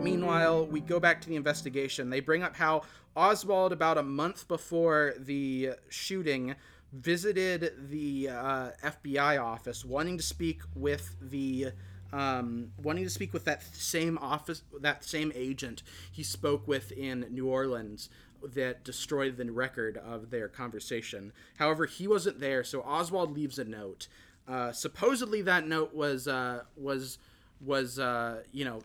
[0.00, 2.10] Meanwhile, we go back to the investigation.
[2.10, 2.82] They bring up how
[3.16, 6.54] Oswald, about a month before the shooting,
[6.92, 11.72] visited the uh, FBI office, wanting to speak with the,
[12.12, 15.82] um, wanting to speak with that same office, that same agent
[16.12, 18.10] he spoke with in New Orleans
[18.42, 21.32] that destroyed the record of their conversation.
[21.58, 24.08] However, he wasn't there, so Oswald leaves a note.
[24.48, 27.18] Uh, supposedly, that note was uh, was
[27.60, 28.82] was uh, you know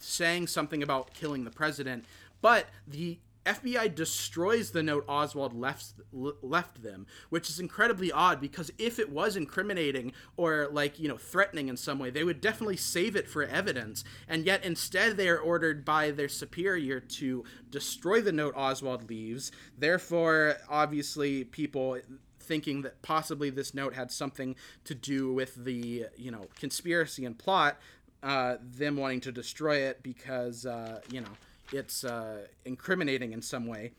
[0.00, 2.04] saying something about killing the president,
[2.40, 3.18] but the
[3.48, 9.10] FBI destroys the note Oswald left left them, which is incredibly odd because if it
[9.10, 13.28] was incriminating or like you know threatening in some way, they would definitely save it
[13.28, 18.54] for evidence, and yet instead they are ordered by their superior to destroy the note
[18.54, 19.50] Oswald leaves.
[19.76, 21.98] Therefore, obviously, people
[22.38, 27.38] thinking that possibly this note had something to do with the you know conspiracy and
[27.38, 27.78] plot
[28.22, 31.30] uh, them wanting to destroy it because uh, you know
[31.72, 33.92] it's uh, incriminating in some way.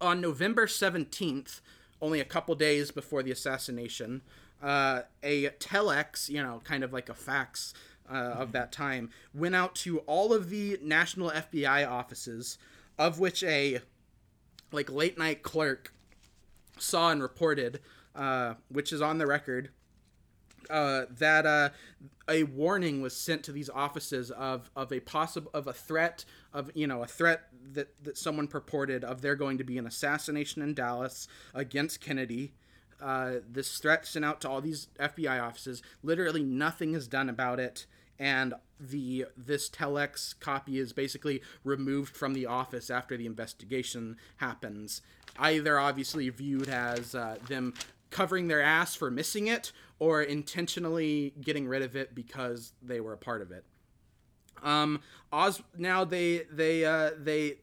[0.00, 1.60] On November seventeenth,
[2.00, 4.22] only a couple days before the assassination,
[4.62, 7.74] uh, a telex, you know, kind of like a fax
[8.10, 12.58] uh, of that time, went out to all of the national FBI offices,
[12.98, 13.80] of which a
[14.72, 15.92] like late night clerk
[16.78, 17.80] saw and reported,
[18.16, 19.70] uh, which is on the record,
[20.70, 21.70] uh, that uh,
[22.28, 26.70] a warning was sent to these offices of of a possible of a threat of
[26.74, 30.62] you know a threat that that someone purported of there going to be an assassination
[30.62, 32.54] in Dallas against Kennedy.
[33.00, 35.82] uh, this threat sent out to all these FBI offices.
[36.02, 37.86] Literally nothing is done about it,
[38.18, 45.02] and the this telex copy is basically removed from the office after the investigation happens.
[45.38, 47.74] Either obviously viewed as uh, them
[48.10, 49.72] covering their ass for missing it,
[50.02, 53.64] or intentionally getting rid of it because they were a part of it.
[54.60, 54.98] Um,
[55.78, 57.58] now they they uh, they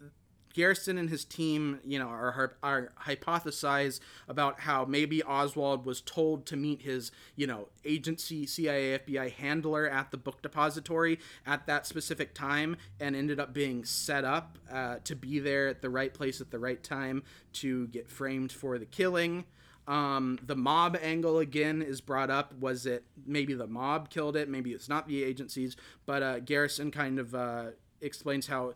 [0.54, 4.00] Garrison and his team, you know, are are hypothesize
[4.30, 9.90] about how maybe Oswald was told to meet his, you know, agency CIA FBI handler
[9.90, 14.96] at the book depository at that specific time, and ended up being set up uh,
[15.04, 17.22] to be there at the right place at the right time
[17.52, 19.44] to get framed for the killing.
[19.90, 22.54] Um, the mob angle again is brought up.
[22.60, 24.48] Was it maybe the mob killed it?
[24.48, 25.76] Maybe it's not the agencies.
[26.06, 27.64] But uh, Garrison kind of uh,
[28.00, 28.76] explains how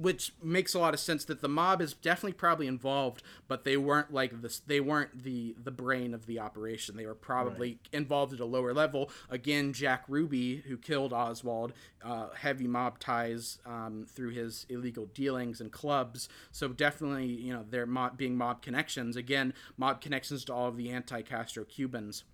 [0.00, 3.76] which makes a lot of sense that the mob is definitely probably involved, but they
[3.76, 4.58] weren't like this.
[4.58, 6.96] They weren't the the brain of the operation.
[6.96, 7.88] They were probably right.
[7.92, 9.10] involved at a lower level.
[9.28, 15.60] Again, Jack Ruby, who killed Oswald, uh, heavy mob ties um, through his illegal dealings
[15.60, 16.30] and clubs.
[16.50, 19.16] So definitely, you know, there mob, being mob connections.
[19.16, 22.24] Again, mob connections to all of the anti-Castro Cubans.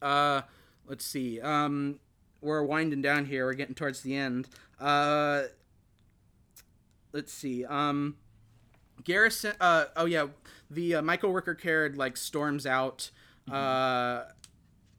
[0.00, 0.42] Uh,
[0.86, 1.40] let's see.
[1.40, 2.00] Um,
[2.40, 3.46] we're winding down here.
[3.46, 4.48] We're getting towards the end.
[4.80, 5.44] Uh,
[7.12, 7.64] let's see.
[7.64, 8.16] Um,
[9.04, 9.54] Garrison.
[9.60, 10.26] Uh, oh yeah,
[10.70, 13.10] the uh, Michael Rooker Caird like storms out.
[13.48, 13.54] Mm-hmm.
[13.54, 14.32] Uh,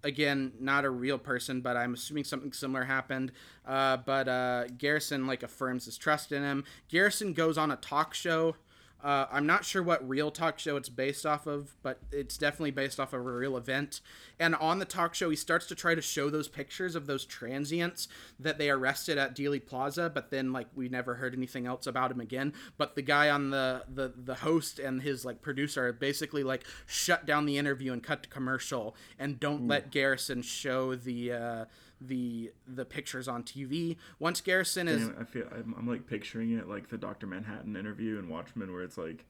[0.03, 3.31] again, not a real person, but I'm assuming something similar happened.
[3.65, 6.63] Uh, but uh, Garrison like affirms his trust in him.
[6.89, 8.55] Garrison goes on a talk show
[9.03, 12.71] uh, I'm not sure what real talk show it's based off of, but it's definitely
[12.71, 13.99] based off of a real event.
[14.39, 17.25] And on the talk show, he starts to try to show those pictures of those
[17.25, 18.07] transients
[18.39, 22.11] that they arrested at Dealey Plaza, but then like we never heard anything else about
[22.11, 22.53] him again.
[22.77, 27.25] But the guy on the the the host and his like producer basically like shut
[27.25, 29.69] down the interview and cut to commercial and don't mm.
[29.69, 31.33] let Garrison show the.
[31.33, 31.65] Uh,
[32.07, 33.97] the the pictures on TV.
[34.19, 37.75] Once Garrison is, Damn, I feel I'm, I'm like picturing it like the Doctor Manhattan
[37.75, 39.25] interview in Watchmen, where it's like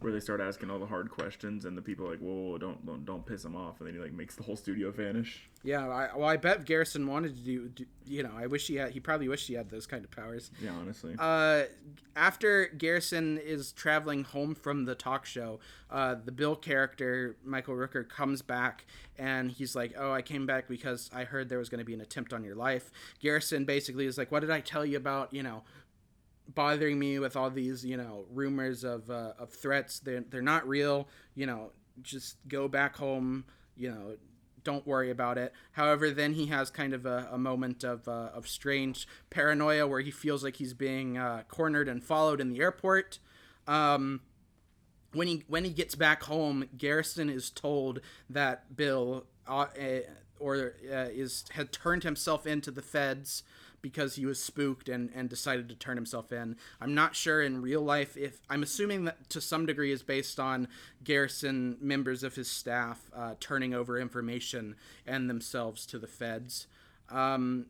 [0.00, 2.84] where they start asking all the hard questions and the people are like, whoa, don't
[2.86, 5.48] don't don't piss him off, and then he like makes the whole studio vanish.
[5.62, 8.76] Yeah, I, well, I bet Garrison wanted to do, do, you know, I wish he
[8.76, 10.52] had, he probably wished he had those kind of powers.
[10.62, 11.16] Yeah, honestly.
[11.18, 11.64] Uh,
[12.14, 15.58] after Garrison is traveling home from the talk show,
[15.90, 18.86] uh, the Bill character Michael Rooker comes back
[19.18, 21.94] and he's like, "Oh, I came back because I heard there was going to be
[21.94, 25.32] an attempt on your life." Garrison basically is like, "What did I tell you about,
[25.32, 25.62] you know,
[26.48, 30.00] bothering me with all these, you know, rumors of uh, of threats.
[30.00, 31.08] They're they're not real.
[31.34, 33.44] You know, just go back home.
[33.76, 34.16] You know,
[34.66, 35.52] don't worry about it.
[35.72, 40.00] However, then he has kind of a, a moment of uh, of strange paranoia where
[40.00, 43.18] he feels like he's being uh, cornered and followed in the airport.
[43.68, 44.22] Um,
[45.12, 49.66] when he when he gets back home, Garrison is told that Bill uh,
[50.38, 53.42] or uh, is had turned himself into the feds
[53.86, 56.56] because he was spooked and, and decided to turn himself in.
[56.80, 60.40] I'm not sure in real life if I'm assuming that to some degree is based
[60.40, 60.66] on
[61.04, 64.74] Garrison members of his staff uh, turning over information
[65.06, 66.66] and themselves to the feds.
[67.10, 67.66] Um,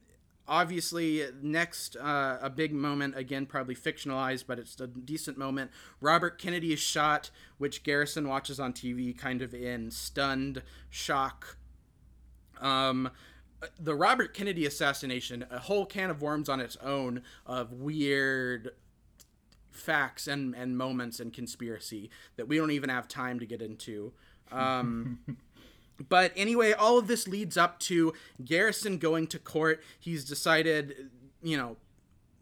[0.48, 6.38] obviously next uh, a big moment again probably fictionalized but it's a decent moment robert
[6.38, 11.56] kennedy is shot which garrison watches on tv kind of in stunned shock
[12.60, 13.10] um,
[13.78, 18.70] the Robert Kennedy assassination, a whole can of worms on its own of weird
[19.70, 24.12] facts and, and moments and conspiracy that we don't even have time to get into.
[24.50, 25.20] Um,
[26.08, 28.12] but anyway, all of this leads up to
[28.44, 29.82] Garrison going to court.
[29.98, 31.10] He's decided,
[31.42, 31.76] you know,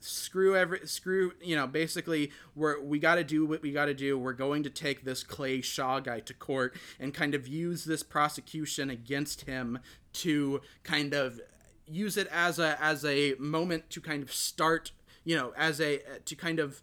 [0.04, 3.94] screw every screw you know basically we're we got to do what we got to
[3.94, 4.18] do.
[4.18, 8.02] We're going to take this clay shaw guy to court and kind of use this
[8.02, 9.78] prosecution against him
[10.14, 11.40] to kind of
[11.86, 14.92] use it as a as a moment to kind of start
[15.24, 16.82] you know as a to kind of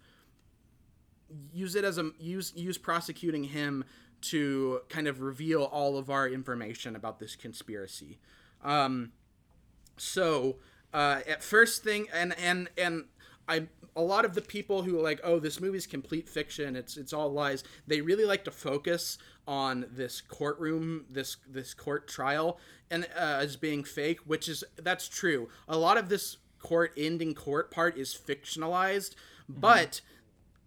[1.54, 3.84] use it as a use use prosecuting him
[4.22, 8.20] to kind of reveal all of our information about this conspiracy.
[8.64, 9.12] Um
[9.98, 10.58] so
[10.94, 13.06] uh at first thing and and and
[13.48, 16.98] i a lot of the people who are like oh this movie's complete fiction it's
[16.98, 22.58] it's all lies they really like to focus on this courtroom this this court trial
[22.90, 27.34] and uh, as being fake which is that's true a lot of this court ending
[27.34, 29.16] court part is fictionalized
[29.50, 29.60] mm-hmm.
[29.60, 30.02] but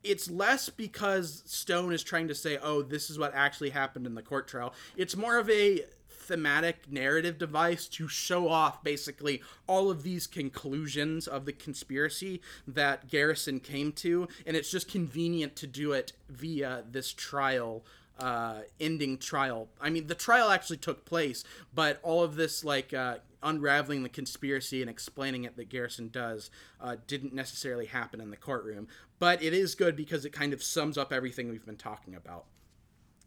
[0.02, 4.14] it's less because stone is trying to say oh this is what actually happened in
[4.14, 5.80] the court trial it's more of a
[6.24, 13.08] thematic narrative device to show off basically all of these conclusions of the conspiracy that
[13.08, 17.84] Garrison came to, and it's just convenient to do it via this trial
[18.18, 19.68] uh, ending trial.
[19.80, 21.44] I mean, the trial actually took place,
[21.74, 26.50] but all of this like uh, unraveling the conspiracy and explaining it that Garrison does
[26.80, 28.88] uh, didn't necessarily happen in the courtroom.
[29.18, 32.46] But it is good because it kind of sums up everything we've been talking about.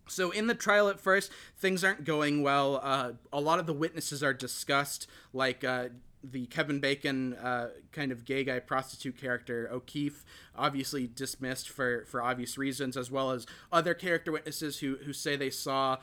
[0.07, 2.79] So in the trial at first, things aren't going well.
[2.83, 5.89] Uh, a lot of the witnesses are discussed, like uh,
[6.23, 10.25] the Kevin Bacon uh, kind of gay guy prostitute character O'Keefe,
[10.55, 15.35] obviously dismissed for for obvious reasons, as well as other character witnesses who who say
[15.35, 15.97] they saw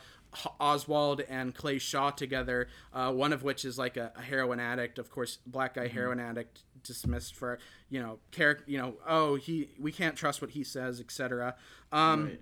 [0.59, 2.67] Oswald and Clay Shaw together.
[2.93, 5.95] Uh, one of which is like a, a, heroin addict, of course, black guy mm-hmm.
[5.95, 7.59] heroin addict, dismissed for
[7.89, 11.55] you know character, you know, oh he we can't trust what he says, etc.
[11.91, 12.41] Um, right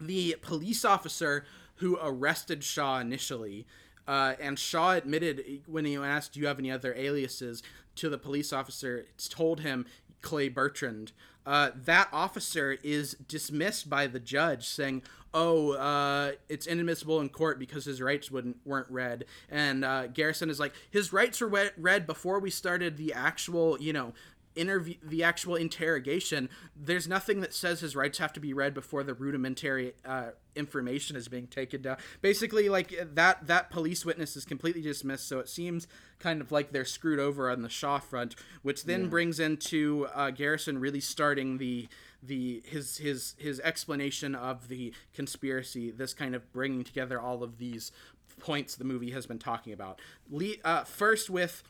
[0.00, 1.44] the police officer
[1.76, 3.66] who arrested Shaw initially,
[4.06, 7.62] uh, and Shaw admitted when he asked, "Do you have any other aliases?"
[7.96, 9.86] to the police officer, told him
[10.20, 11.12] Clay Bertrand.
[11.46, 15.02] Uh, that officer is dismissed by the judge, saying,
[15.32, 20.50] "Oh, uh, it's inadmissible in court because his rights wouldn't weren't read." And uh, Garrison
[20.50, 24.12] is like, "His rights were read before we started the actual, you know,
[24.56, 29.02] interview the actual interrogation there's nothing that says his rights have to be read before
[29.02, 34.44] the rudimentary uh, information is being taken down basically like that that police witness is
[34.44, 35.86] completely dismissed so it seems
[36.18, 39.08] kind of like they're screwed over on the shaw front which then yeah.
[39.08, 41.88] brings into uh, garrison really starting the
[42.22, 47.58] the his his his explanation of the conspiracy this kind of bringing together all of
[47.58, 47.92] these
[48.40, 50.00] points the movie has been talking about
[50.30, 51.62] Le- uh, first with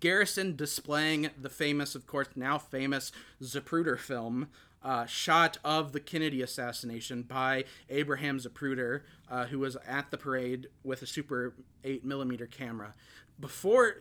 [0.00, 3.12] Garrison displaying the famous, of course, now famous
[3.42, 4.48] Zapruder film,
[4.82, 10.68] uh, shot of the Kennedy assassination by Abraham Zapruder, uh, who was at the parade
[10.82, 12.94] with a Super 8 millimeter camera.
[13.40, 13.96] Before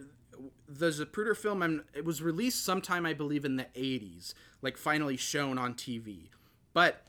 [0.68, 5.18] the Zapruder film, I'm, it was released sometime, I believe, in the 80s, like finally
[5.18, 6.30] shown on TV.
[6.74, 7.04] But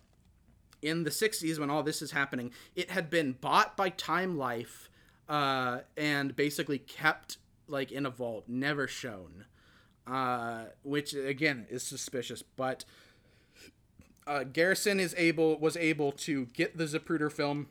[0.83, 4.91] in the 60s, when all this is happening, it had been bought by Time Life
[5.29, 9.45] uh, and basically kept like in a vault, never shown.
[10.07, 12.85] Uh, which again is suspicious, but
[14.27, 17.69] uh, Garrison is able was able to get the Zapruder film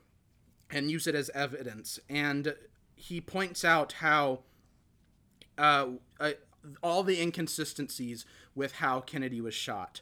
[0.71, 2.55] and use it as evidence, and
[2.95, 4.39] he points out how
[5.59, 5.89] uh,
[6.19, 6.31] uh,
[6.81, 8.25] all the inconsistencies
[8.55, 10.01] with how Kennedy was shot.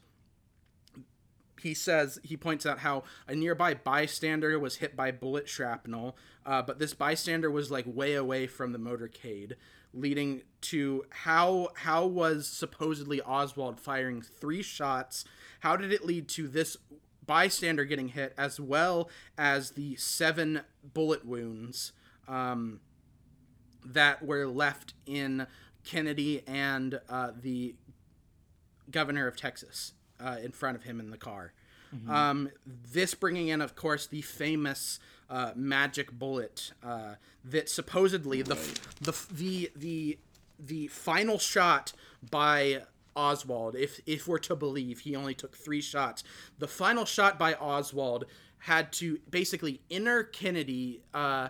[1.59, 6.15] He says he points out how a nearby bystander was hit by bullet shrapnel,
[6.45, 9.55] uh, but this bystander was like way away from the motorcade
[9.93, 15.25] leading to how how was supposedly Oswald firing three shots?
[15.61, 16.77] How did it lead to this
[17.25, 21.91] bystander getting hit as well as the seven bullet wounds
[22.27, 22.79] um,
[23.85, 25.47] that were left in
[25.83, 27.75] Kennedy and uh, the
[28.89, 31.53] governor of Texas uh, in front of him in the car?
[31.95, 32.09] Mm-hmm.
[32.09, 34.99] Um, this bringing in, of course, the famous
[35.31, 38.57] uh, magic bullet uh, that supposedly the,
[38.99, 40.19] the the the
[40.59, 41.93] the final shot
[42.29, 42.83] by
[43.15, 46.23] Oswald, if if we're to believe he only took three shots,
[46.59, 48.25] the final shot by Oswald
[48.59, 51.47] had to basically inner Kennedy, uh,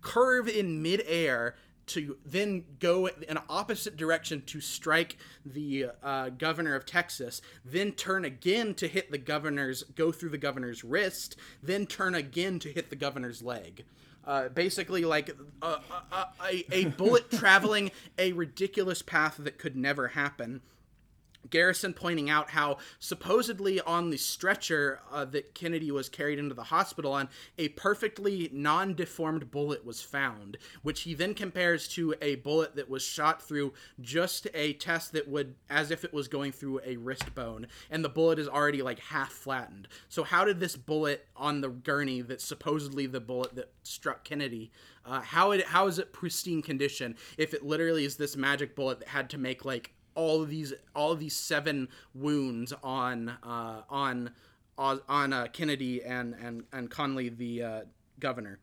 [0.00, 1.54] curve in midair
[1.90, 7.92] to then go in an opposite direction to strike the uh, governor of Texas, then
[7.92, 12.72] turn again to hit the governor's, go through the governor's wrist, then turn again to
[12.72, 13.84] hit the governor's leg.
[14.24, 15.80] Uh, basically, like a,
[16.12, 20.60] a, a, a bullet traveling a ridiculous path that could never happen
[21.48, 26.64] Garrison pointing out how supposedly on the stretcher uh, that Kennedy was carried into the
[26.64, 32.36] hospital on, a perfectly non deformed bullet was found, which he then compares to a
[32.36, 36.52] bullet that was shot through just a test that would, as if it was going
[36.52, 39.88] through a wrist bone, and the bullet is already like half flattened.
[40.08, 44.70] So, how did this bullet on the gurney, that's supposedly the bullet that struck Kennedy,
[45.04, 48.98] uh, how it how is it pristine condition if it literally is this magic bullet
[49.00, 53.82] that had to make like all of these all of these seven wounds on uh,
[53.88, 54.30] on
[54.78, 57.80] on uh, Kennedy and and and Connally the uh,
[58.18, 58.58] governor.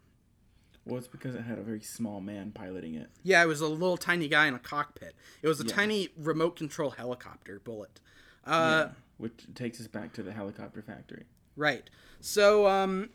[0.86, 3.10] Well, it's because it had a very small man piloting it.
[3.24, 5.16] Yeah, it was a little tiny guy in a cockpit.
[5.42, 5.76] It was a yeah.
[5.76, 8.00] tiny remote control helicopter bullet.
[8.46, 11.26] Uh, yeah, which takes us back to the helicopter factory.
[11.58, 11.90] Right.
[12.22, 13.10] So um,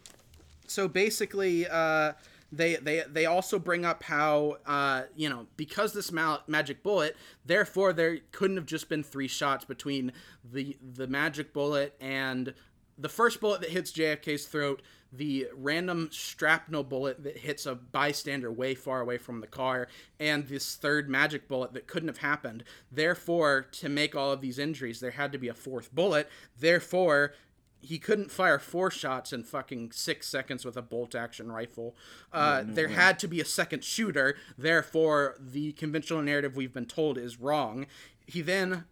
[0.66, 2.12] so basically, uh,
[2.52, 7.16] they they they also bring up how uh, you know because this ma- magic bullet
[7.44, 10.12] therefore there couldn't have just been three shots between
[10.44, 12.54] the the magic bullet and
[12.98, 18.50] the first bullet that hits JFK's throat the random shrapnel bullet that hits a bystander
[18.50, 19.88] way far away from the car
[20.18, 22.64] and this third magic bullet that couldn't have happened.
[22.90, 26.28] Therefore to make all of these injuries there had to be a fourth bullet.
[26.58, 27.34] Therefore
[27.82, 31.96] he couldn't fire four shots in fucking six seconds with a bolt action rifle.
[32.32, 34.36] Uh, there had to be a second shooter.
[34.56, 37.86] Therefore, the conventional narrative we've been told is wrong.
[38.24, 38.84] He then,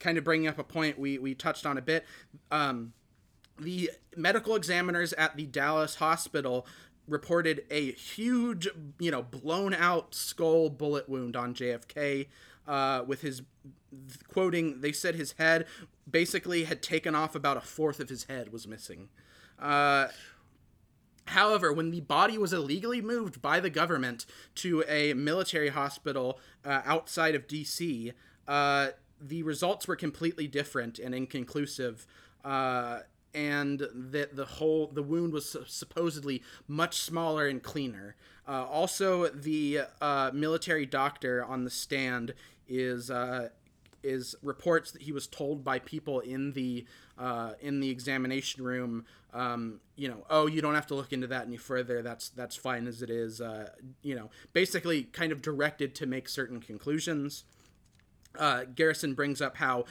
[0.00, 2.06] kind of bringing up a point we, we touched on a bit,
[2.50, 2.94] um,
[3.58, 6.66] the medical examiners at the Dallas hospital
[7.06, 8.68] reported a huge,
[8.98, 12.28] you know, blown out skull bullet wound on JFK.
[12.66, 13.42] Uh, with his
[14.28, 15.66] quoting, they said his head
[16.10, 19.08] basically had taken off about a fourth of his head was missing.
[19.58, 20.08] Uh,
[21.30, 24.26] However, when the body was illegally moved by the government
[24.56, 28.12] to a military hospital uh, outside of D.C.,
[28.48, 28.88] uh,
[29.20, 32.04] the results were completely different and inconclusive.
[32.44, 33.00] Uh,
[33.32, 38.16] and that the whole the wound was supposedly much smaller and cleaner.
[38.48, 42.34] Uh, also, the uh, military doctor on the stand
[42.66, 43.50] is uh,
[44.02, 46.86] is reports that he was told by people in the
[47.18, 51.26] uh, in the examination room, um, you know, oh, you don't have to look into
[51.26, 52.02] that any further.
[52.02, 53.40] That's that's fine as it is.
[53.40, 53.70] Uh,
[54.02, 57.44] you know, basically, kind of directed to make certain conclusions.
[58.38, 59.84] Uh, Garrison brings up how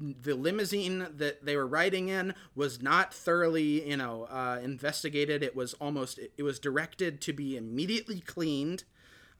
[0.00, 5.42] the limousine that they were riding in was not thoroughly, you know, uh, investigated.
[5.42, 8.84] It was almost it was directed to be immediately cleaned,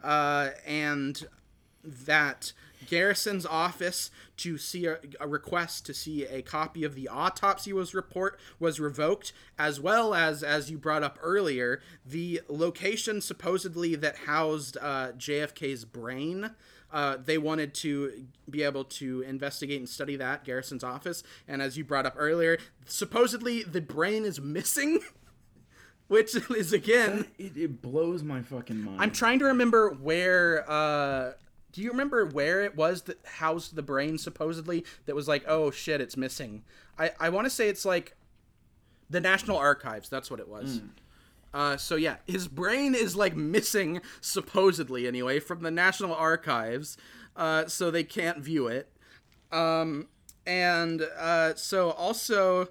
[0.03, 1.27] uh, and
[1.83, 2.53] that
[2.89, 7.95] Garrison's office to see a, a, request to see a copy of the autopsy was
[7.95, 14.17] report was revoked, as well as as you brought up earlier, the location supposedly that
[14.27, 16.51] housed uh, JFK's brain.
[16.93, 21.77] Uh, they wanted to be able to investigate and study that Garrison's office, and as
[21.77, 25.01] you brought up earlier, supposedly the brain is missing.
[26.09, 29.01] Which is again, It, it blows my fucking mind.
[29.01, 30.69] I'm trying to remember where.
[30.69, 31.33] Uh,
[31.73, 34.85] do you remember where it was that housed the brain supposedly?
[35.07, 36.63] That was like, oh shit, it's missing.
[36.99, 38.17] I I want to say it's like
[39.09, 40.09] the National Archives.
[40.09, 40.81] That's what it was.
[41.53, 46.97] Uh, so yeah, his brain is like missing supposedly anyway from the National Archives,
[47.37, 48.89] uh, so they can't view it.
[49.51, 50.09] Um,
[50.47, 52.69] and uh, so also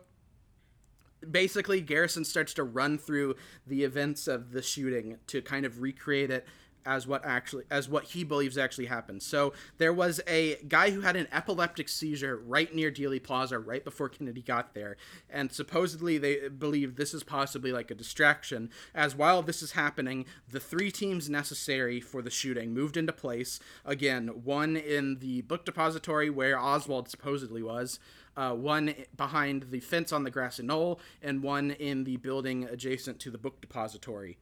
[1.29, 3.35] basically Garrison starts to run through
[3.67, 6.47] the events of the shooting to kind of recreate it
[6.85, 9.21] as what actually as what he believes actually happened.
[9.23, 13.83] So there was a guy who had an epileptic seizure right near Dealey Plaza right
[13.83, 14.97] before Kennedy got there,
[15.29, 18.69] and supposedly they believe this is possibly like a distraction.
[18.93, 23.59] As while this is happening, the three teams necessary for the shooting moved into place.
[23.85, 27.99] Again, one in the book depository where Oswald supposedly was.
[28.37, 33.19] Uh, one behind the fence on the grassy knoll, and one in the building adjacent
[33.19, 34.37] to the book depository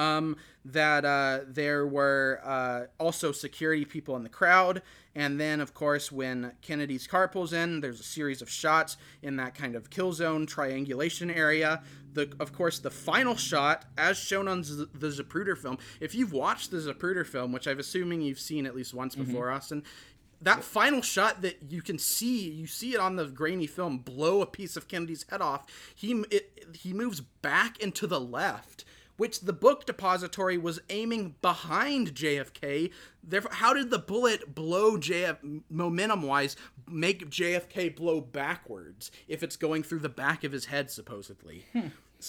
[0.00, 4.80] um, that uh, there were uh, also security people in the crowd.
[5.14, 9.36] And then, of course, when Kennedy's car pulls in, there's a series of shots in
[9.36, 11.82] that kind of kill zone triangulation area.
[12.12, 15.78] The, of course, the final shot, as shown on Z- the Zapruder film.
[16.00, 19.50] If you've watched the Zapruder film, which I'm assuming you've seen at least once before,
[19.50, 19.82] Austin,
[20.40, 24.40] that final shot that you can see, you see it on the grainy film, blow
[24.40, 25.66] a piece of Kennedy's head off.
[25.94, 28.84] He it, he moves back into the left
[29.20, 32.90] which the book depository was aiming behind JFK.
[33.22, 36.56] Therefore, how did the bullet blow JF momentum wise
[36.88, 41.66] make JFK blow backwards if it's going through the back of his head supposedly?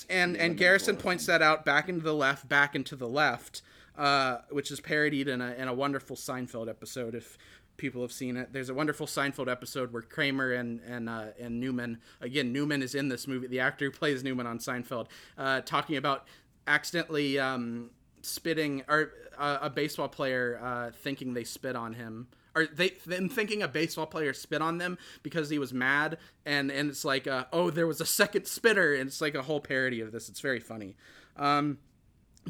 [0.09, 3.61] And and Garrison points that out back into the left, back into the left,
[3.97, 7.15] uh, which is parodied in a in a wonderful Seinfeld episode.
[7.15, 7.38] If
[7.81, 8.53] people have seen it.
[8.53, 12.95] There's a wonderful Seinfeld episode where Kramer and and uh, and Newman again Newman is
[12.95, 13.47] in this movie.
[13.47, 15.07] The actor who plays Newman on Seinfeld,
[15.38, 16.27] uh, talking about
[16.67, 22.27] accidentally um, spitting or uh, a baseball player uh, thinking they spit on him.
[22.53, 26.69] Or they them thinking a baseball player spit on them because he was mad, and
[26.69, 29.61] and it's like, uh, oh, there was a second spitter, and it's like a whole
[29.61, 30.27] parody of this.
[30.27, 30.97] It's very funny.
[31.38, 31.77] Um,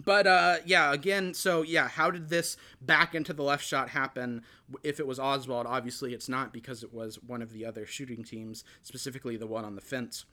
[0.05, 4.41] but uh yeah again so yeah how did this back into the left shot happen
[4.83, 8.23] if it was oswald obviously it's not because it was one of the other shooting
[8.23, 10.25] teams specifically the one on the fence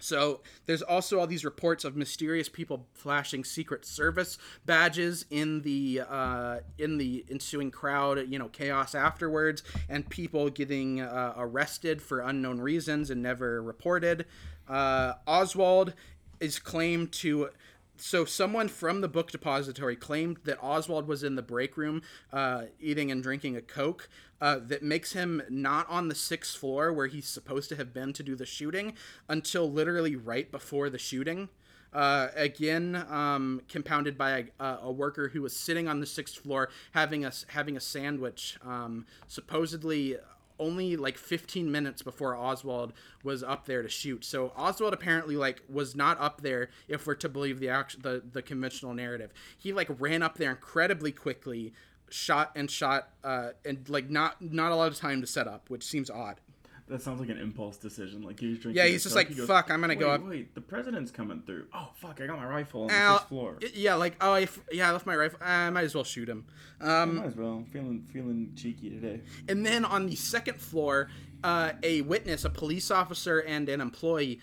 [0.00, 6.02] so there's also all these reports of mysterious people flashing secret service badges in the
[6.08, 12.20] uh, in the ensuing crowd you know chaos afterwards and people getting uh, arrested for
[12.20, 14.26] unknown reasons and never reported.
[14.68, 15.94] Uh, oswald
[16.40, 17.48] is claimed to
[17.96, 22.02] so someone from the book depository claimed that Oswald was in the break room
[22.32, 24.08] uh, eating and drinking a Coke
[24.40, 28.12] uh, that makes him not on the sixth floor where he's supposed to have been
[28.12, 28.94] to do the shooting
[29.28, 31.48] until literally right before the shooting.
[31.92, 36.68] Uh, again, um, compounded by a, a, worker who was sitting on the sixth floor
[36.90, 40.16] having a having a sandwich, um, supposedly
[40.58, 44.24] only like 15 minutes before Oswald was up there to shoot.
[44.24, 48.22] So Oswald apparently like was not up there if we're to believe the act- the
[48.32, 49.32] the conventional narrative.
[49.58, 51.72] He like ran up there incredibly quickly,
[52.10, 55.70] shot and shot uh and like not not a lot of time to set up,
[55.70, 56.40] which seems odd.
[56.86, 58.22] That sounds like an impulse decision.
[58.22, 58.82] Like he's drinking.
[58.84, 61.42] Yeah, he's just like, he "Fuck, I'm gonna wait, go up." Wait, the president's coming
[61.46, 61.66] through.
[61.72, 63.12] Oh fuck, I got my rifle on the Ow.
[63.14, 63.58] sixth floor.
[63.72, 65.38] Yeah, like oh, I f- yeah, I left my rifle.
[65.42, 66.44] I might as well shoot him.
[66.82, 67.64] Um, Might as well.
[67.72, 69.22] Feeling feeling cheeky today.
[69.48, 71.08] And then on the second floor,
[71.42, 74.40] uh, a witness, a police officer, and an employee.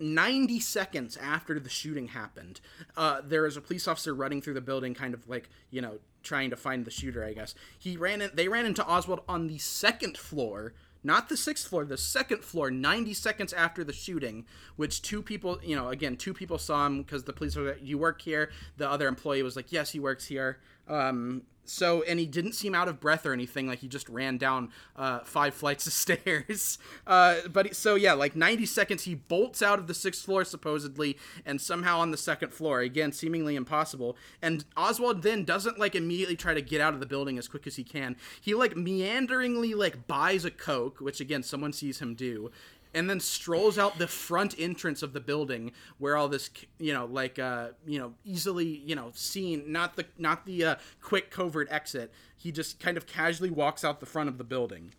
[0.00, 2.60] 90 seconds after the shooting happened,
[2.96, 5.98] uh, there is a police officer running through the building, kind of like, you know,
[6.24, 7.54] trying to find the shooter, I guess.
[7.78, 10.74] He ran in, they ran into Oswald on the second floor,
[11.04, 15.60] not the sixth floor, the second floor, 90 seconds after the shooting, which two people,
[15.62, 18.50] you know, again, two people saw him because the police were like, You work here?
[18.78, 20.58] The other employee was like, Yes, he works here.
[20.88, 23.66] Um, so, and he didn't seem out of breath or anything.
[23.66, 26.78] Like he just ran down uh, five flights of stairs.
[27.06, 31.18] Uh, but so yeah, like 90 seconds, he bolts out of the sixth floor supposedly,
[31.44, 32.80] and somehow on the second floor.
[32.80, 34.16] Again, seemingly impossible.
[34.42, 37.66] And Oswald then doesn't like immediately try to get out of the building as quick
[37.66, 38.16] as he can.
[38.40, 42.50] He like meanderingly like buys a coke, which again someone sees him do,
[42.94, 47.06] and then strolls out the front entrance of the building where all this you know
[47.06, 51.68] like uh you know easily you know seen not the not the uh, quick covert
[51.70, 52.12] exit.
[52.36, 54.92] He just kind of casually walks out the front of the building.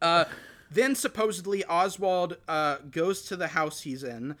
[0.00, 0.24] Uh
[0.70, 4.34] then supposedly oswald uh goes to the house he's in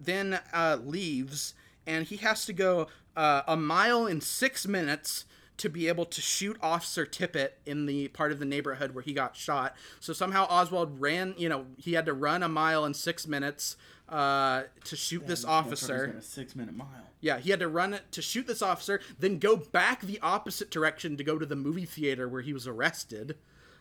[0.00, 1.54] then uh leaves
[1.86, 5.26] and he has to go uh, a mile in six minutes
[5.62, 9.12] to be able to shoot Officer Tippit in the part of the neighborhood where he
[9.12, 9.76] got shot.
[10.00, 13.76] So somehow Oswald ran, you know, he had to run a mile in six minutes
[14.08, 16.16] uh, to shoot this officer.
[16.20, 16.88] six minute mile.
[17.20, 20.68] Yeah, he had to run it to shoot this officer, then go back the opposite
[20.68, 23.36] direction to go to the movie theater where he was arrested.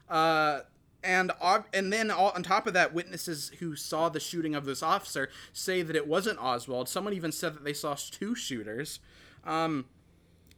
[0.07, 0.59] Uh,
[1.03, 1.31] and
[1.73, 5.29] and then all, on top of that, witnesses who saw the shooting of this officer
[5.51, 6.87] say that it wasn't Oswald.
[6.87, 8.99] Someone even said that they saw two shooters.
[9.43, 9.85] Um,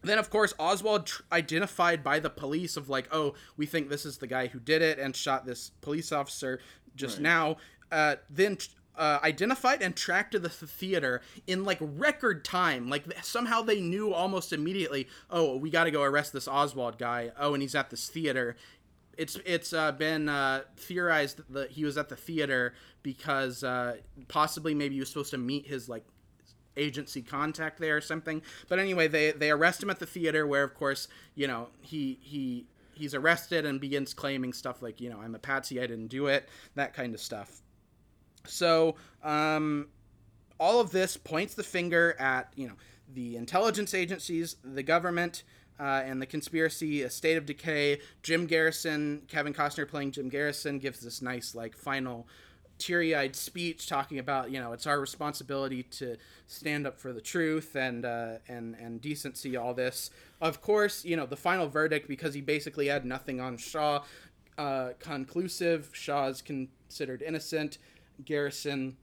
[0.03, 4.05] then of course Oswald tr- identified by the police of like, oh, we think this
[4.05, 6.59] is the guy who did it and shot this police officer
[6.95, 7.57] just now.
[7.91, 8.57] Uh, then
[8.95, 12.89] uh, identified and tracked to the th- theater in like record time.
[12.89, 15.07] Like th- somehow they knew almost immediately.
[15.29, 17.31] Oh, we got to go arrest this Oswald guy.
[17.37, 18.55] Oh, and he's at this theater.
[19.17, 22.73] It's it's uh, been uh, theorized that he was at the theater
[23.03, 23.97] because uh,
[24.27, 26.05] possibly maybe he was supposed to meet his like
[26.77, 28.41] agency contact there or something.
[28.69, 32.19] But anyway, they they arrest him at the theater where of course, you know, he
[32.21, 36.07] he he's arrested and begins claiming stuff like, you know, I'm a patsy, I didn't
[36.07, 37.61] do it, that kind of stuff.
[38.45, 39.87] So, um
[40.59, 42.75] all of this points the finger at, you know,
[43.13, 45.43] the intelligence agencies, the government,
[45.79, 47.99] uh, and the conspiracy, a state of decay.
[48.21, 52.27] Jim Garrison, Kevin Costner playing Jim Garrison, gives this nice, like, final
[52.83, 57.75] teary-eyed speech talking about you know it's our responsibility to stand up for the truth
[57.75, 60.09] and uh, and and decency all this
[60.41, 64.03] of course you know the final verdict because he basically had nothing on shaw
[64.57, 67.77] uh, conclusive shaw is considered innocent
[68.25, 68.97] garrison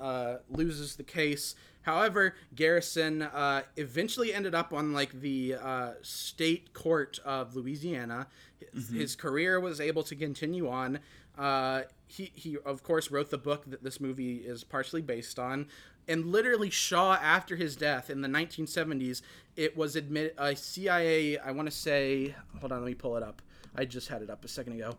[0.00, 1.54] uh, loses the case.
[1.82, 8.26] However, Garrison uh, eventually ended up on like the uh, state court of Louisiana.
[8.74, 10.98] His, his career was able to continue on.
[11.38, 15.66] Uh, he he of course wrote the book that this movie is partially based on.
[16.08, 19.22] And literally, Shaw, after his death in the 1970s,
[19.56, 21.36] it was admitted a CIA.
[21.36, 23.42] I want to say, hold on, let me pull it up.
[23.74, 24.96] I just had it up a second ago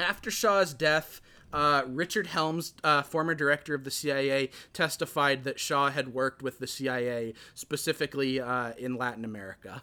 [0.00, 1.20] after Shaw's death,
[1.52, 6.58] uh, Richard Helms, uh, former director of the CIA, testified that Shaw had worked with
[6.58, 9.82] the CIA specifically uh, in Latin America.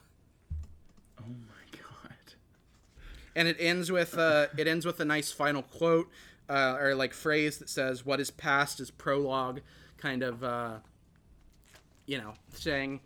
[1.19, 1.56] Oh my.
[3.37, 6.09] And it ends with uh, it ends with a nice final quote
[6.49, 9.61] uh, or like phrase that says, "What is past is prologue,"
[9.97, 10.77] kind of, uh,
[12.05, 12.99] you know, saying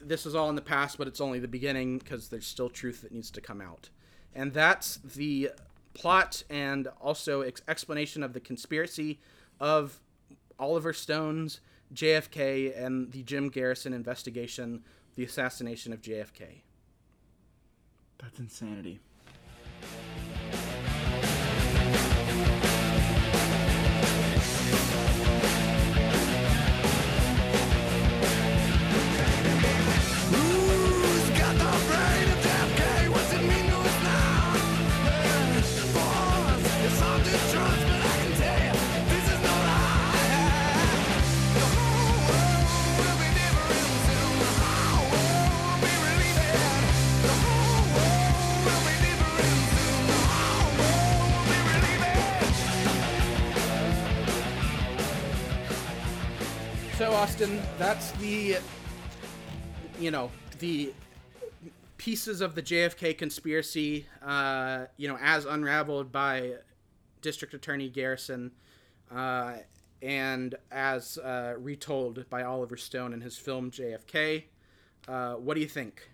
[0.00, 3.02] this is all in the past, but it's only the beginning because there's still truth
[3.02, 3.90] that needs to come out.
[4.34, 5.50] And that's the
[5.94, 9.18] plot and also ex- explanation of the conspiracy
[9.58, 10.00] of
[10.58, 11.60] Oliver Stone's
[11.92, 14.84] JFK and the Jim Garrison investigation,
[15.16, 16.62] the assassination of JFK.
[18.18, 19.00] That's insanity.
[19.80, 20.27] Who's
[57.18, 57.60] Austin.
[57.78, 58.58] That's the,
[59.98, 60.30] you know,
[60.60, 60.94] the
[61.96, 66.52] pieces of the JFK conspiracy, uh, you know, as unraveled by
[67.20, 68.52] District Attorney Garrison,
[69.10, 69.54] uh,
[70.00, 74.44] and as uh, retold by Oliver Stone in his film JFK.
[75.08, 76.08] Uh, what do you think?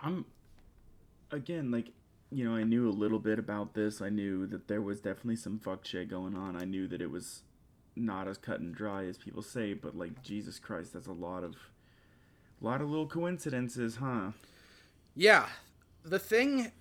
[0.00, 0.24] I'm
[1.32, 1.88] again like
[2.30, 4.00] you know I knew a little bit about this.
[4.00, 6.54] I knew that there was definitely some fuck shit going on.
[6.54, 7.42] I knew that it was
[8.00, 11.44] not as cut and dry as people say, but like Jesus Christ, that's a lot
[11.44, 11.54] of
[12.60, 14.32] a lot of little coincidences, huh?
[15.14, 15.46] Yeah,
[16.04, 16.72] the thing,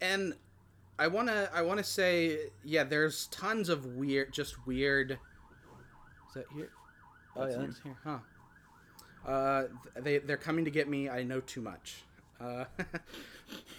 [0.00, 0.34] and
[0.98, 5.12] I wanna I wanna say yeah, there's tons of weird, just weird.
[6.28, 6.70] Is that here?
[7.36, 8.18] Oh That's yeah, that's here, huh?
[9.26, 9.64] Uh,
[9.96, 11.08] they they're coming to get me.
[11.08, 12.04] I know too much.
[12.40, 12.64] Uh,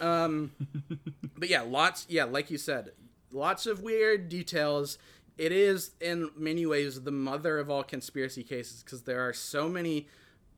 [0.00, 0.52] um,
[1.36, 2.06] but yeah, lots.
[2.08, 2.92] Yeah, like you said,
[3.32, 4.98] lots of weird details.
[5.38, 9.68] It is in many ways the mother of all conspiracy cases because there are so
[9.68, 10.08] many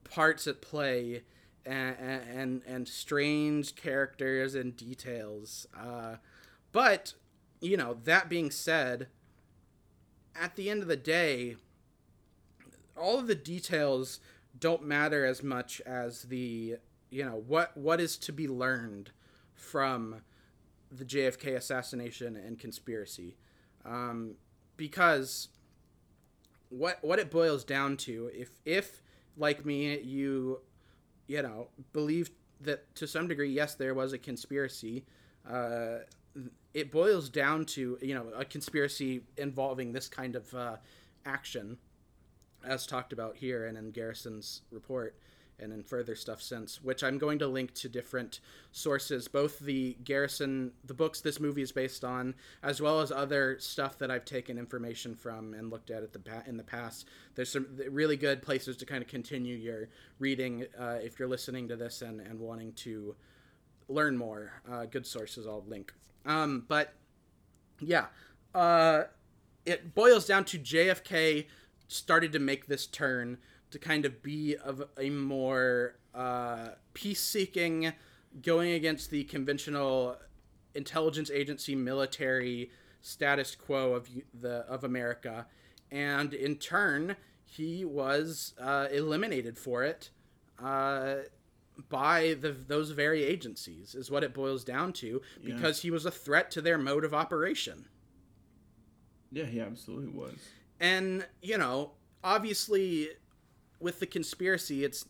[0.04, 1.22] parts at play
[1.64, 5.66] and and, and strange characters and details.
[5.78, 6.16] Uh,
[6.72, 7.14] but
[7.60, 9.06] you know, that being said,
[10.34, 11.56] at the end of the day,
[12.96, 14.20] all of the details
[14.58, 16.76] don't matter as much as the
[17.10, 19.10] you know what what is to be learned
[19.54, 20.22] from
[20.90, 23.36] the JFK assassination and conspiracy,
[23.84, 24.34] um,
[24.82, 25.46] because
[26.70, 29.00] what what it boils down to, if if
[29.36, 30.59] like me you
[31.28, 35.04] you know believe that to some degree yes there was a conspiracy,
[35.48, 35.98] uh,
[36.74, 40.76] it boils down to you know a conspiracy involving this kind of uh,
[41.24, 41.78] action
[42.64, 45.16] as talked about here and in Garrison's report
[45.62, 48.40] and in further stuff since, which I'm going to link to different
[48.72, 53.56] sources, both the Garrison, the books this movie is based on, as well as other
[53.59, 57.09] stuff that I've taken information from and looked at, at the in the past.
[57.34, 61.68] There's some really good places to kind of continue your reading uh, if you're listening
[61.68, 63.14] to this and, and wanting to
[63.89, 64.52] learn more.
[64.70, 65.93] Uh, good sources I'll link.
[66.26, 66.94] Um, but
[67.80, 68.06] yeah,
[68.55, 69.05] uh,
[69.64, 71.47] it boils down to JFK
[71.89, 73.39] started to make this turn
[73.72, 77.92] to kind of be of a more uh, peace-seeking,
[78.42, 80.16] going against the conventional
[80.74, 82.70] intelligence agency military
[83.00, 85.46] status quo of the of America,
[85.90, 90.08] and in turn he was uh, eliminated for it
[90.62, 91.16] uh,
[91.88, 96.10] by the those very agencies is what it boils down to because he was a
[96.10, 97.86] threat to their mode of operation.
[99.30, 100.36] Yeah, he absolutely was.
[100.80, 101.92] and you know
[102.24, 103.08] obviously
[103.82, 105.06] with the conspiracy it's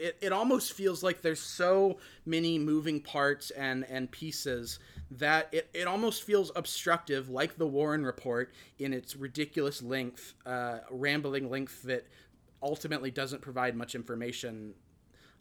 [0.00, 4.78] it, it almost feels like there's so many moving parts and and pieces
[5.10, 10.78] that it, it almost feels obstructive like the warren report in its ridiculous length uh,
[10.90, 12.06] rambling length that
[12.62, 14.74] ultimately doesn't provide much information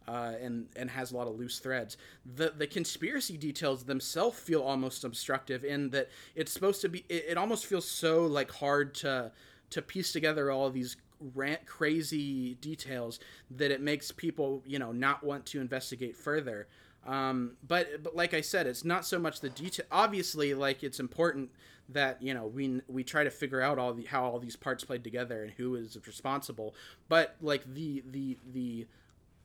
[0.07, 1.97] uh, and and has a lot of loose threads.
[2.25, 7.05] The the conspiracy details themselves feel almost obstructive in that it's supposed to be.
[7.09, 9.31] It, it almost feels so like hard to
[9.69, 10.97] to piece together all these
[11.35, 13.19] rant crazy details
[13.51, 16.67] that it makes people you know not want to investigate further.
[17.05, 19.85] Um, but but like I said, it's not so much the detail.
[19.91, 21.49] Obviously, like it's important
[21.89, 24.83] that you know we we try to figure out all the how all these parts
[24.83, 26.75] played together and who is responsible.
[27.07, 28.87] But like the the the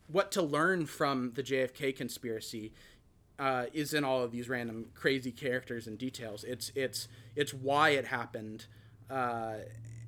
[0.09, 2.73] what to learn from the JFK conspiracy
[3.39, 6.45] uh, is in all of these random crazy characters and details.
[6.45, 8.67] It's it's it's why it happened,
[9.11, 9.57] uh,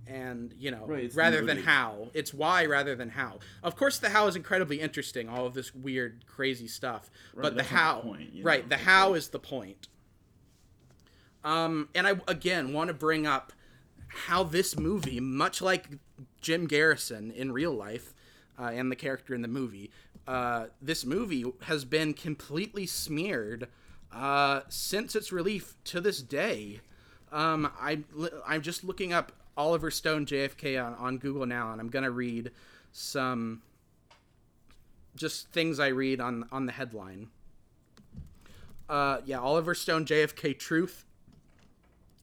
[0.07, 2.11] and you know Right, rather than how.
[2.15, 3.39] It's why rather than how.
[3.63, 5.29] Of course, the how is incredibly interesting.
[5.29, 8.63] All of this weird, crazy stuff, Right, but the how, the point, right?
[8.65, 9.89] know, The how like- is the point.
[11.45, 13.53] Um, and I again want to bring up
[14.09, 15.87] how this movie, much like
[16.41, 18.15] Jim Garrison in real life,
[18.59, 19.91] uh, and the character in the movie,
[20.27, 23.69] uh, this movie has been completely smeared
[24.13, 26.81] uh, since its release to this day.
[27.31, 28.01] Um, I
[28.47, 32.51] I'm just looking up Oliver Stone JFK on, on Google now, and I'm gonna read
[32.93, 33.63] some
[35.15, 37.29] just things I read on on the headline.
[38.89, 41.07] Uh, yeah, Oliver Stone JFK Truth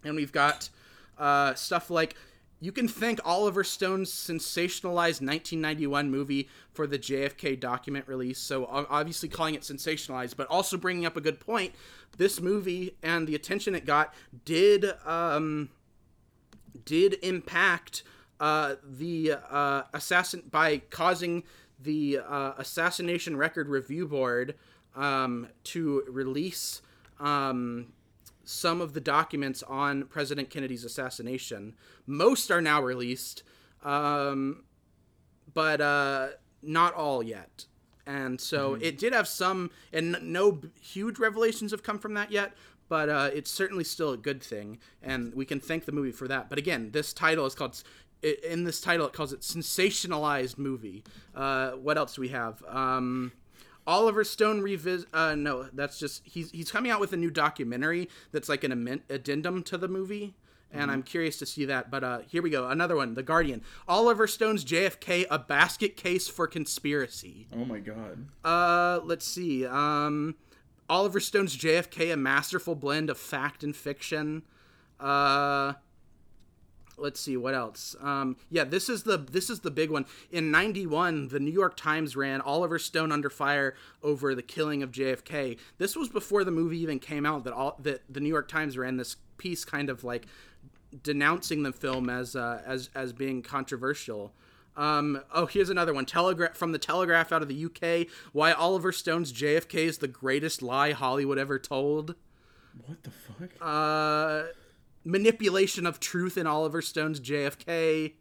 [0.03, 0.69] and we've got
[1.17, 2.15] uh, stuff like
[2.59, 8.39] you can thank Oliver Stone's sensationalized 1991 movie for the JFK document release.
[8.39, 11.73] So obviously calling it sensationalized, but also bringing up a good point.
[12.17, 14.13] This movie and the attention it got
[14.45, 15.69] did um,
[16.85, 18.03] did impact
[18.39, 21.43] uh, the uh, assassin by causing
[21.79, 24.55] the uh, Assassination Record Review Board
[24.95, 26.81] um, to release
[27.19, 27.87] um,
[28.43, 31.75] some of the documents on President Kennedy's assassination.
[32.05, 33.43] Most are now released.
[33.83, 34.63] Um,
[35.53, 36.29] but uh,
[36.61, 37.65] not all yet.
[38.05, 42.53] And so it did have some, and no huge revelations have come from that yet.
[42.93, 46.27] But uh, it's certainly still a good thing, and we can thank the movie for
[46.27, 46.47] that.
[46.47, 47.81] But again, this title is called.
[48.47, 51.03] In this title, it calls it sensationalized movie.
[51.33, 52.63] Uh, what else do we have?
[52.69, 53.31] Um,
[53.87, 55.09] Oliver Stone revisit.
[55.11, 58.71] Uh, no, that's just he's he's coming out with a new documentary that's like an
[58.71, 60.35] amen- addendum to the movie,
[60.71, 61.89] and I'm curious to see that.
[61.89, 63.63] But uh, here we go, another one, The Guardian.
[63.87, 67.47] Oliver Stone's JFK: A basket case for conspiracy.
[67.55, 68.27] Oh my god.
[68.45, 69.65] Uh, let's see.
[69.65, 70.35] Um,
[70.93, 74.43] Oliver Stone's JFK: A masterful blend of fact and fiction.
[74.99, 75.73] Uh,
[76.97, 77.95] let's see what else?
[77.99, 80.05] Um, yeah this is the this is the big one.
[80.29, 84.91] In 91 the new york times ran oliver stone under fire over the killing of
[84.91, 88.47] jfk this was before the movie even came out that all that the new york
[88.47, 90.27] times ran this piece kind of like
[91.01, 94.31] denouncing the film as uh, as as being controversial
[94.75, 96.05] um, oh, here's another one.
[96.05, 98.07] Telegraph from the Telegraph out of the UK.
[98.31, 102.15] Why Oliver Stone's JFK is the greatest lie Hollywood ever told.
[102.87, 103.49] What the fuck?
[103.61, 104.43] Uh,
[105.03, 108.13] manipulation of truth in Oliver Stone's JFK.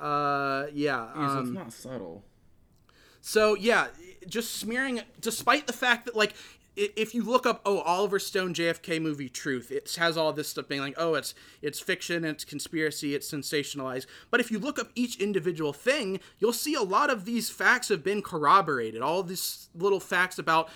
[0.00, 1.12] Uh, yeah.
[1.14, 2.24] So it's Um, not subtle.
[3.20, 3.86] so yeah,
[4.28, 5.02] just smearing.
[5.20, 6.34] Despite the fact that like.
[6.74, 10.68] If you look up, oh, Oliver Stone JFK movie Truth, it has all this stuff
[10.68, 14.06] being like, oh, it's it's fiction, it's conspiracy, it's sensationalized.
[14.30, 17.88] But if you look up each individual thing, you'll see a lot of these facts
[17.88, 19.02] have been corroborated.
[19.02, 20.70] All these little facts about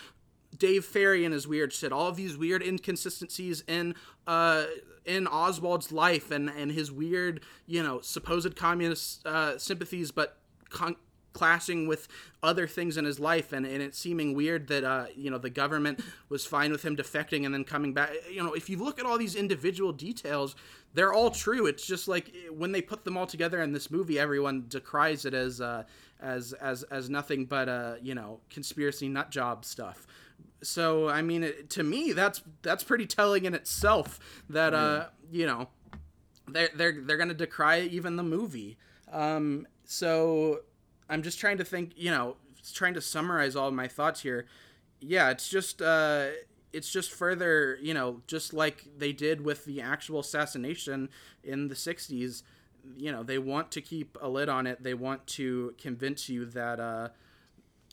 [0.57, 3.95] Dave Ferrie and his weird shit, all of these weird inconsistencies in
[4.27, 4.65] uh
[5.07, 10.37] in Oswald's life and and his weird, you know, supposed communist uh, sympathies, but
[10.69, 10.97] con-
[11.37, 12.09] clashing with
[12.43, 15.51] other things in his life, and, and it seeming weird that uh you know the
[15.51, 18.11] government was fine with him defecting and then coming back.
[18.31, 20.57] You know, if you look at all these individual details,
[20.95, 21.67] they're all true.
[21.67, 25.25] It's just like eh, when they put them all together in this movie, everyone decries
[25.25, 25.85] it as uh
[26.21, 30.07] as as as nothing but uh you know conspiracy nut job stuff
[30.63, 34.19] so I mean, it, to me, that's that's pretty telling in itself.
[34.49, 35.69] That uh, you know,
[36.49, 38.79] they're they're they're gonna decry even the movie.
[39.13, 40.61] Um, so
[41.09, 42.37] I'm just trying to think, you know,
[42.73, 44.47] trying to summarize all my thoughts here.
[45.01, 46.29] Yeah, it's just uh,
[46.73, 51.09] it's just further, you know, just like they did with the actual assassination
[51.45, 52.43] in the '60s.
[52.97, 54.83] You know, they want to keep a lid on it.
[54.83, 56.81] They want to convince you that.
[56.81, 57.09] Uh,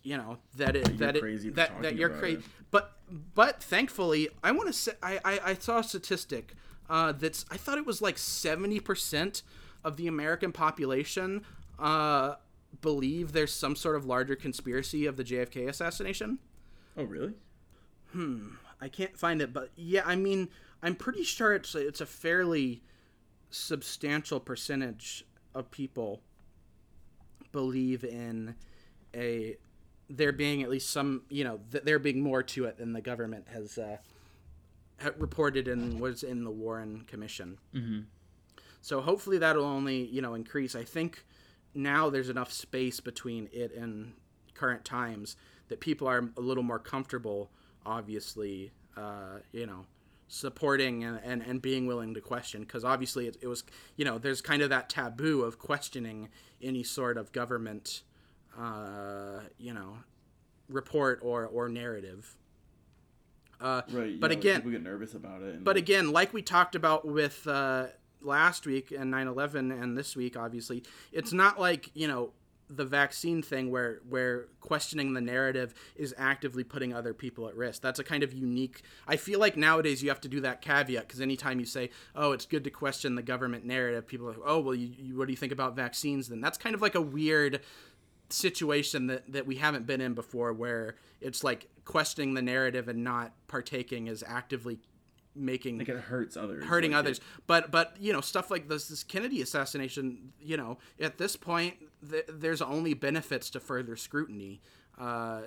[0.03, 2.97] you know that it that it that, that you're crazy but
[3.33, 6.55] but thankfully i want to say I, I i saw a statistic
[6.89, 9.41] uh that's i thought it was like 70%
[9.83, 11.43] of the american population
[11.79, 12.35] uh
[12.81, 16.39] believe there's some sort of larger conspiracy of the jfk assassination
[16.95, 17.33] Oh really?
[18.11, 18.49] Hmm.
[18.79, 20.49] I can't find it but yeah i mean
[20.81, 22.83] i'm pretty sure it's a, it's a fairly
[23.49, 25.25] substantial percentage
[25.55, 26.21] of people
[27.51, 28.55] believe in
[29.15, 29.55] a
[30.09, 33.01] there being at least some you know th- there being more to it than the
[33.01, 33.97] government has uh,
[35.01, 37.57] ha- reported and was in the Warren Commission.
[37.73, 38.01] Mm-hmm.
[38.81, 40.75] So hopefully that'll only you know increase.
[40.75, 41.23] I think
[41.73, 44.13] now there's enough space between it and
[44.53, 45.35] current times
[45.69, 47.49] that people are a little more comfortable.
[47.85, 49.85] Obviously, uh, you know
[50.29, 53.63] supporting and, and, and being willing to question because obviously it, it was
[53.97, 56.27] you know there's kind of that taboo of questioning
[56.61, 58.01] any sort of government
[58.57, 59.97] uh, you know
[60.69, 62.35] report or or narrative
[63.61, 64.19] uh, Right.
[64.19, 65.63] but yeah, again people get nervous about it.
[65.63, 67.87] But again like we talked about with uh,
[68.23, 72.31] last week and 9-11 and this week obviously it's not like you know
[72.69, 77.81] the vaccine thing where where questioning the narrative is actively putting other people at risk.
[77.81, 81.07] That's a kind of unique i feel like nowadays you have to do that caveat
[81.07, 84.41] because anytime you say oh it's good to question the government narrative people are like
[84.45, 86.41] oh well you, you, what do you think about vaccines then?
[86.41, 87.61] That's kind of like a weird
[88.29, 93.03] situation that, that we haven't been in before where it's like questioning the narrative and
[93.03, 94.79] not partaking is actively
[95.35, 96.63] making like it hurts others.
[96.65, 100.55] hurting like others it- but but you know stuff like this this kennedy assassination you
[100.57, 101.75] know at this point
[102.09, 104.61] th- there's only benefits to further scrutiny
[104.99, 105.41] uh,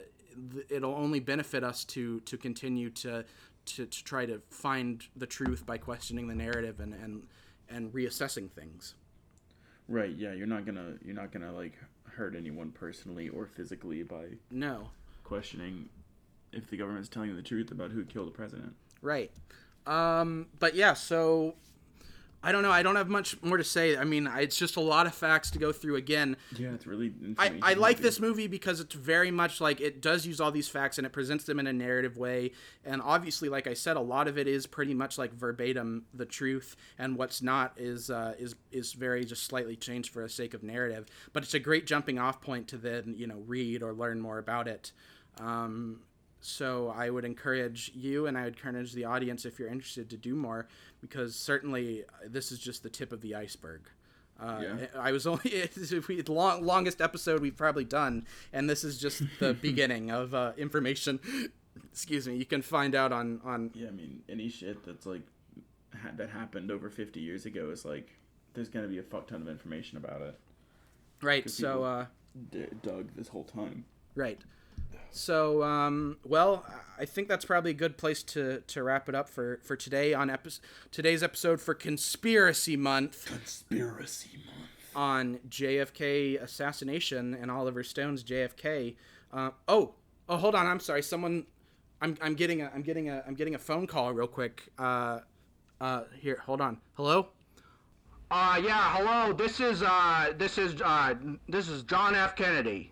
[0.52, 3.24] th- it'll only benefit us to to continue to,
[3.64, 7.22] to to try to find the truth by questioning the narrative and and
[7.68, 8.94] and reassessing things
[9.88, 10.10] right.
[10.16, 10.32] Yeah.
[10.32, 10.94] You're not gonna.
[11.04, 11.74] You're not gonna like
[12.10, 14.88] hurt anyone personally or physically by no
[15.22, 15.88] questioning
[16.52, 18.74] if the government's telling you the truth about who killed the president.
[19.02, 19.30] Right.
[19.86, 21.54] Um, but yeah, so
[22.46, 22.70] I don't know.
[22.70, 23.96] I don't have much more to say.
[23.96, 26.36] I mean, it's just a lot of facts to go through again.
[26.56, 27.12] Yeah, it's really.
[27.38, 30.68] I, I like this movie because it's very much like it does use all these
[30.68, 32.52] facts and it presents them in a narrative way.
[32.84, 36.24] And obviously, like I said, a lot of it is pretty much like verbatim the
[36.24, 40.54] truth, and what's not is uh, is is very just slightly changed for the sake
[40.54, 41.06] of narrative.
[41.32, 44.38] But it's a great jumping off point to then you know read or learn more
[44.38, 44.92] about it.
[45.38, 46.00] Um,
[46.40, 50.16] so I would encourage you and I would encourage the audience if you're interested to
[50.16, 50.68] do more
[51.00, 53.88] because certainly uh, this is just the tip of the iceberg.
[54.38, 54.86] Uh, Yeah.
[54.98, 59.22] I was only it's the long, longest episode we've probably done, and this is just
[59.40, 61.18] the beginning of uh, information.
[61.92, 62.36] Excuse me.
[62.36, 65.22] You can find out on on Yeah, I mean, any shit that's like
[66.02, 68.10] ha- that happened over 50 years ago is like
[68.54, 70.38] there's gonna be a fuck ton of information about it.
[71.22, 71.48] right.
[71.48, 72.06] So uh,
[72.50, 73.84] D- Doug, this whole time.
[74.14, 74.40] right.
[75.10, 76.64] So um, well,
[76.98, 80.14] I think that's probably a good place to, to wrap it up for, for today
[80.14, 80.50] on epi-
[80.90, 83.26] today's episode for Conspiracy Month.
[83.26, 84.70] Conspiracy month.
[84.94, 88.96] on JFK assassination and Oliver Stone's JFK.
[89.32, 89.94] Uh, oh,
[90.28, 90.66] oh, hold on.
[90.66, 91.02] I'm sorry.
[91.02, 91.46] Someone,
[92.00, 94.68] I'm, I'm getting a, I'm getting a, I'm getting a phone call real quick.
[94.78, 95.20] Uh,
[95.80, 96.78] uh, here, hold on.
[96.94, 97.28] Hello.
[98.30, 99.32] Uh, yeah, hello.
[99.32, 101.14] This is uh, this is uh,
[101.48, 102.34] this is John F.
[102.34, 102.90] Kennedy.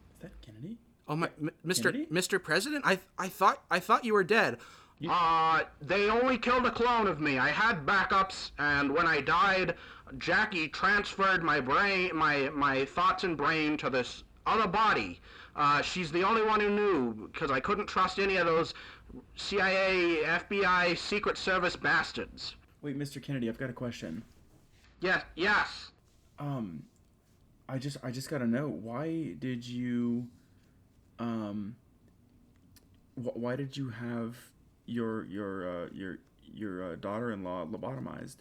[1.08, 1.36] Is that Kennedy?
[1.40, 1.82] Oh my, M- Mr.
[1.92, 2.06] Kennedy?
[2.06, 2.42] Mr.
[2.42, 2.84] President.
[2.86, 4.58] I, I thought, I thought you were dead.
[5.10, 7.38] Uh, they only killed a clone of me.
[7.38, 9.74] I had backups, and when I died,
[10.18, 15.20] Jackie transferred my brain, my my thoughts and brain to this other body.
[15.56, 18.72] Uh, she's the only one who knew because I couldn't trust any of those
[19.36, 22.54] CIA, FBI, Secret Service bastards.
[22.82, 23.22] Wait, Mr.
[23.22, 24.22] Kennedy, I've got a question.
[25.00, 25.90] Yes, yes.
[26.38, 26.82] Um,
[27.68, 30.26] I just I just gotta know why did you,
[31.24, 31.76] um,
[33.16, 34.36] wh- why did you have
[34.86, 36.18] your your uh, your
[36.54, 38.36] your uh, daughter-in-law lobotomized?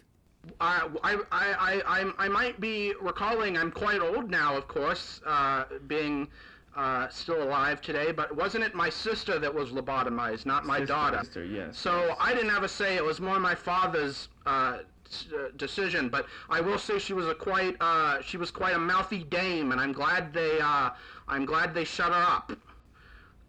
[0.60, 5.64] I, I, I, I, I might be recalling I'm quite old now, of course, uh,
[5.86, 6.28] being
[6.76, 10.86] uh, still alive today, but wasn't it my sister that was lobotomized, not my Sister,
[10.92, 11.18] daughter?
[11.20, 12.16] sister, yes, So yes.
[12.20, 12.94] I didn't have a say.
[12.96, 14.80] It was more my father's uh, uh,
[15.56, 16.10] decision.
[16.10, 19.72] But I will say she was a quite uh, she was quite a mouthy dame,
[19.72, 20.90] and I'm glad they uh,
[21.26, 22.52] I'm glad they shut her up.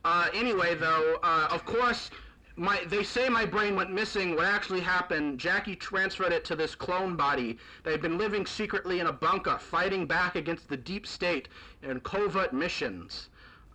[0.05, 2.11] Uh, anyway, though, uh, of course,
[2.57, 4.35] my they say my brain went missing.
[4.35, 5.39] What actually happened?
[5.39, 7.57] Jackie transferred it to this clone body.
[7.83, 11.49] They've been living secretly in a bunker, fighting back against the deep state
[11.81, 13.29] in covert missions.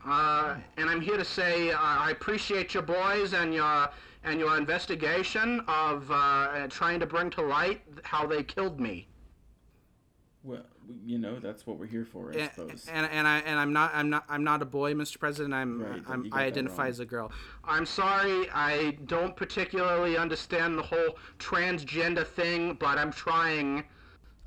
[0.06, 3.88] Uh, and I'm here to say uh, I appreciate your boys and your
[4.22, 9.08] and your investigation of uh, trying to bring to light how they killed me.
[10.44, 10.64] Well,
[11.04, 12.88] you know that's what we're here for, I And, suppose.
[12.92, 15.18] and and I and I'm not I'm not I'm not a boy, Mr.
[15.18, 15.54] President.
[15.54, 17.32] I'm Right, I'm I identify as a girl.
[17.64, 23.84] I'm sorry, I don't particularly understand the whole transgender thing, but I'm trying.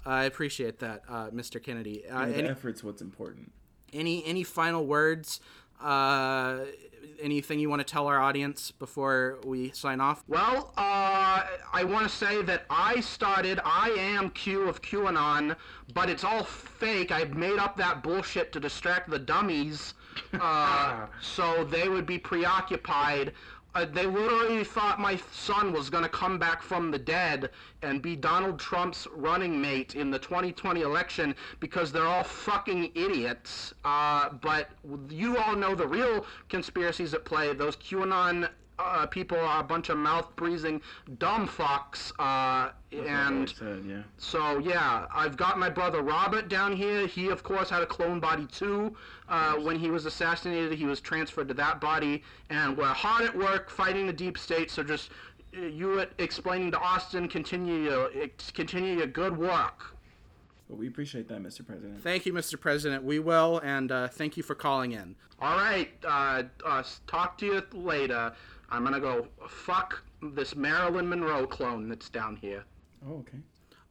[0.05, 1.63] I appreciate that, uh, Mr.
[1.63, 2.05] Kennedy.
[2.07, 3.51] Uh, know, the any, effort's what's important.
[3.93, 5.39] any any final words?
[5.81, 6.59] Uh,
[7.23, 10.23] anything you want to tell our audience before we sign off?
[10.27, 11.43] Well, uh,
[11.73, 15.55] I want to say that I started, I am Q of QAnon,
[15.93, 17.11] but it's all fake.
[17.11, 19.93] I made up that bullshit to distract the dummies,
[20.39, 23.33] uh, so they would be preoccupied.
[23.75, 27.49] Uh, they literally thought my son was going to come back from the dead
[27.81, 33.73] and be Donald Trump's running mate in the 2020 election because they're all fucking idiots.
[33.83, 34.69] Uh, but
[35.09, 37.51] you all know the real conspiracies at play.
[37.53, 38.47] Those QAnon
[38.79, 40.81] uh, people are a bunch of mouth breathing
[41.19, 42.11] dumb fucks.
[42.19, 44.01] Uh, That's what I've and said, yeah.
[44.17, 47.05] so yeah, I've got my brother Robert down here.
[47.07, 48.95] He of course had a clone body too.
[49.29, 53.35] Uh, when he was assassinated, he was transferred to that body, and we're hard at
[53.35, 54.69] work fighting the deep state.
[54.71, 55.11] So just
[55.57, 58.09] uh, you at- explaining to Austin, continue your
[58.53, 59.95] continue your good work.
[60.69, 61.65] But we appreciate that, Mr.
[61.65, 62.01] President.
[62.01, 62.59] Thank you, Mr.
[62.59, 63.03] President.
[63.03, 65.15] We will, and uh, thank you for calling in.
[65.39, 68.33] All right, uh, uh, talk to you later.
[68.73, 72.63] I'm gonna go fuck this Marilyn Monroe clone that's down here.
[73.07, 73.37] Oh, okay.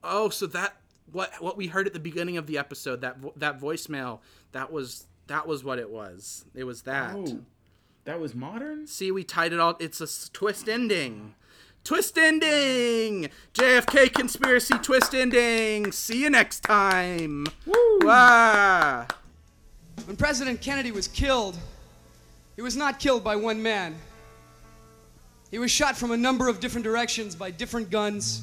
[0.03, 0.77] Oh, so that
[1.13, 4.19] what what we heard at the beginning of the episode that vo- that voicemail
[4.51, 6.47] that was that was what it was.
[6.53, 7.15] It was that.
[7.15, 7.41] Oh,
[8.05, 8.89] that was modern.
[8.89, 9.77] See, we tied it all.
[9.79, 11.37] It's a twist ending.
[11.85, 13.31] Twist ending.
[13.55, 15.93] JFK conspiracy twist ending.
[15.93, 17.47] See you next time.
[17.67, 18.01] Woo!
[18.05, 19.07] Ah.
[20.07, 21.57] When President Kennedy was killed,
[22.57, 23.95] he was not killed by one man.
[25.53, 28.43] He was shot from a number of different directions by different guns.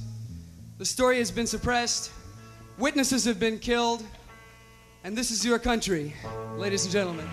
[0.78, 2.12] The story has been suppressed,
[2.78, 4.06] witnesses have been killed,
[5.04, 6.14] and this is your country,
[6.56, 7.28] ladies and gentlemen.